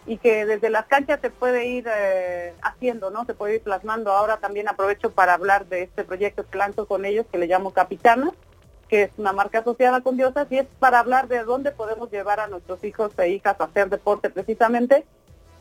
y 0.05 0.17
que 0.17 0.45
desde 0.45 0.69
las 0.69 0.85
canchas 0.85 1.19
se 1.21 1.29
puede 1.29 1.65
ir 1.65 1.87
eh, 1.87 2.53
haciendo, 2.61 3.09
¿no? 3.09 3.25
Se 3.25 3.33
puede 3.33 3.55
ir 3.55 3.61
plasmando. 3.61 4.11
Ahora 4.11 4.37
también 4.37 4.67
aprovecho 4.67 5.11
para 5.11 5.33
hablar 5.33 5.67
de 5.67 5.83
este 5.83 6.03
proyecto 6.03 6.45
que 6.45 6.57
lanzo 6.57 6.87
con 6.87 7.05
ellos, 7.05 7.25
que 7.31 7.37
le 7.37 7.47
llamo 7.47 7.71
Capitana, 7.71 8.31
que 8.89 9.03
es 9.03 9.11
una 9.17 9.33
marca 9.33 9.59
asociada 9.59 10.01
con 10.01 10.17
Diosas, 10.17 10.47
y 10.51 10.59
es 10.59 10.67
para 10.79 10.99
hablar 10.99 11.27
de 11.27 11.43
dónde 11.43 11.71
podemos 11.71 12.11
llevar 12.11 12.39
a 12.39 12.47
nuestros 12.47 12.83
hijos 12.83 13.17
e 13.17 13.29
hijas 13.29 13.59
a 13.59 13.63
hacer 13.65 13.89
deporte 13.89 14.29
precisamente 14.29 15.05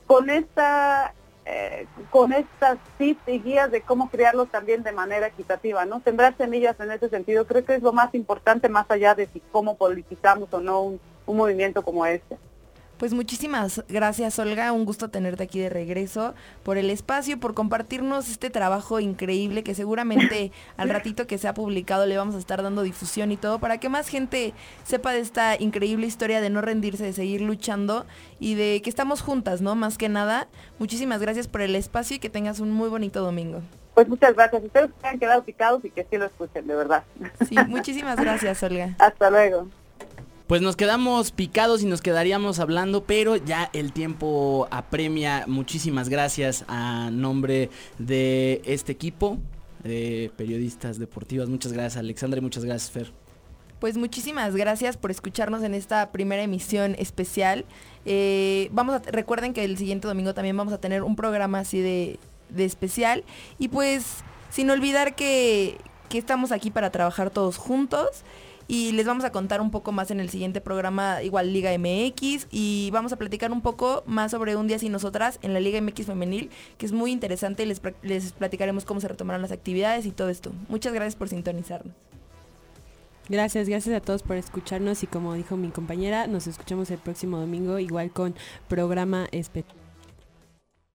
con 0.06 0.28
esta 0.28 1.14
eh, 1.44 1.86
con 2.10 2.32
estas 2.32 2.78
tips 2.98 3.26
y 3.26 3.40
guías 3.40 3.70
de 3.70 3.82
cómo 3.82 4.10
crearlos 4.10 4.48
también 4.48 4.84
de 4.84 4.92
manera 4.92 5.26
equitativa, 5.26 5.84
¿no? 5.84 6.00
Sembrar 6.00 6.36
semillas 6.36 6.78
en 6.78 6.92
ese 6.92 7.08
sentido 7.08 7.46
creo 7.46 7.64
que 7.64 7.74
es 7.74 7.82
lo 7.82 7.92
más 7.92 8.14
importante 8.14 8.68
más 8.68 8.88
allá 8.90 9.14
de 9.14 9.26
si 9.26 9.40
cómo 9.50 9.76
politizamos 9.76 10.52
o 10.52 10.60
no 10.60 10.82
un, 10.82 11.00
un 11.26 11.36
movimiento 11.36 11.82
como 11.82 12.06
este. 12.06 12.38
Pues 13.02 13.14
muchísimas 13.14 13.82
gracias 13.88 14.38
Olga, 14.38 14.70
un 14.70 14.84
gusto 14.84 15.10
tenerte 15.10 15.42
aquí 15.42 15.58
de 15.58 15.68
regreso, 15.68 16.34
por 16.62 16.78
el 16.78 16.88
espacio, 16.88 17.40
por 17.40 17.52
compartirnos 17.52 18.28
este 18.28 18.48
trabajo 18.48 19.00
increíble 19.00 19.64
que 19.64 19.74
seguramente 19.74 20.52
al 20.76 20.88
ratito 20.88 21.26
que 21.26 21.36
se 21.36 21.48
ha 21.48 21.52
publicado 21.52 22.06
le 22.06 22.16
vamos 22.16 22.36
a 22.36 22.38
estar 22.38 22.62
dando 22.62 22.82
difusión 22.82 23.32
y 23.32 23.36
todo 23.36 23.58
para 23.58 23.78
que 23.78 23.88
más 23.88 24.06
gente 24.06 24.54
sepa 24.84 25.12
de 25.12 25.18
esta 25.18 25.60
increíble 25.60 26.06
historia 26.06 26.40
de 26.40 26.48
no 26.48 26.60
rendirse, 26.60 27.02
de 27.02 27.12
seguir 27.12 27.40
luchando 27.40 28.06
y 28.38 28.54
de 28.54 28.80
que 28.82 28.90
estamos 28.90 29.20
juntas, 29.20 29.62
¿no? 29.62 29.74
Más 29.74 29.98
que 29.98 30.08
nada, 30.08 30.46
muchísimas 30.78 31.20
gracias 31.20 31.48
por 31.48 31.62
el 31.62 31.74
espacio 31.74 32.14
y 32.14 32.20
que 32.20 32.30
tengas 32.30 32.60
un 32.60 32.70
muy 32.70 32.88
bonito 32.88 33.20
domingo. 33.20 33.62
Pues 33.94 34.08
muchas 34.08 34.32
gracias. 34.36 34.62
Ustedes 34.62 34.90
se 35.00 35.08
han 35.08 35.18
quedado 35.18 35.42
picados 35.42 35.84
y 35.84 35.90
que 35.90 36.06
sí 36.08 36.18
lo 36.18 36.26
escuchen, 36.26 36.68
de 36.68 36.76
verdad. 36.76 37.02
Sí, 37.48 37.56
muchísimas 37.66 38.16
gracias, 38.16 38.62
Olga. 38.62 38.94
Hasta 39.00 39.28
luego. 39.28 39.66
Pues 40.52 40.60
nos 40.60 40.76
quedamos 40.76 41.32
picados 41.32 41.82
y 41.82 41.86
nos 41.86 42.02
quedaríamos 42.02 42.58
hablando, 42.58 43.04
pero 43.04 43.36
ya 43.36 43.70
el 43.72 43.94
tiempo 43.94 44.68
apremia. 44.70 45.46
Muchísimas 45.46 46.10
gracias 46.10 46.66
a 46.68 47.08
nombre 47.10 47.70
de 47.98 48.60
este 48.66 48.92
equipo 48.92 49.38
de 49.82 50.30
periodistas 50.36 50.98
deportivas. 50.98 51.48
Muchas 51.48 51.72
gracias 51.72 51.96
Alexandra 51.96 52.36
y 52.36 52.42
muchas 52.42 52.66
gracias 52.66 52.90
Fer. 52.90 53.12
Pues 53.78 53.96
muchísimas 53.96 54.54
gracias 54.54 54.98
por 54.98 55.10
escucharnos 55.10 55.62
en 55.62 55.72
esta 55.72 56.12
primera 56.12 56.42
emisión 56.42 56.96
especial. 56.98 57.64
Eh, 58.04 58.68
vamos 58.72 58.96
a, 58.96 58.98
recuerden 59.10 59.54
que 59.54 59.64
el 59.64 59.78
siguiente 59.78 60.06
domingo 60.06 60.34
también 60.34 60.54
vamos 60.54 60.74
a 60.74 60.78
tener 60.82 61.02
un 61.02 61.16
programa 61.16 61.60
así 61.60 61.80
de, 61.80 62.18
de 62.50 62.66
especial. 62.66 63.24
Y 63.58 63.68
pues 63.68 64.16
sin 64.50 64.68
olvidar 64.68 65.14
que, 65.14 65.78
que 66.10 66.18
estamos 66.18 66.52
aquí 66.52 66.70
para 66.70 66.90
trabajar 66.90 67.30
todos 67.30 67.56
juntos 67.56 68.22
y 68.72 68.92
les 68.92 69.04
vamos 69.04 69.22
a 69.24 69.32
contar 69.32 69.60
un 69.60 69.70
poco 69.70 69.92
más 69.92 70.10
en 70.10 70.18
el 70.18 70.30
siguiente 70.30 70.62
programa, 70.62 71.22
igual 71.22 71.52
Liga 71.52 71.70
MX, 71.76 72.46
y 72.50 72.88
vamos 72.90 73.12
a 73.12 73.16
platicar 73.16 73.52
un 73.52 73.60
poco 73.60 74.02
más 74.06 74.30
sobre 74.30 74.56
un 74.56 74.66
día 74.66 74.78
sin 74.78 74.92
nosotras 74.92 75.38
en 75.42 75.52
la 75.52 75.60
Liga 75.60 75.78
MX 75.82 76.06
femenil, 76.06 76.48
que 76.78 76.86
es 76.86 76.92
muy 76.92 77.12
interesante 77.12 77.66
les, 77.66 77.82
les 78.00 78.32
platicaremos 78.32 78.86
cómo 78.86 78.98
se 79.02 79.08
retomarán 79.08 79.42
las 79.42 79.52
actividades 79.52 80.06
y 80.06 80.10
todo 80.10 80.30
esto. 80.30 80.52
Muchas 80.70 80.94
gracias 80.94 81.16
por 81.16 81.28
sintonizarnos. 81.28 81.94
Gracias, 83.28 83.68
gracias 83.68 83.94
a 83.94 84.00
todos 84.00 84.22
por 84.22 84.36
escucharnos 84.36 85.02
y 85.02 85.06
como 85.06 85.34
dijo 85.34 85.58
mi 85.58 85.68
compañera, 85.68 86.26
nos 86.26 86.46
escuchamos 86.46 86.90
el 86.90 86.98
próximo 86.98 87.38
domingo 87.38 87.78
igual 87.78 88.10
con 88.10 88.34
programa 88.68 89.28
especial. 89.32 89.81